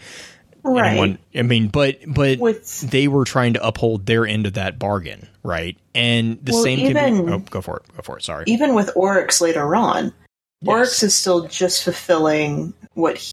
[0.64, 0.88] Right.
[0.90, 4.80] Anyone, I mean, but but With- they were trying to uphold their end of that
[4.80, 5.78] bargain, right?
[5.94, 7.32] And the Well, same can even- be.
[7.32, 7.96] Oh, go for it.
[7.96, 8.24] Go for it.
[8.24, 8.42] Sorry.
[8.48, 10.12] Even with Oryx later on,
[10.60, 10.68] Yes.
[10.68, 13.32] Oryx is still just fulfilling what he,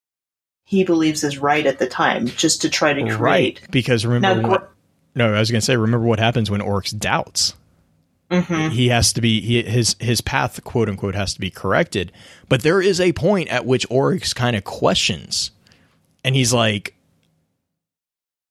[0.65, 3.19] he believes is right at the time, just to try to create.
[3.19, 4.67] right because remember Now?
[5.15, 5.75] No, I was gonna say.
[5.77, 7.55] Remember what happens when Oryx doubts.
[8.31, 8.71] Mhm.
[8.71, 12.11] he has to be he, his his path quote unquote has to be corrected
[12.49, 15.51] but there is a point at which oryx kind of questions
[16.23, 16.95] and he's like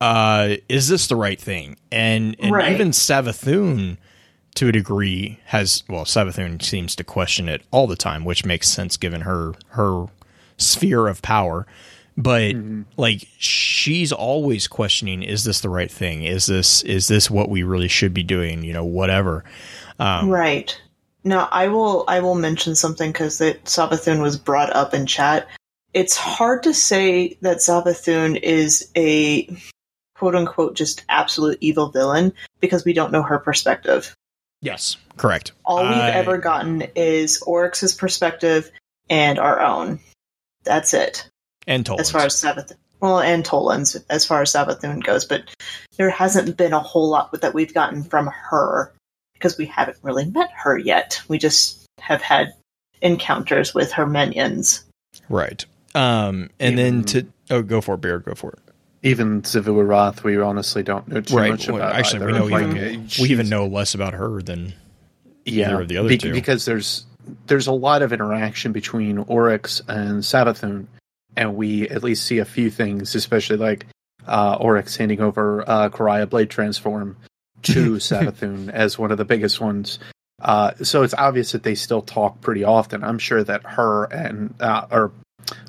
[0.01, 2.73] uh is this the right thing and and Right.
[2.73, 3.97] even savathun
[4.55, 8.69] to a degree has well savathun seems to question it all the time which makes
[8.69, 10.07] sense given her her
[10.57, 11.67] sphere of power
[12.17, 12.55] but
[12.97, 17.63] like she's always questioning is this the right thing is this is this what we
[17.63, 19.45] really should be doing you know whatever
[19.99, 20.81] um, Right.
[21.23, 25.49] Now, I will I will mention something because that Savathun was brought up in chat.
[25.95, 29.47] It's hard to say that Savathun is a
[30.17, 34.15] quote unquote just absolute evil villain because we don't know her perspective.
[34.61, 38.71] yes correct All we've I- ever gotten is Oryx's perspective
[39.09, 40.01] and our own.
[40.65, 41.29] That's it.
[41.67, 45.43] And told As far as Savathun, well, and Toland's as far as Savathun goes, but
[45.97, 48.93] there hasn't been a whole lot that we've gotten from her
[49.35, 51.21] because we haven't really met her yet.
[51.29, 52.53] We just have had
[53.03, 54.85] encounters with her minions.
[55.29, 55.65] right
[55.95, 58.59] um and then to oh go for it beard go for it
[59.03, 61.95] Even Xivu Arath, we honestly don't know too much Well, about.
[61.95, 62.39] actually we either.
[62.41, 64.73] know Like, even we even know less about her than
[65.45, 66.33] yeah, either of the other be- two.
[66.33, 67.05] because there's
[67.47, 70.87] there's a lot of interaction between Oryx and Savathun,
[71.37, 73.87] and we at least see a few things, especially like
[74.27, 77.17] uh, Oryx handing over uh, Quria Blade Transform
[77.63, 79.99] to Savathun as one of the biggest ones.
[80.41, 83.05] Uh, so it's obvious that they still talk pretty often.
[83.05, 85.13] I'm sure that her and uh, or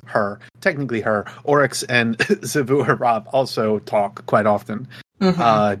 [0.06, 4.88] her, technically her, Oryx and Xivu Arath also talk quite often.
[5.20, 5.38] Mhm.
[5.38, 5.76] Uh,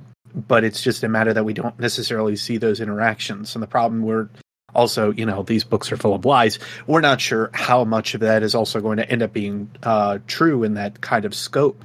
[0.48, 3.54] but it's just a matter that we don't necessarily see those interactions.
[3.54, 4.28] And the problem we're
[4.76, 6.58] also, you know, these books are full of lies.
[6.86, 10.18] We're not sure how much of that is also going to end up being uh,
[10.28, 11.82] true in that kind of scope.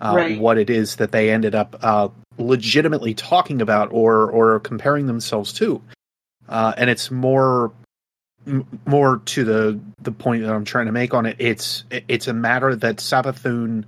[0.00, 0.38] Uh, Right.
[0.38, 2.08] What it is that they ended up uh,
[2.38, 5.80] legitimately talking about or or comparing themselves to,
[6.50, 7.72] uh, and it's more
[8.46, 11.36] m- more to the the point that I'm trying to make on it.
[11.38, 13.84] It's it's a matter that Savathun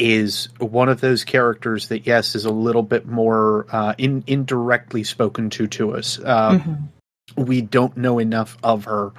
[0.00, 5.04] is one of those characters that yes is a little bit more uh, in, indirectly
[5.04, 6.18] spoken to to us.
[6.18, 6.88] Uh, Mhm.
[7.36, 9.12] We don't know enough of her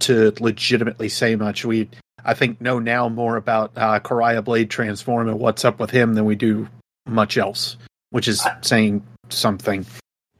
[0.00, 1.64] to legitimately say much.
[1.64, 1.88] We
[2.24, 6.14] I think know now more about uh, Quria Blade Transform and what's up with him
[6.14, 6.68] than we do
[7.06, 7.76] much else,
[8.10, 9.86] which is saying something.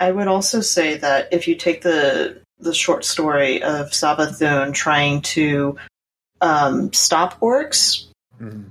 [0.00, 5.20] I would also say that if you take the the short story of Savathun trying
[5.22, 5.76] to
[6.40, 8.08] um, stop Oryx,
[8.40, 8.70] Mhm.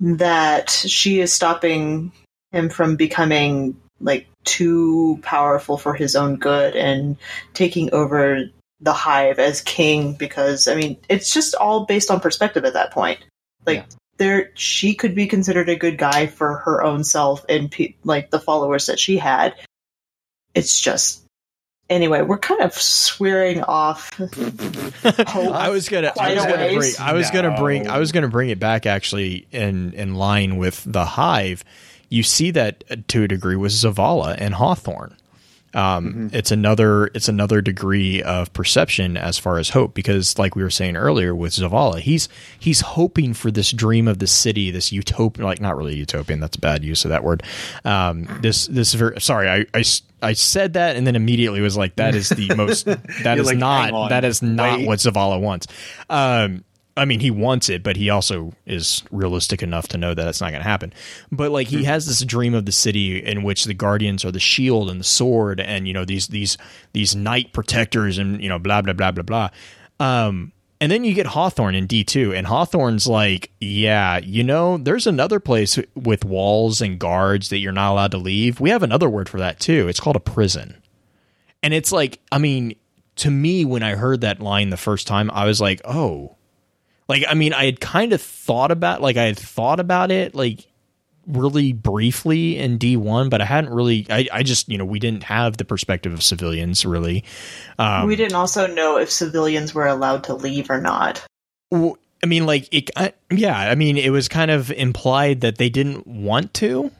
[0.00, 2.12] that she is stopping
[2.52, 7.16] him from becoming like too powerful for his own good and
[7.54, 8.44] taking over
[8.80, 12.90] the hive as king because I mean it's just all based on perspective at that
[12.90, 13.20] point.
[13.66, 13.96] Like Yeah.
[14.18, 18.30] there she could be considered a good guy for her own self and pe- like
[18.30, 19.54] the followers that she had.
[20.54, 21.24] It's just
[21.88, 24.10] anyway, we're kind of swearing off.
[24.20, 26.92] I was gonna, I was gonna bring.
[27.00, 30.82] I was gonna bring, I was gonna bring it back actually in in line with
[30.86, 31.64] the Hive.
[32.14, 35.16] You see that uh, to a degree with Zavala and Hawthorne.
[35.74, 40.62] Um, It's another, it's another degree of perception as far as hope, because like we
[40.62, 42.28] were saying earlier with Zavala, he's
[42.60, 46.38] he's hoping for this dream of the city, this utopian, like not really utopian.
[46.38, 47.42] That's a bad use of that word.
[47.84, 49.66] Um, this this very sorry,
[50.22, 52.84] I said that and then immediately was like, that is the most
[53.24, 54.86] that is like, not that is not wait.
[54.86, 55.66] what Zavala wants.
[56.08, 56.64] Um,
[56.96, 60.40] I mean, he wants it, but he also is realistic enough to know that it's
[60.40, 60.92] not going to happen.
[61.32, 64.38] But like, he has this dream of the city in which the guardians are the
[64.38, 66.56] shield and the sword, and you know these these
[66.92, 69.48] these knight protectors, and you know blah blah blah blah blah.
[69.98, 74.76] Um, and then you get Hawthorne in D two, and Hawthorne's like, yeah, you know,
[74.76, 78.60] there's another place with walls and guards that you're not allowed to leave.
[78.60, 79.88] We have another word for that too.
[79.88, 80.80] It's called a prison.
[81.62, 82.76] And it's like, I mean,
[83.16, 86.36] to me, when I heard that line the first time, I was like, oh,
[87.08, 90.34] like, I mean, I had kind of thought about, like, I had thought about it,
[90.34, 90.66] like,
[91.26, 95.22] really briefly in D1, but I hadn't really, I, I just, you know, we didn't
[95.24, 97.24] have the perspective of civilians really.
[97.78, 101.24] Um, we didn't also know if civilians were allowed to leave or not.
[101.72, 105.68] I mean, like, it, I, yeah, I mean, it was kind of implied that they
[105.68, 106.90] didn't want to.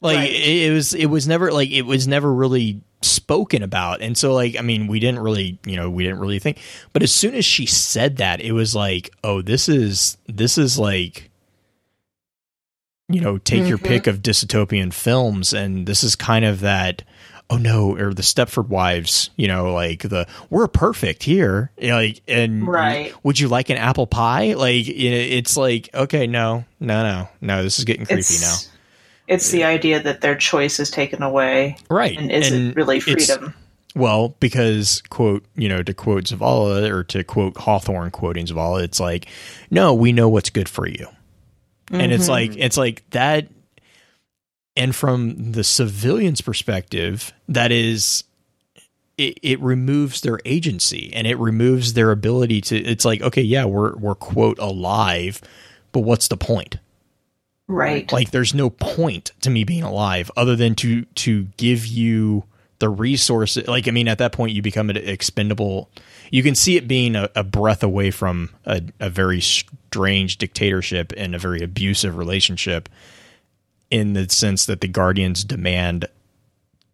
[0.00, 0.30] Like, Right.
[0.30, 4.00] it, it was, it was never, like, it was never really spoken about.
[4.00, 6.58] And so, like, I mean, we didn't really, you know, we didn't really think.
[6.92, 10.78] But as soon as she said that, it was like, oh, this is, this is
[10.78, 11.30] like,
[13.08, 13.84] you know, take your Mhm.
[13.84, 15.52] pick of dystopian films.
[15.52, 17.02] And this is kind of that,
[17.50, 21.96] oh no, or the Stepford Wives, you know, like the we're perfect here, you know,
[21.96, 23.12] like and Right.
[23.24, 24.54] would you like an apple pie?
[24.54, 28.79] Like it's like okay, no, no, no, no, this is getting creepy It's, now,
[29.30, 32.18] It's the idea that their choice is taken away, right?
[32.18, 33.54] and is And it really freedom?
[33.94, 39.00] Well, because quote, you know, to quote Zavala or to quote Hawthorne quoting Zavala, it's
[39.00, 39.26] like,
[39.70, 41.06] no, we know what's good for you.
[41.92, 42.28] And it's Mhm.
[42.28, 43.48] like it's like that
[44.76, 48.24] and from the civilian's perspective, that is
[49.18, 53.64] it, it removes their agency and it removes their ability to it's like, okay, yeah,
[53.64, 55.40] we're we're quote alive,
[55.92, 56.76] but what's the point?
[57.70, 58.10] Right.
[58.12, 62.44] like there's no point to me being alive other than to to give you
[62.78, 63.66] the resources.
[63.68, 65.90] Like i mean at that point you become an expendable.
[66.30, 71.12] You can see it being a, a breath away from a, a very strange dictatorship
[71.16, 72.88] and a very abusive relationship
[73.90, 76.06] in the sense that the guardians demand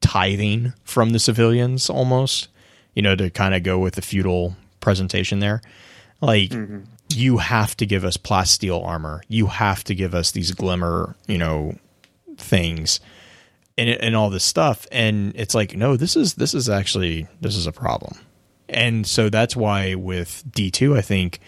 [0.01, 2.48] tithing from the civilians almost
[2.94, 5.61] you know to kind of go with the feudal presentation there.
[6.20, 6.81] Like mm-hmm.
[7.16, 9.22] You have to give us plasteel armor.
[9.28, 11.76] You have to give us these glimmer you know
[12.36, 13.01] things
[13.78, 14.86] and and all this stuff.
[14.93, 18.18] And it's like no this is this is actually this is a problem.
[18.68, 21.40] And so that's why with D2 I think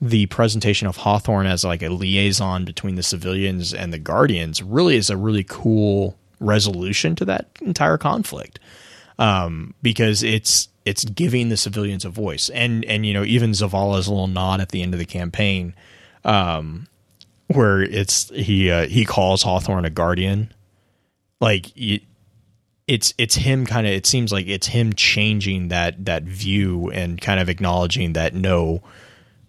[0.00, 4.96] the presentation of Hawthorne as like a liaison between the civilians and the guardians really
[4.96, 8.58] is a really cool resolution to that entire conflict.
[9.18, 12.48] Um, because it's it's giving the civilians a voice.
[12.50, 15.74] And and you know even Zavala's little nod at the end of the campaign
[16.24, 16.86] um,
[17.48, 20.52] where it's he uh, he calls Hawthorne a guardian.
[21.40, 22.00] Like y
[22.88, 27.20] it's it's him kind of it seems like it's him changing that that view and
[27.20, 28.82] kind of acknowledging that no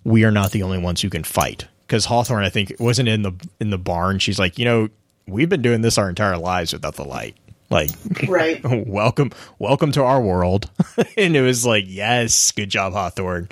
[0.03, 1.68] we are not the only ones who can fight.
[1.88, 4.19] Because Hawthorne I think wasn't in the in the barn.
[4.19, 4.89] She's like you know
[5.27, 7.35] we've been doing this our entire lives without the light
[7.73, 7.89] like
[8.27, 8.61] right.
[8.87, 10.69] welcome welcome to our world
[11.17, 13.49] and it was like yes good job Hawthorne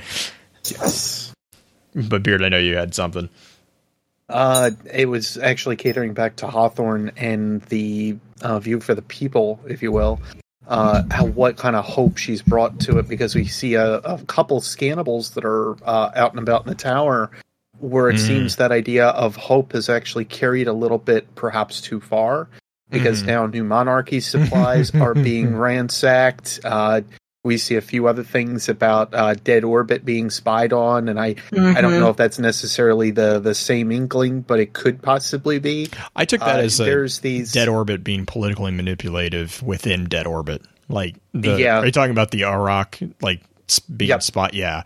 [0.69, 1.33] Yes.
[1.95, 3.29] but Beard I know you had something
[4.29, 9.59] Uh, it was actually catering back to Hawthorne and the uh, view for the people,
[9.67, 10.21] if you will.
[10.67, 14.17] Uh, how what kind of hope she's brought to it because we see a, a
[14.27, 17.29] couple scannables that are uh, out and about in the tower
[17.79, 18.27] where it Mm.
[18.27, 22.47] seems that idea of hope is actually carried a little bit perhaps too far
[22.91, 23.27] because Mhm.
[23.27, 25.55] now new monarchy supplies are being
[25.95, 26.59] ransacked.
[26.63, 27.01] Uh,
[27.43, 31.29] we see a few other things about uh, dead orbit being spied on, and I
[31.51, 31.99] I don't Mhm.
[31.99, 35.89] know if that's necessarily the the same inkling, but it could possibly be.
[36.15, 40.27] I took that Uh, as a there's these dead orbit being politically manipulative within dead
[40.27, 40.61] orbit.
[40.87, 41.79] Like, the, Yeah.
[41.79, 43.41] are you talking about the Iraq like
[43.95, 44.21] being Yep.
[44.23, 44.53] spot?
[44.53, 44.83] Yeah,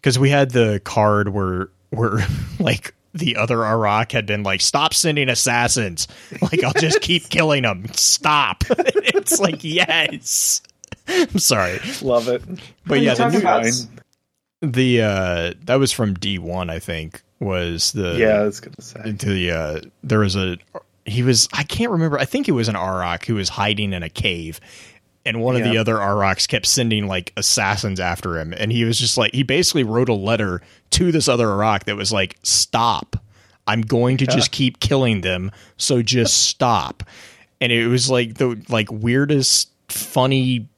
[0.00, 2.24] because we had the card where where
[2.58, 6.08] like the other Iraq had been like, "Stop sending assassins!
[6.42, 7.86] Like, I'll just keep killing them.
[7.92, 10.62] Stop!" it's like, yes.
[11.08, 12.42] I'm sorry, love it.
[12.84, 13.72] but yeah, the new, Fine.
[14.60, 19.12] the uh that was from D1 I think was the yeah, I was gonna say.
[19.12, 20.58] the uh there was a
[21.04, 24.02] he was I can't remember I think it was an Arok who was hiding in
[24.02, 24.60] a cave
[25.26, 28.54] and one of the other Aroks kept sending like assassins after him.
[28.56, 31.96] And he was just like he basically wrote a letter to this other Arok that
[31.96, 33.16] was like stop.
[33.66, 35.50] I'm going to just keep killing them.
[35.76, 37.02] So just stop.
[37.60, 40.68] And it was like the like weirdest funny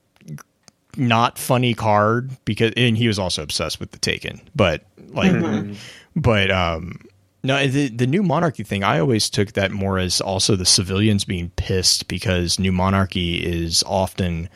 [0.97, 5.33] not funny card because and he was also obsessed with the taken but like
[6.17, 6.99] but um
[7.45, 11.25] no the the new monarchy thing i always took that more as also the civilians
[11.25, 14.49] being pissed because new monarchy is often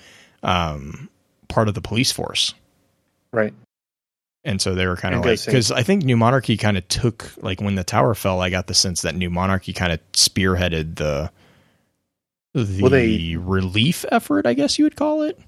[0.43, 1.09] um
[1.49, 2.55] part of the police force.
[3.33, 3.53] Right.
[4.45, 7.31] and so they were kind of like because i think new monarchy kind of took
[7.43, 10.97] like when the tower fell i got the sense that new monarchy kind of spearheaded
[10.97, 11.31] the
[12.55, 15.39] the Well, they- relief effort i guess you would call it.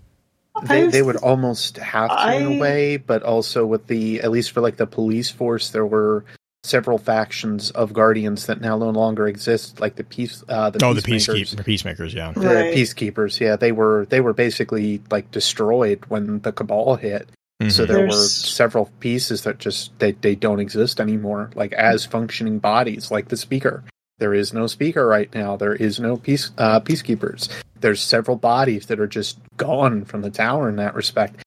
[0.68, 4.30] They they would almost have to in I- a way, but also with the at
[4.30, 6.24] least for like the police force, there were
[6.64, 10.42] several factions of guardians that now no longer exist, like the peace.
[10.48, 11.54] Uh, the oh the peacemakers.
[11.54, 12.74] peacekeepers peacemakers yeah The Right.
[12.74, 17.28] peacekeepers, yeah, they were they were basically like destroyed when the cabal hit.
[17.68, 17.88] So Mhm.
[17.88, 23.10] there were several pieces that just they, they don't exist anymore, like as functioning bodies,
[23.10, 23.84] like the speaker.
[24.18, 25.56] There is no speaker right now.
[25.56, 27.48] There is no peace uh, peacekeepers.
[27.80, 31.42] There's several bodies that are just gone from the tower in that respect.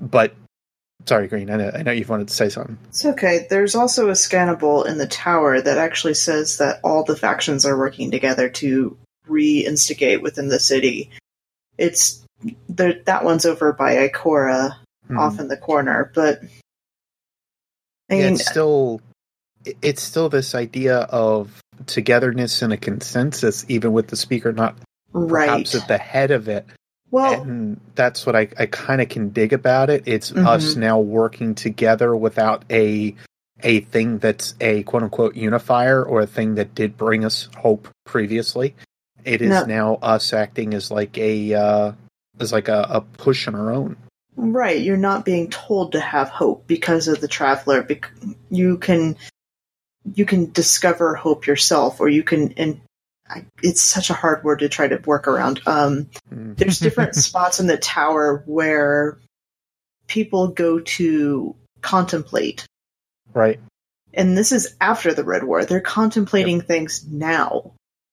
[0.00, 0.34] But
[1.06, 2.78] sorry, Green, I know, I know you wanted to say something.
[2.88, 3.46] It's okay.
[3.48, 7.78] There's also a scannable in the tower that actually says that all the factions are
[7.78, 8.96] working together to
[9.26, 11.10] re-instigate within the city.
[11.76, 12.24] It's
[12.68, 14.76] there, that one's over by Ikora,
[15.08, 15.18] Hmm.
[15.18, 16.42] off in the corner, but
[18.10, 19.00] I Yeah, mean, it's still
[19.82, 24.76] it's still this idea of togetherness and a consensus, even with the speaker not
[25.12, 25.48] right.
[25.48, 26.66] perhaps at the head of it.
[27.10, 30.02] Well, and that's what I, I kind of can dig about it.
[30.06, 30.46] It's Mhm.
[30.46, 33.14] us now working together without a
[33.64, 37.88] a thing that's a quote unquote unifier or a thing that did bring us hope
[38.04, 38.74] previously.
[39.24, 39.64] It is No.
[39.64, 41.92] now us acting as like a uh,
[42.38, 43.96] as like a, a push on our own.
[44.36, 47.82] Right, you're not being told to have hope because of the traveler.
[47.82, 48.12] Bec-
[48.50, 49.16] you can
[50.14, 52.52] you can discover hope yourself, or you can.
[52.56, 52.80] And
[53.30, 55.60] I, it's such a hard word to try to work around.
[55.66, 56.56] Um, Mm.
[56.56, 59.18] there's different spots in the tower where
[60.06, 62.66] people go to contemplate,
[63.34, 63.60] Right.
[64.14, 65.64] and this is after the Red War.
[65.64, 67.72] They're contemplating things now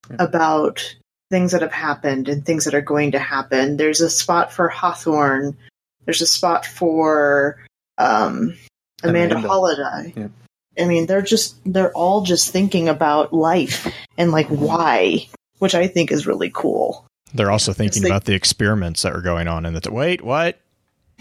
[0.09, 0.19] Yep.
[0.21, 0.95] about
[1.31, 3.77] things that have happened and things that are going to happen.
[3.77, 5.57] There's a spot for Hawthorne.
[6.05, 7.57] There's a spot for
[7.97, 8.55] um,
[9.03, 9.47] Amanda, Amanda.
[9.47, 10.13] Holliday.
[10.15, 10.31] Yep.
[10.79, 15.27] I mean, they're just they're all just thinking about life and like why,
[15.59, 17.05] which I think is really cool.
[17.33, 19.81] They're also thinking they- about the experiments that are going on in the.
[19.81, 20.59] T- Wait, what?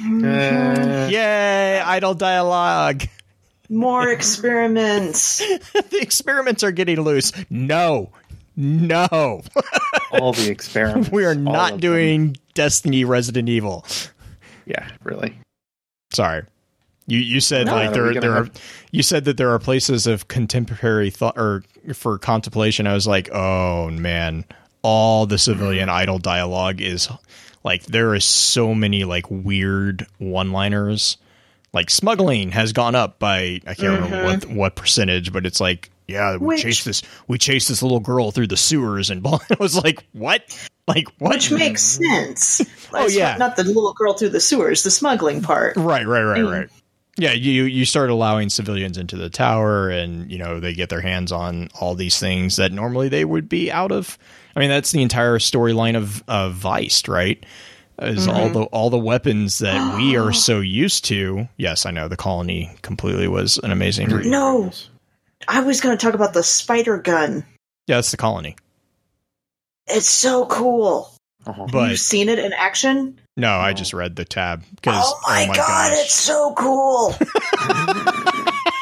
[0.01, 1.81] Uh, Yay!
[1.81, 3.05] Idle dialogue.
[3.69, 5.39] More experiments.
[5.39, 7.33] the experiments are getting loose.
[7.49, 8.11] No,
[8.57, 9.43] no,
[10.13, 11.11] all the experiments.
[11.11, 11.81] we are not of them.
[11.81, 13.85] doing Destiny Resident Evil.
[14.67, 15.39] Yeah, really.
[16.13, 16.43] Sorry.
[17.07, 18.51] You you said No, like there there are have-
[18.91, 21.63] you said that there are places of contemporary thought or
[21.95, 22.87] for contemplation.
[22.87, 24.45] I was like, oh man,
[24.83, 27.09] all the civilian idle dialogue is
[27.63, 31.19] like there is so many like weird one liners.
[31.75, 35.91] Like smuggling has gone up by I can't remember what what percentage, but it's like
[36.09, 39.27] yeah we Which- chased this we chased this little girl through the sewers and.
[39.27, 40.43] I was like what
[40.89, 42.63] like what Which makes sense.
[42.97, 43.31] Oh, yeah.
[43.33, 45.77] not, not the little girl through the sewers, the smuggling part.
[45.77, 46.53] Right, right, right, Mm.
[46.53, 46.69] right.
[47.17, 51.01] Yeah, you you start allowing civilians into the tower, and you know they get their
[51.01, 54.19] hands on all these things that normally they would be out of.
[54.57, 57.45] I mean, that's the entire storyline of of Veist, right?
[58.01, 58.53] Is all Mm-hmm.
[58.55, 61.49] the all the weapons that we are so used to.
[61.57, 64.09] Yes, I know the colony completely was an amazing.
[64.09, 64.73] Re- No.
[65.47, 67.45] I was going to talk about the spider gun.
[67.87, 68.57] yeah, that's the colony.
[69.87, 71.15] It's so cool.
[71.47, 71.67] Uh-huh.
[71.71, 73.21] But You've seen it in action?
[73.37, 75.93] No, I just read the tab because oh, oh my, god, gosh.
[75.93, 77.15] it's so cool.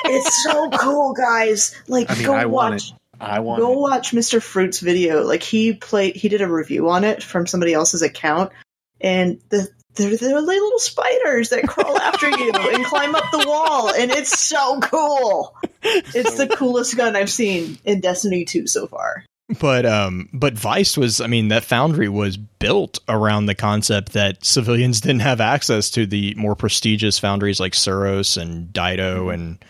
[0.04, 1.74] it's so cool, guys.
[1.88, 2.92] Like I mean, go I watch.
[3.18, 3.78] I want go it.
[3.78, 4.42] watch Mr.
[4.42, 5.22] Fruit's video.
[5.22, 8.52] Like he played he did a review on it from somebody else's account
[9.00, 13.92] and the they're, they're little spiders that crawl after you and climb up the wall
[13.92, 15.56] and it's so cool.
[15.84, 19.24] It's the coolest gun I've seen in Destiny 2 so far.
[19.60, 24.44] But um but Veist was i mean that foundry was built around the concept that
[24.44, 29.64] civilians didn't have access to the more prestigious foundries like suros and Daito and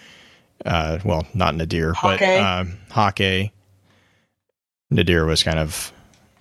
[0.65, 3.51] uh well not nadir but um Hakke.
[4.91, 5.93] Nadir was kind of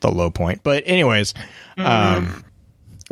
[0.01, 0.61] the low point.
[0.63, 1.34] But anyways
[1.77, 2.43] um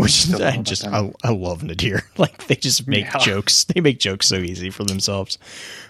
[0.02, 0.86] Which I just.
[0.88, 2.04] I, I love Nadir.
[2.18, 3.18] Like they just make Yeah.
[3.20, 3.64] jokes.
[3.74, 5.38] They make jokes so easy for themselves.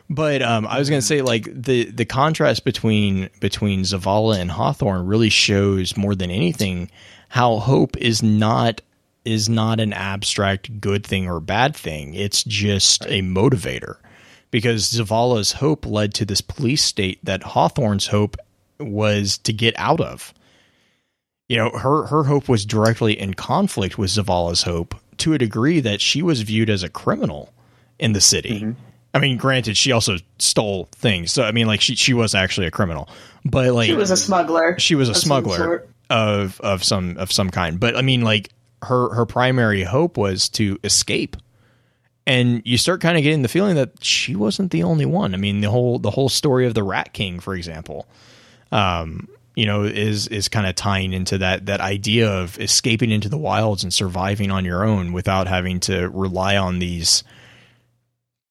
[0.09, 5.05] But um, I was gonna say like the the contrast between between Zavala and Hawthorne
[5.05, 6.89] really shows more than anything
[7.29, 8.81] how hope is not
[9.25, 12.13] is not an abstract good thing or bad thing.
[12.15, 13.97] It's just a motivator.
[14.51, 18.35] Because Zavala's hope led to this police state that Hawthorne's hope
[18.79, 20.33] was to get out of
[21.49, 25.81] you know her her hope was directly in conflict with Zavala's hope to a degree
[25.81, 27.51] that she was viewed as a criminal
[27.99, 28.61] in the city.
[28.61, 28.71] Mm-hmm.
[29.13, 32.67] I mean, granted, she also stole things, so I mean, like she she was actually
[32.67, 33.09] a criminal,
[33.43, 34.77] but like She was a smuggler.
[34.79, 35.89] she was a of some smuggler sort.
[36.11, 37.79] of of some of some kind.
[37.79, 38.49] But I mean, like
[38.83, 41.35] her her primary hope was to escape,
[42.27, 45.33] and you start kind of getting the feeling that she wasn't the only one.
[45.33, 48.07] I mean, the whole the whole story of the Rat King, for example,
[48.71, 49.27] um,
[49.59, 53.37] you know, is is kind of tying into that that idea of escaping into the
[53.37, 57.25] wilds and surviving on your own without having to rely on these,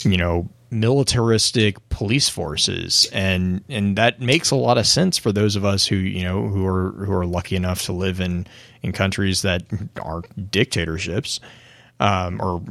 [0.04, 5.56] you know, militaristic police forces and and that makes a lot of sense for those
[5.56, 8.46] of us who you know who are who are lucky enough to live in
[8.82, 9.62] in countries that
[10.02, 10.20] are
[10.50, 11.40] dictatorships
[12.00, 12.62] um, or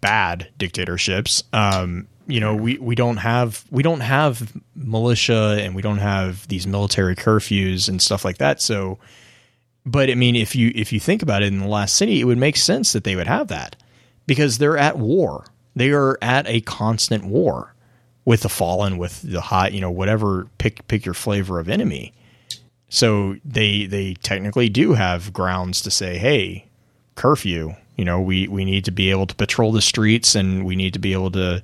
[0.00, 1.42] bad dictatorships.
[1.52, 6.46] Um, you know, we, we don't have we don't have militia and we don't have
[6.48, 8.60] these military curfews and stuff like that.
[8.60, 8.98] So,
[9.84, 12.24] but I mean, if you if you think about it, in the last city, it
[12.24, 13.76] would make sense that they would have that
[14.26, 15.46] because they're at war.
[15.76, 17.74] They are at a constant war
[18.24, 22.12] with the fallen, with the hot you know, whatever pick pick your flavor of enemy.
[22.88, 26.66] So they they technically do have grounds to say, hey,
[27.14, 27.74] curfew.
[27.96, 30.94] You know, we we need to be able to patrol the streets, and we need
[30.94, 31.62] to be able to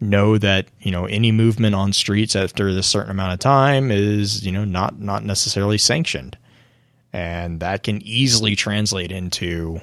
[0.00, 4.44] know that you know any movement on streets after this certain amount of time is
[4.44, 6.36] you know not not necessarily sanctioned,
[7.12, 9.80] and that can easily translate into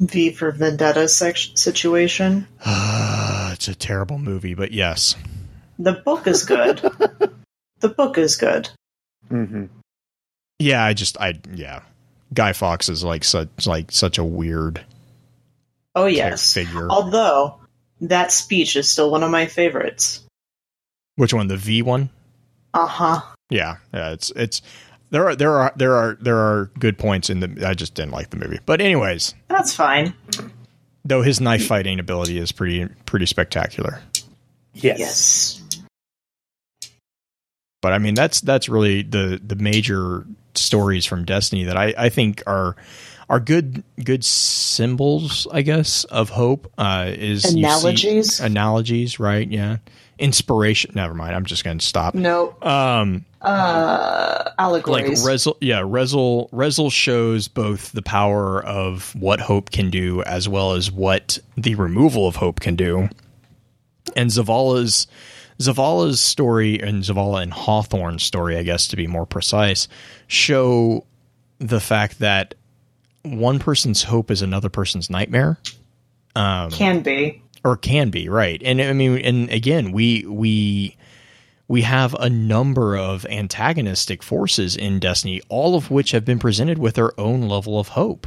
[0.00, 2.46] V for Vendetta sec- situation.
[2.64, 5.16] uh, it's a terrible movie, but yes,
[5.78, 6.78] The book is good.
[7.80, 8.68] the book is good.
[9.28, 9.66] hmm
[10.60, 10.84] yeah.
[10.84, 11.80] I just I yeah,
[12.32, 14.84] Guy Fawkes is like such like such a weird
[15.96, 16.54] Oh yes.
[16.54, 16.88] figure.
[16.90, 17.56] Although
[18.08, 20.20] that speech is still one of my favorites.
[21.16, 21.48] Which one?
[21.48, 22.10] The V one?
[22.72, 23.20] Uh huh.
[23.50, 24.10] Yeah, yeah.
[24.12, 24.62] It's it's
[25.10, 27.66] there are there are there are there are good points in the.
[27.68, 30.14] I just didn't like the movie, but anyways, That's fine.
[31.04, 34.00] though his knife fighting ability is pretty pretty spectacular.
[34.72, 34.98] Yes.
[34.98, 35.60] Yes.
[37.80, 42.08] But I mean, that's that's really the the major stories from Destiny that I I
[42.08, 42.76] think are
[43.28, 46.70] are good good symbols, I guess, of hope.
[46.78, 48.40] Uh, is Analogies?
[48.40, 49.48] analogies, right?
[49.50, 49.78] Yeah,
[50.18, 50.92] inspiration.
[50.94, 51.34] Never mind.
[51.34, 52.14] I'm just going to stop.
[52.14, 52.54] No.
[52.62, 55.22] Um, Uh, allegories.
[55.24, 55.34] like.
[55.34, 60.72] Rezyl, yeah, Rezyl, Rezyl shows both the power of what hope can do as well
[60.72, 63.08] as what the removal of hope can do.
[64.16, 65.06] And Zavala's
[65.58, 69.88] Zavala's story and Zavala and Hawthorne's story, I guess to be more precise,
[70.26, 71.04] show
[71.58, 72.54] the fact that
[73.24, 75.58] one person's hope is another person's nightmare.
[76.70, 77.42] Can be.
[77.64, 78.60] or can be right.
[78.64, 80.96] And i mean and again we we
[81.66, 86.78] we have a number of antagonistic forces in destiny all of which have been presented
[86.78, 88.26] with their own level of hope.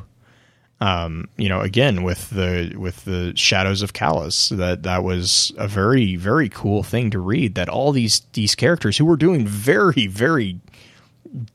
[0.79, 5.67] Um you know again with the with the shadows of Calus that that was a
[5.67, 10.07] very very cool thing to read that all these these characters who were doing very
[10.07, 10.59] very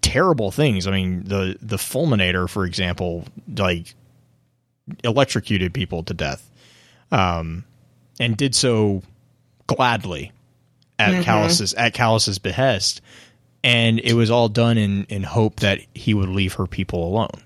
[0.01, 0.87] terrible things.
[0.87, 3.25] I mean the the fulminator for example
[3.57, 3.95] like
[5.05, 6.49] electrocuted people to death
[7.11, 7.65] um,
[8.19, 9.03] and did so
[9.67, 10.33] gladly
[10.99, 13.01] at Calus's at Calus's behest,
[13.65, 17.43] and it was all done in in hope that he would leave her people alone.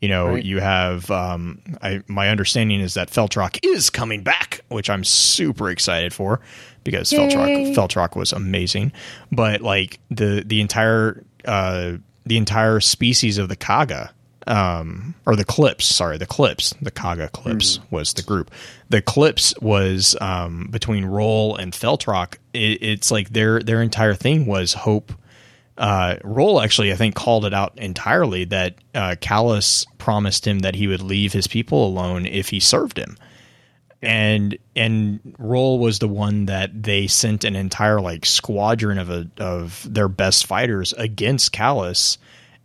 [0.00, 0.44] You know, Right.
[0.44, 5.70] you have um, I my understanding is that Feltrock is coming back, which I'm super
[5.70, 6.40] excited for
[6.84, 8.92] because Feltrock Feltrock was amazing,
[9.32, 14.12] but like the the entire uh, the entire species of the Kaga
[14.48, 18.50] um, or the Clips, sorry, the Clips, the Kaga Clips was the group.
[18.88, 22.38] The Clips was um, between Roll and Feltrock.
[22.54, 25.12] It, it's like their their entire thing was hope.
[25.76, 30.74] Uh, Roll actually, I think, called it out entirely that uh, Calus promised him that
[30.74, 33.16] he would leave his people alone if he served him,
[34.02, 39.28] and and Roll was the one that they sent an entire like squadron of a
[39.38, 42.18] of their best fighters against Calus,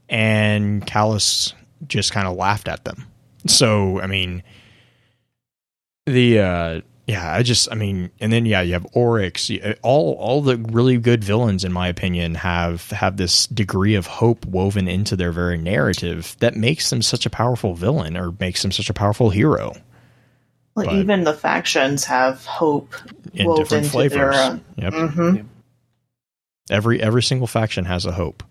[0.09, 1.53] and Calus
[1.87, 3.07] just kind of laughed at them.
[3.47, 4.43] So I mean,
[6.05, 9.49] the uh, yeah, I just, I mean, and then yeah, you have Oryx.
[9.81, 14.45] All all the really good villains, in my opinion, have have this degree of hope
[14.45, 18.71] woven into their very narrative that makes them such a powerful villain, or makes them
[18.71, 19.73] such a powerful hero
[20.75, 22.95] Well, But- even the factions have hope
[23.33, 24.35] in woven different into flavors.
[24.35, 24.59] their.
[24.77, 24.93] Yep.
[24.93, 25.35] hmm
[26.69, 28.41] Every every single faction has a hope.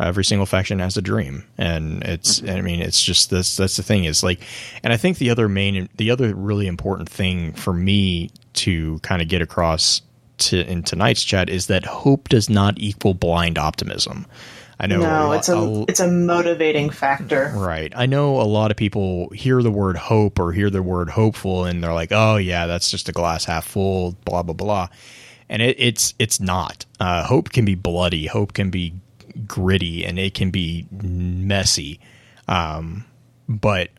[0.00, 2.42] Every single faction has a dream, and it's.
[2.42, 3.56] I mean, it's just this.
[3.56, 4.40] That's the thing is like,
[4.84, 9.22] and I think the other main, the other really important thing for me to kind
[9.22, 10.02] of get across
[10.38, 14.26] to in tonight's chat is that hope does not equal blind optimism.
[14.80, 15.00] I know.
[15.00, 17.52] No, a it's a lo- it's a motivating factor.
[17.54, 17.92] Right.
[17.96, 21.64] I know a lot of people hear the word hope or hear the word hopeful
[21.64, 24.88] and they're like, "Oh yeah, that's just a glass half full." Blah blah blah.
[25.48, 26.86] And it, it's it's not.
[27.00, 28.26] Uh, hope can be bloody.
[28.26, 28.94] Hope can be
[29.46, 32.00] gritty, and it can be messy.
[32.46, 33.04] Um,
[33.48, 33.90] but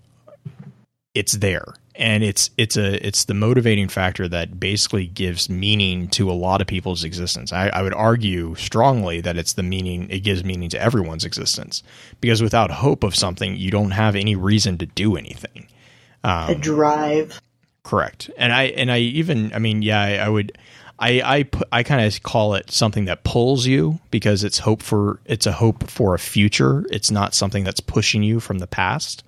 [1.13, 6.31] it's there, and it's it's a it's the motivating factor that basically gives meaning to
[6.31, 7.51] a lot of people's existence.
[7.51, 11.83] I, I would argue strongly that it's the meaning it gives meaning to everyone's existence
[12.21, 15.67] because without hope of something, you don't have any reason to do anything.
[16.23, 17.39] a um, drive.
[17.83, 18.31] Correct.
[18.37, 20.57] And I and I even I mean yeah I, I would
[20.99, 24.81] I I put, I kind of call it something that pulls you because it's hope
[24.81, 26.85] for it's a hope for a future.
[26.91, 29.25] It's not something that's pushing you from the past.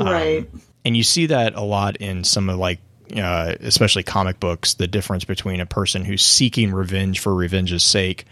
[0.00, 0.50] Um, right.
[0.84, 2.80] And you see that a lot in some of like
[3.16, 8.24] uh, especially comic books, the difference between a person who's seeking revenge for revenge's sake,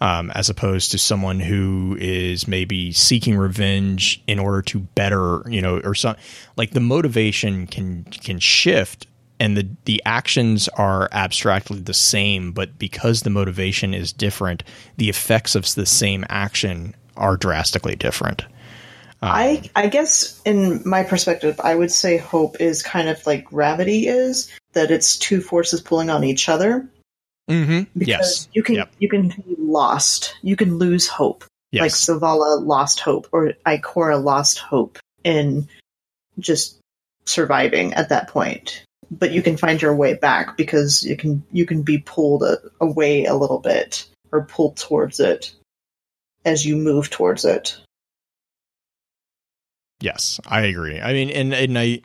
[0.00, 5.62] um, as opposed to someone who is maybe seeking revenge in order to better, you
[5.62, 6.16] know, or some
[6.56, 9.06] like the motivation can can shift
[9.40, 14.62] and the the actions are abstractly the same, but because the motivation is different,
[14.96, 18.44] the effects of the same action are drastically different.
[19.32, 24.06] I I guess in my perspective, I would say hope is kind of like gravity
[24.08, 26.88] is that it's two forces pulling on each other.
[27.50, 27.82] Mm-hmm.
[27.98, 28.48] Because Yes.
[28.52, 28.92] you can Yep.
[28.98, 30.34] you can be lost.
[30.42, 31.44] You can lose hope.
[31.72, 35.68] Like Zavala lost hope or Ikora lost hope in
[36.38, 36.78] just
[37.26, 38.84] surviving at that point.
[39.10, 42.58] But you can find your way back because you can you can be pulled a,
[42.80, 45.52] away a little bit or pulled towards it
[46.44, 47.76] as you move towards it.
[50.04, 51.00] Yes, I agree.
[51.00, 52.02] I mean, and and I,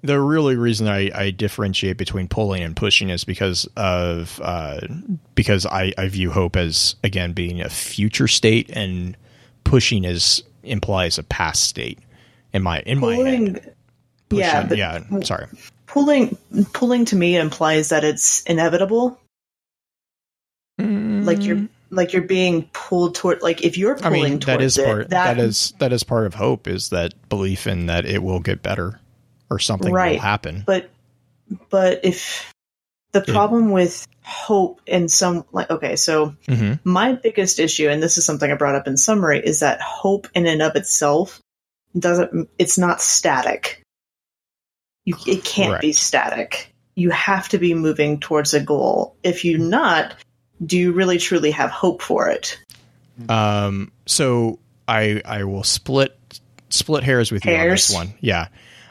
[0.00, 4.80] the really reason I, I differentiate between pulling and pushing is because of uh,
[5.34, 9.14] because I, I view hope as again being a future state, and
[9.64, 11.98] pushing is implies a past state.
[12.54, 13.24] In my in my head.
[13.24, 13.60] Pulling,
[14.30, 15.20] yeah, Pushing- but yeah.
[15.20, 15.46] Sorry.
[15.86, 16.38] pulling
[16.72, 19.20] pulling to me implies that it's inevitable.
[20.78, 23.42] Like you're like you're being pulled toward.
[23.42, 24.06] Like if you're Mm.
[24.06, 25.10] I pulling mean, towards that is it, part.
[25.10, 26.66] that, that is that is part of hope.
[26.66, 28.98] Is that belief in that it will get better,
[29.50, 30.16] or something Right.
[30.16, 30.64] will happen.
[30.66, 30.90] but
[31.70, 32.50] but if
[33.12, 38.16] the problem with hope in some like okay so hmm my biggest issue and this
[38.16, 41.40] is something i brought up in summary is that hope in and of itself
[41.98, 43.82] doesn't it's not static
[45.04, 49.58] you, it can't be static you have to be moving towards a goal if you're
[49.58, 50.14] not
[50.64, 52.58] do you really truly have hope for it
[53.28, 54.58] Um, so
[54.88, 56.16] I I will split
[56.70, 58.14] split hairs with you on this one.
[58.20, 58.48] Yeah,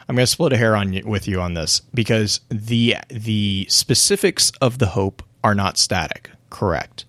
[0.08, 3.66] I'm going to split a hair on you, with you on this because the the
[3.68, 7.04] specifics of the hope are not static, correct?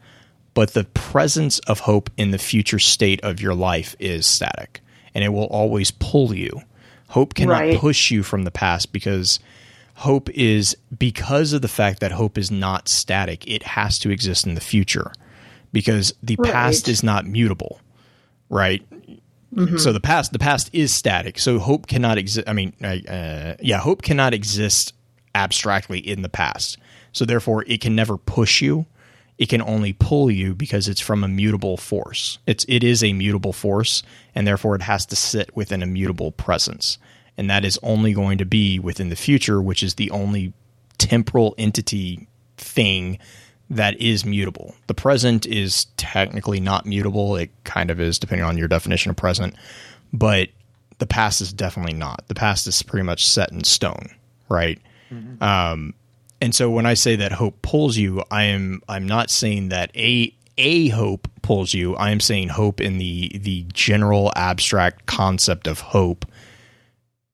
[0.55, 4.81] But the presence of hope in the future state of your life is static,
[5.13, 6.61] and it will always pull you.
[7.09, 7.77] Hope cannot Right.
[7.79, 9.39] push you from the past because
[9.95, 13.47] hope is because of the fact that hope is not static.
[13.47, 15.11] It has to exist in the future
[15.71, 17.79] because the past is not mutable,
[18.49, 18.83] right?
[19.53, 19.77] Mm-hmm.
[19.77, 21.37] So the past, the past is static.
[21.39, 22.47] So hope cannot exist.
[22.47, 24.93] I mean, uh, yeah, hope cannot exist
[25.35, 26.77] abstractly in the past.
[27.11, 28.85] So therefore, it can never push you.
[29.37, 32.39] It can only pull you because it's from a mutable force.
[32.45, 34.03] It's it is a mutable force,
[34.35, 36.97] and therefore it has to sit within a mutable presence,
[37.37, 40.53] and that is only going to be within the future, which is the only
[40.97, 42.27] temporal entity
[42.57, 43.17] thing
[43.69, 44.75] that is mutable.
[44.87, 47.35] The present is technically not mutable.
[47.35, 49.55] It kind of is, depending on your definition of present.
[50.11, 50.49] But
[50.99, 52.27] the past is definitely not.
[52.27, 54.09] The past is pretty much set in stone,
[54.49, 54.79] right?
[55.41, 55.93] Um,
[56.41, 59.95] and so when I say that hope pulls you, I am I'm not saying that
[59.95, 61.95] a a hope pulls you.
[61.95, 66.25] I am saying hope in the the general abstract concept of hope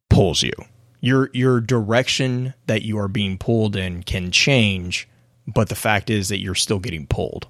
[0.10, 0.54] pulls you.
[1.02, 5.08] Your your direction that you are being pulled in can change,
[5.48, 7.48] but the fact is that you're still getting pulled.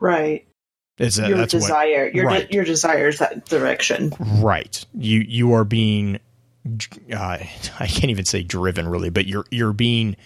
[0.00, 0.46] right
[1.16, 4.84] that, your that's what desire your, de- your desire is that direction Right.
[4.94, 6.18] You you are being
[7.12, 7.38] uh,
[7.80, 10.16] I can't even say driven really, but you're you're being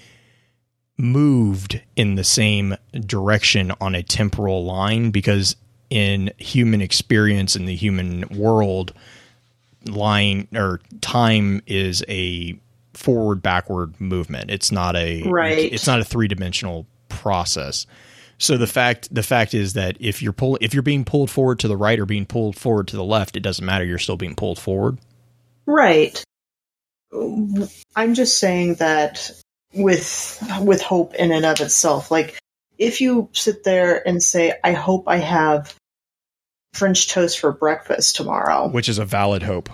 [0.98, 5.56] moved in the same direction on a temporal line because
[5.90, 8.92] in human experience in the human world
[9.86, 12.58] line or time is a
[12.94, 15.72] forward backward movement it's not a Right.
[15.72, 17.86] it's not a three-dimensional process
[18.38, 21.58] so the fact the fact is that if you're pull if you're being pulled forward
[21.60, 24.16] to the right or being pulled forward to the left it doesn't matter you're still
[24.16, 24.98] being pulled forward
[25.66, 26.22] Right.
[27.14, 29.30] I'm just saying that
[29.74, 32.38] with with hope in and of itself, like
[32.78, 35.74] if you sit there and say, "I hope I have
[36.72, 39.68] French toast for breakfast tomorrow," which is a valid hope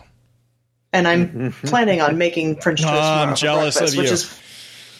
[0.92, 4.14] and I'm planning on making French toast tomorrow I'm for jealous breakfast, of which you.
[4.14, 4.40] is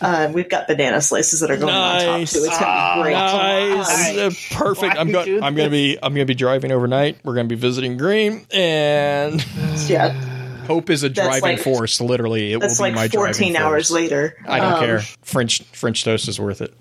[0.00, 2.32] uh, we've got banana slices that are going on top Nice.
[2.32, 2.38] too.
[2.44, 3.14] It's gonna be great.
[3.14, 4.94] Nice, Uh, perfect.
[4.94, 5.42] Why I'm you going.
[5.42, 5.96] I'm going to be.
[6.00, 7.18] I'm going to be driving overnight.
[7.24, 9.44] We're going to be visiting Green, and
[9.88, 10.12] yeah,
[10.66, 12.00] hope is a driving like- force.
[12.00, 13.90] Literally, it will be my driving that's like 14 hours force.
[13.90, 14.36] later.
[14.46, 15.00] I don't Um, care.
[15.22, 16.74] French French toast is worth it.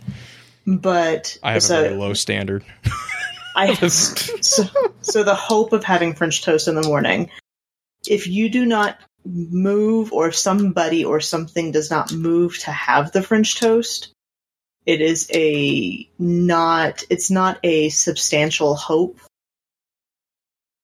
[0.67, 2.63] But I have so, a very low standard.
[3.57, 4.63] I so,
[5.01, 7.31] so the hope of having French toast in the morning.
[8.07, 13.23] If you do not move, or somebody or something does not move to have the
[13.23, 14.13] French toast,
[14.85, 17.03] it is a not.
[17.09, 19.19] It's not a substantial hope.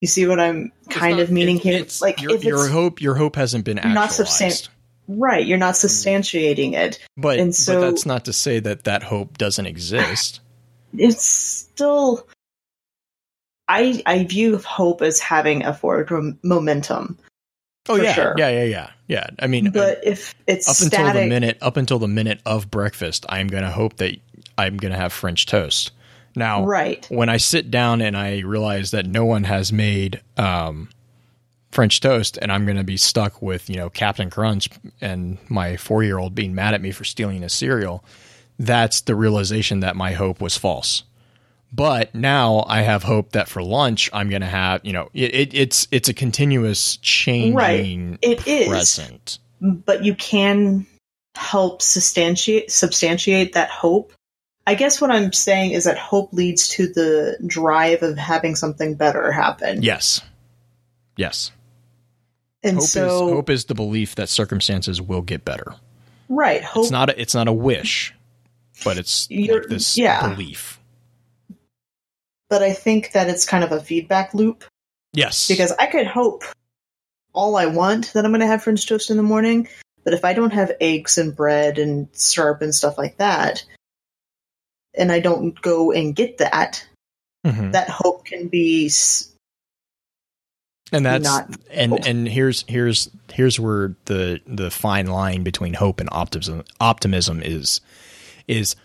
[0.01, 1.79] You see what I'm kind of meaning here?
[1.79, 4.19] It's, like your, your hope, your hope hasn't been actualized.
[4.19, 4.69] not substan-
[5.07, 5.85] right, you're not hmm.
[5.85, 6.99] substantiating it.
[7.15, 10.41] but and so- but that's not to say that that hope doesn't exist.
[10.97, 12.27] it's still
[13.67, 17.17] I I view hope as having a forward mom- momentum.
[17.89, 18.33] Oh yeah, sure.
[18.37, 19.27] yeah, yeah, yeah, yeah.
[19.39, 23.25] I mean, But if it's up until the minute up until the minute of breakfast
[23.29, 24.17] i'm going to hope that
[24.57, 25.91] i'm going to have french toast
[26.35, 27.05] now right?
[27.09, 30.89] when i sit down and i realize that no one has made um,
[31.71, 34.69] french toast and i'm going to be stuck with you know captain crunch
[35.01, 38.03] and my four year old being mad at me for stealing his cereal
[38.59, 41.03] that's the realization that my hope was false
[41.73, 45.33] but now i have hope that for lunch i'm going to have you know it,
[45.33, 50.85] it, it's it's a continuous changing It is, present but you can
[51.35, 54.13] help substantiate substantiate that hope.
[54.65, 58.95] I guess what I'm saying is that hope leads to the drive of having something
[58.95, 59.81] better happen.
[59.81, 60.21] yes
[61.17, 61.51] yes
[62.63, 65.75] and hope so is hope is the belief that circumstances will get better.
[66.29, 68.13] right, hope It's not a, it's not a wish,
[68.83, 70.29] but it's like this yeah.
[70.29, 70.72] belief.
[72.49, 74.63] But I think that it's kind of a feedback loop
[75.13, 76.43] Yes, because I could hope
[77.33, 79.67] all I want that I'm going to have French toast in the morning,
[80.03, 83.63] but if I don't have eggs and bread and syrup and stuff like that,
[84.95, 86.85] and I don't go and get that,
[87.45, 87.71] Mhm.
[87.73, 89.29] that hope can be s-
[90.91, 92.05] and that's not and hope.
[92.05, 97.81] and here's here's here's where the the fine line between hope and optimism optimism is
[98.47, 98.75] is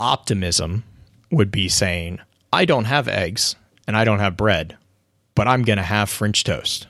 [0.00, 0.84] optimism
[1.30, 2.18] would be saying
[2.52, 3.56] I don't have eggs
[3.86, 4.76] and I don't have bread,
[5.34, 6.86] but I'm going to have French toast.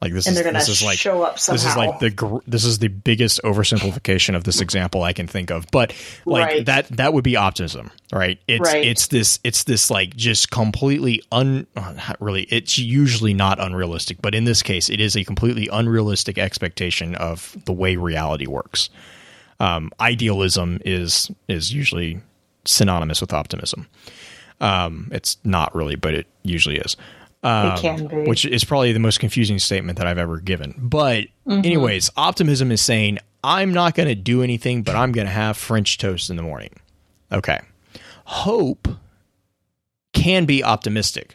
[0.00, 1.62] Like this and is this is like show up somehow.
[1.62, 5.28] This is like the gr- this is the biggest oversimplification of this example I can
[5.28, 5.66] think of.
[5.70, 5.94] But
[6.26, 6.66] like Right.
[6.66, 8.40] that that would be optimism, right?
[8.48, 8.84] It's Right.
[8.84, 14.20] it's this it's this like just completely un uh, not really it's usually not unrealistic,
[14.20, 18.90] but in this case it is a completely unrealistic expectation of the way reality works.
[19.60, 22.20] Um, idealism is is usually
[22.64, 23.86] synonymous with optimism.
[24.62, 26.96] Um, it's not really, but it usually is.
[27.42, 28.16] Um, It can be.
[28.28, 30.74] Which is probably the most confusing statement that I've ever given.
[30.78, 31.64] But, Mm-hmm.
[31.66, 35.56] anyways, optimism is saying, I'm not going to do anything, but I'm going to have
[35.56, 36.70] French toast in the morning.
[37.32, 37.58] Okay.
[38.24, 38.86] Hope
[40.12, 41.34] can be optimistic,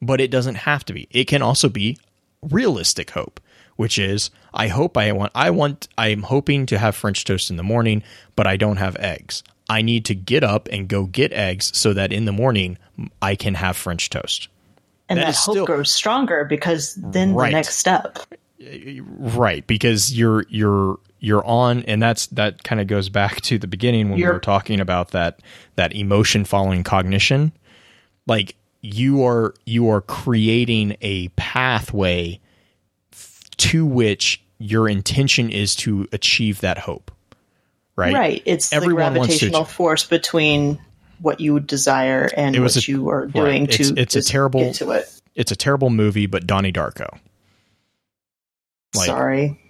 [0.00, 1.06] but it doesn't have to be.
[1.10, 1.98] It can also be
[2.42, 3.40] realistic hope,
[3.76, 7.50] which is I hope I want I want I am hoping to have French toast
[7.50, 8.02] in the morning,
[8.36, 9.42] but I don't have eggs.
[9.68, 12.78] I need to get up and go get eggs so that in the morning
[13.20, 14.48] I can have French toast.
[15.08, 17.48] and that that, hope still- grows stronger because then Right.
[17.50, 18.18] the next step.
[18.98, 23.66] Right, because you're you're you're on and that's that kind of goes back to the
[23.66, 25.40] beginning when we You're- were talking about that
[25.76, 27.52] that emotion following cognition.
[28.26, 32.40] Like you are you are creating a pathway
[33.12, 37.10] f- to which your intention is to achieve that hope.
[37.96, 38.12] Right?
[38.14, 38.42] Right.
[38.44, 40.78] It's Everyone the gravitational force between
[41.20, 43.70] what you desire and what a- you are doing right.
[43.72, 45.10] To it's a terrible- get to it.
[45.34, 47.18] It's a terrible movie, but Donnie Darko.
[48.94, 49.60] Like- Sorry.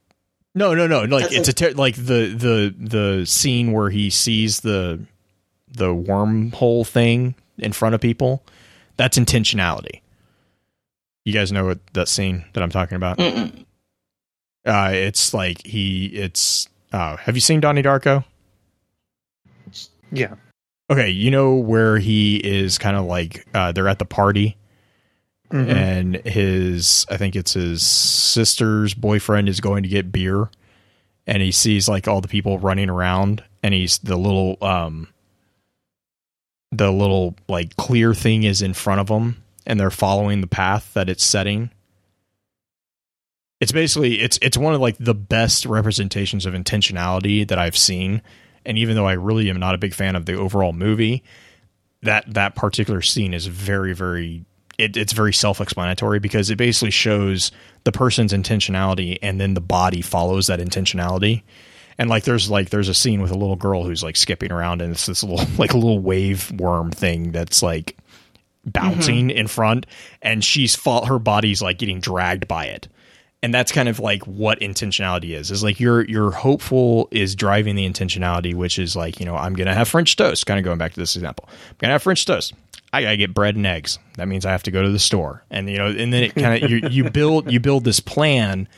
[0.55, 1.03] No, no, no.
[1.03, 5.01] Like That's it's a- a ter- like the the the scene where he sees the
[5.71, 8.43] the wormhole thing in front of people.
[8.97, 10.01] That's intentionality.
[11.27, 13.21] You guys know what that scene that I'm talking about?
[13.21, 16.07] Uh, it's like he.
[16.07, 16.69] It's.
[16.97, 18.25] Uh, have you seen Donnie Darko?
[20.11, 20.37] Yeah.
[20.91, 24.57] Okay, you know where he is kind of like uh, they're at the party
[25.51, 25.69] Mhm.
[25.71, 30.49] and his I think it's his sister's boyfriend is going to get beer
[31.27, 35.09] and he sees like all the people running around and he's the little um
[36.73, 40.93] the little like clear thing is in front of him, and they're following the path
[40.95, 41.71] that it's setting
[43.61, 48.23] it's basically it's it's one of like the best representations of intentionality that I've seen.
[48.65, 51.23] And even though I really am not a big fan of the overall movie
[52.03, 54.45] that that particular scene is very very
[54.79, 57.51] it, it's very self-explanatory because it basically shows
[57.85, 61.43] the person's intentionality and then the body follows that intentionality.
[61.97, 64.83] And like there's like there's a scene with a little girl who's like skipping around
[64.83, 67.97] and it's this little like a little wave worm thing that's like
[68.67, 69.39] bouncing mm-hmm.
[69.39, 69.87] in front
[70.21, 72.89] and she's fall her body's like getting dragged by it
[73.43, 77.77] and that's kind of like what intentionality is is like your your hopeful is driving
[77.77, 80.79] the intentionality which is like you know i'm gonna have french toast kind of going
[80.79, 81.49] back to this example.
[81.49, 82.55] I'm gonna have french toast.
[82.93, 83.99] I gotta get bread and eggs.
[84.17, 85.45] That means i have to go to the store.
[85.51, 88.69] And you know and then it kind of you, you build you build this plan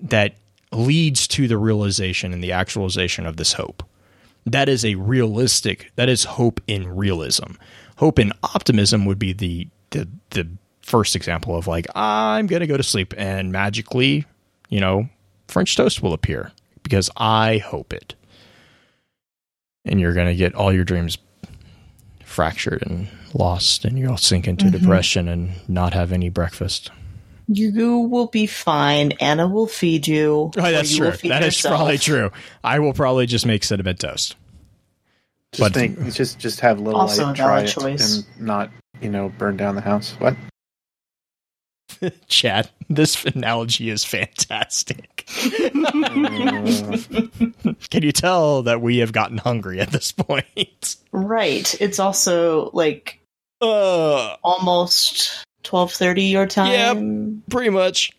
[0.00, 0.36] that
[0.72, 3.82] leads to the realization and the actualization of this hope.
[4.44, 7.54] That is a realistic that is hope in realism.
[7.96, 10.48] Hope in optimism would be the the the
[10.86, 14.24] first example of like i'm going to go to sleep and magically
[14.68, 15.08] you know
[15.48, 16.52] french toast will appear
[16.84, 18.14] because i hope it
[19.84, 21.18] and you're going to get all your dreams
[22.24, 24.78] fractured and lost and you'll sink into mm-hmm.
[24.78, 26.90] depression and not have any breakfast
[27.48, 29.12] You will be fine.
[29.20, 30.50] Anna will feed you.
[30.56, 32.30] oh, that's you true will feed that is probably true
[32.62, 34.36] i will probably just make cinnamon toast
[35.52, 38.16] Just But- think, just just have little Also light a try valid it choice.
[38.16, 40.14] and not you know burn down the house.
[40.18, 40.36] What?
[42.28, 45.24] Chad, this analogy is fantastic.
[47.90, 50.96] Can you tell that we have gotten hungry at this point?
[51.12, 51.80] Right.
[51.80, 53.20] It's also like
[53.60, 56.72] Uh, almost twelve thirty your time.
[56.72, 56.94] Yeah,
[57.50, 58.12] pretty much.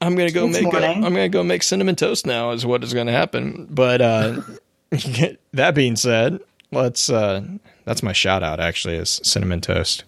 [0.00, 0.62] I'm gonna go It's make.
[0.62, 1.04] A, morning.
[1.04, 2.50] I'm gonna go make cinnamon toast now.
[2.50, 3.68] Is what is gonna happen.
[3.70, 4.42] But uh,
[5.52, 6.40] that being said,
[6.72, 7.08] let's.
[7.08, 7.42] Uh,
[7.84, 8.60] that's my shout out.
[8.60, 10.04] Actually, is cinnamon toast.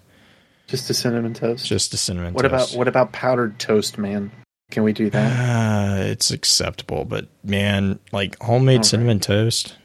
[0.67, 1.67] Just a cinnamon toast.
[1.67, 2.35] Just a cinnamon.
[2.35, 2.73] what toast.
[2.73, 4.31] about what about powdered toast, man?
[4.71, 5.99] Can we do that?
[6.01, 8.87] Uh, it's acceptable, but man, like homemade Alright.
[8.87, 9.77] cinnamon toast,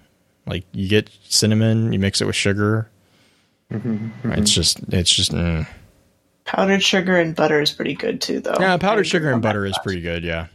[0.45, 2.89] like you get cinnamon, you mix it with sugar.
[3.71, 5.31] Mhm, It's just, it's just.
[5.31, 5.67] Mm.
[6.45, 8.55] Powdered sugar and butter is pretty good too, though.
[8.59, 10.23] Yeah, powdered sugar and butter is pretty good.
[10.23, 10.47] Yeah.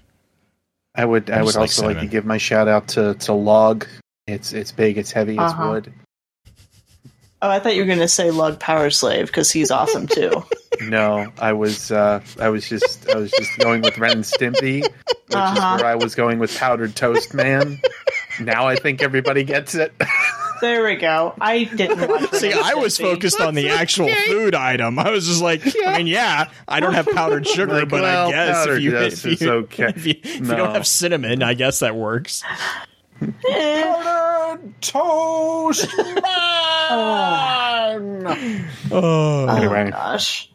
[0.96, 3.14] I would I I would just like also like to give my shout out to
[3.14, 3.86] to log.
[4.26, 5.70] It's it's big, it's heavy, it's Uh-huh.
[5.70, 5.92] wood.
[7.43, 10.31] Oh, I thought you were going to say Lug Power Slave because he's awesome too.
[10.81, 14.82] No, I was uh, I was just I was just going with Ren and Stimpy,
[14.82, 14.93] which
[15.32, 15.77] Uh-huh.
[15.77, 17.81] is where I was going with powdered toast, man.
[18.40, 19.94] now I think everybody gets it.
[20.61, 21.32] there we go.
[21.40, 23.02] I didn't watch See, Ren I was Stimpy.
[23.12, 24.98] focused on the actual food item.
[24.98, 28.27] I was just like, I mean, yeah, I don't have powdered sugar, Like, but well,
[28.27, 29.93] I guess if you, toast if is you, okay.
[29.94, 32.43] if you, if you don't have cinnamon, I guess that works.
[33.48, 33.82] Eh.
[33.85, 35.86] powdered toast,
[36.96, 38.66] man.
[38.90, 39.84] Oh, Oh Anyway.
[39.84, 40.50] my gosh.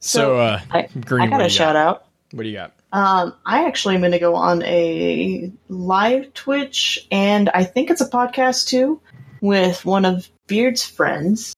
[0.00, 2.06] so, uh, I, Green, I got a you shout out.
[2.32, 2.72] What do you got?
[2.92, 8.00] Um, I actually am going to go on a live Twitch, and I think it's
[8.00, 9.00] a podcast too,
[9.40, 11.54] with one of Beard's friends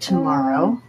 [0.00, 0.80] tomorrow.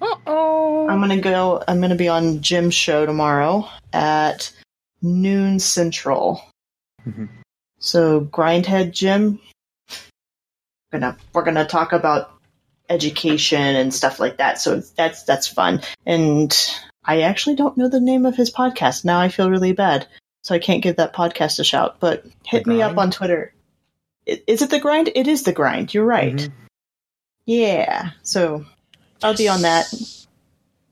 [0.00, 0.88] Uh-oh.
[0.88, 1.62] I'm going to go.
[1.66, 4.52] I'm going to be on Jim's show tomorrow at
[5.00, 6.44] noon central.
[7.08, 7.28] Mhm.
[7.78, 9.40] So Grindhead Jim,
[10.92, 12.30] gonna we're gonna talk about
[12.88, 14.60] education and stuff like that.
[14.60, 15.80] So that's that's fun.
[16.06, 16.56] And
[17.04, 19.04] I actually don't know the name of his podcast.
[19.04, 20.06] Now I feel really bad.
[20.42, 21.96] So I can't give that podcast a shout.
[22.00, 23.54] But hit me up on Twitter.
[24.26, 25.10] Is it the grind?
[25.14, 25.92] It is the grind.
[25.92, 26.36] You're right.
[26.36, 26.52] Mhm.
[27.46, 28.10] Yeah.
[28.22, 28.64] So
[29.22, 29.92] I'll be on that.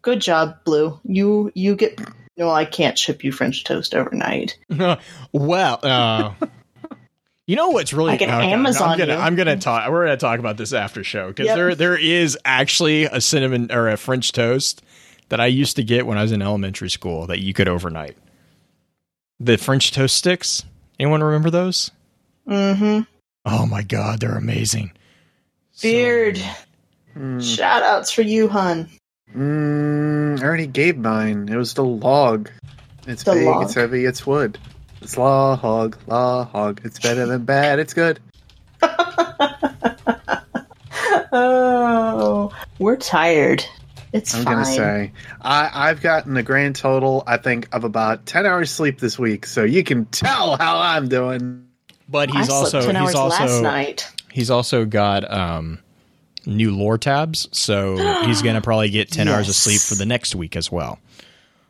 [0.03, 0.99] Good job, Blue.
[1.05, 2.01] You you get
[2.37, 4.57] no, I can't ship you French toast overnight.
[5.33, 6.33] well, uh,
[7.51, 9.17] you know what's really I can okay, Amazon I'm gonna.
[9.17, 9.91] I'm gonna talk.
[9.91, 11.57] We're gonna talk about this after show because Yep.
[11.57, 14.83] there there is actually a cinnamon or a French toast
[15.31, 18.17] that I used to get when I was in elementary school that you could overnight.
[19.41, 20.65] The French toast sticks.
[20.99, 21.91] Anyone remember those?
[22.49, 23.01] Mm-hmm.
[23.47, 24.93] Oh my god, they're amazing.
[25.83, 26.37] Beard.
[26.37, 26.45] good.
[27.17, 28.89] Mm, Shout outs for you, hun.
[29.35, 31.49] mm, I already gave mine.
[31.51, 32.51] It was the log.
[33.07, 33.65] It's The big, log?
[33.65, 34.59] it's heavy, it's wood.
[35.03, 36.81] It's law hog, law hog.
[36.85, 37.79] It's better than bad.
[37.79, 38.21] It's good.
[41.33, 43.65] oh, we're tired.
[44.13, 44.55] It's I'm fine.
[44.55, 48.99] gonna say I, I've gotten a grand total, I think, of about ten hours sleep
[48.99, 49.47] this week.
[49.47, 51.67] So you can tell how I'm doing.
[52.09, 54.13] But I he's slept also ten hours he's also last night.
[54.33, 55.79] He's also got um,
[56.47, 57.97] new lore tabs, so
[58.27, 59.57] he's going to probably get 10 hours of Yes.
[59.57, 61.01] sleep for the next week as well.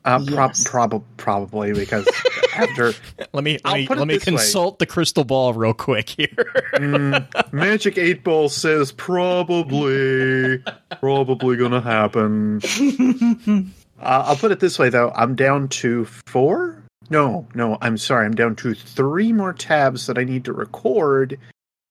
[0.05, 0.69] Uh, prob- Yes.
[0.69, 2.07] prob- probably because
[2.55, 2.93] after
[3.33, 4.33] Let me I'll let me, let me this way.
[4.33, 6.29] consult the crystal ball real quick here.
[6.75, 10.59] Mm, Magic Eight Ball says probably,
[10.99, 12.61] probably gonna happen.
[14.01, 16.83] uh, I'll put it this way though: I'm down to four.
[17.09, 18.27] No, no, I'm sorry.
[18.27, 21.39] I'm down to three more tabs that I need to record,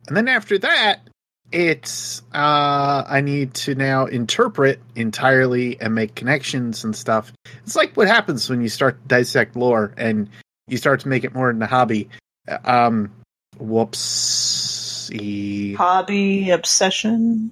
[0.07, 1.01] and then after that,
[1.51, 7.33] it's uh, I need to now interpret entirely and make connections and stuff.
[7.63, 10.29] It's like what happens when you start to dissect lore and
[10.71, 12.09] you start to make it more than a hobby.
[12.63, 13.11] Um,
[13.59, 15.75] whoopsie.
[15.75, 17.51] Hobby, obsession.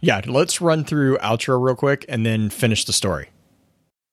[0.00, 3.28] yeah, let's run through outro real quick and then finish the story.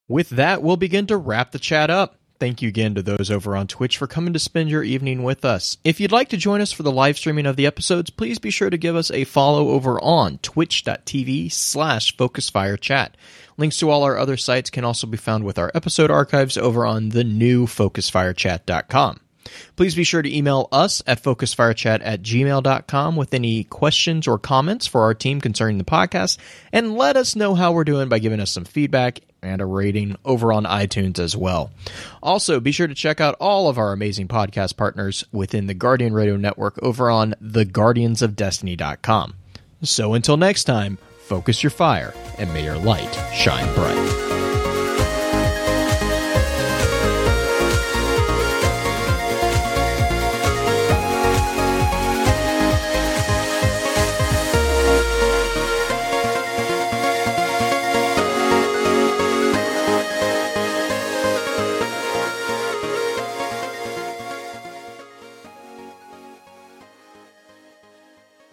[0.08, 2.16] With that, we'll begin to wrap the chat up.
[2.40, 5.44] Thank you again to those over on Twitch for coming to spend your evening with
[5.44, 5.78] us.
[5.84, 8.52] If you'd like to join us for the live streaming of the episodes, please be
[8.52, 13.10] sure to give us a follow over on twitch.tv slash focusfirechat.
[13.58, 16.86] Links to all our other sites can also be found with our episode archives over
[16.86, 19.20] on the new focusfirechat.com.
[19.76, 24.86] Please be sure to email us at focusfirechat at gmail.com with any questions or comments
[24.86, 26.38] for our team concerning the podcast,
[26.72, 30.16] and let us know how we're doing by giving us some feedback and a rating
[30.26, 31.72] over on iTunes as well.
[32.22, 36.14] Also, be sure to check out all of our amazing podcast partners within the Guardian
[36.14, 39.34] Radio Network over on theguardiansofdestiny.com.
[39.84, 40.98] So until next time,
[41.28, 44.27] focus your fire, and may your light shine bright.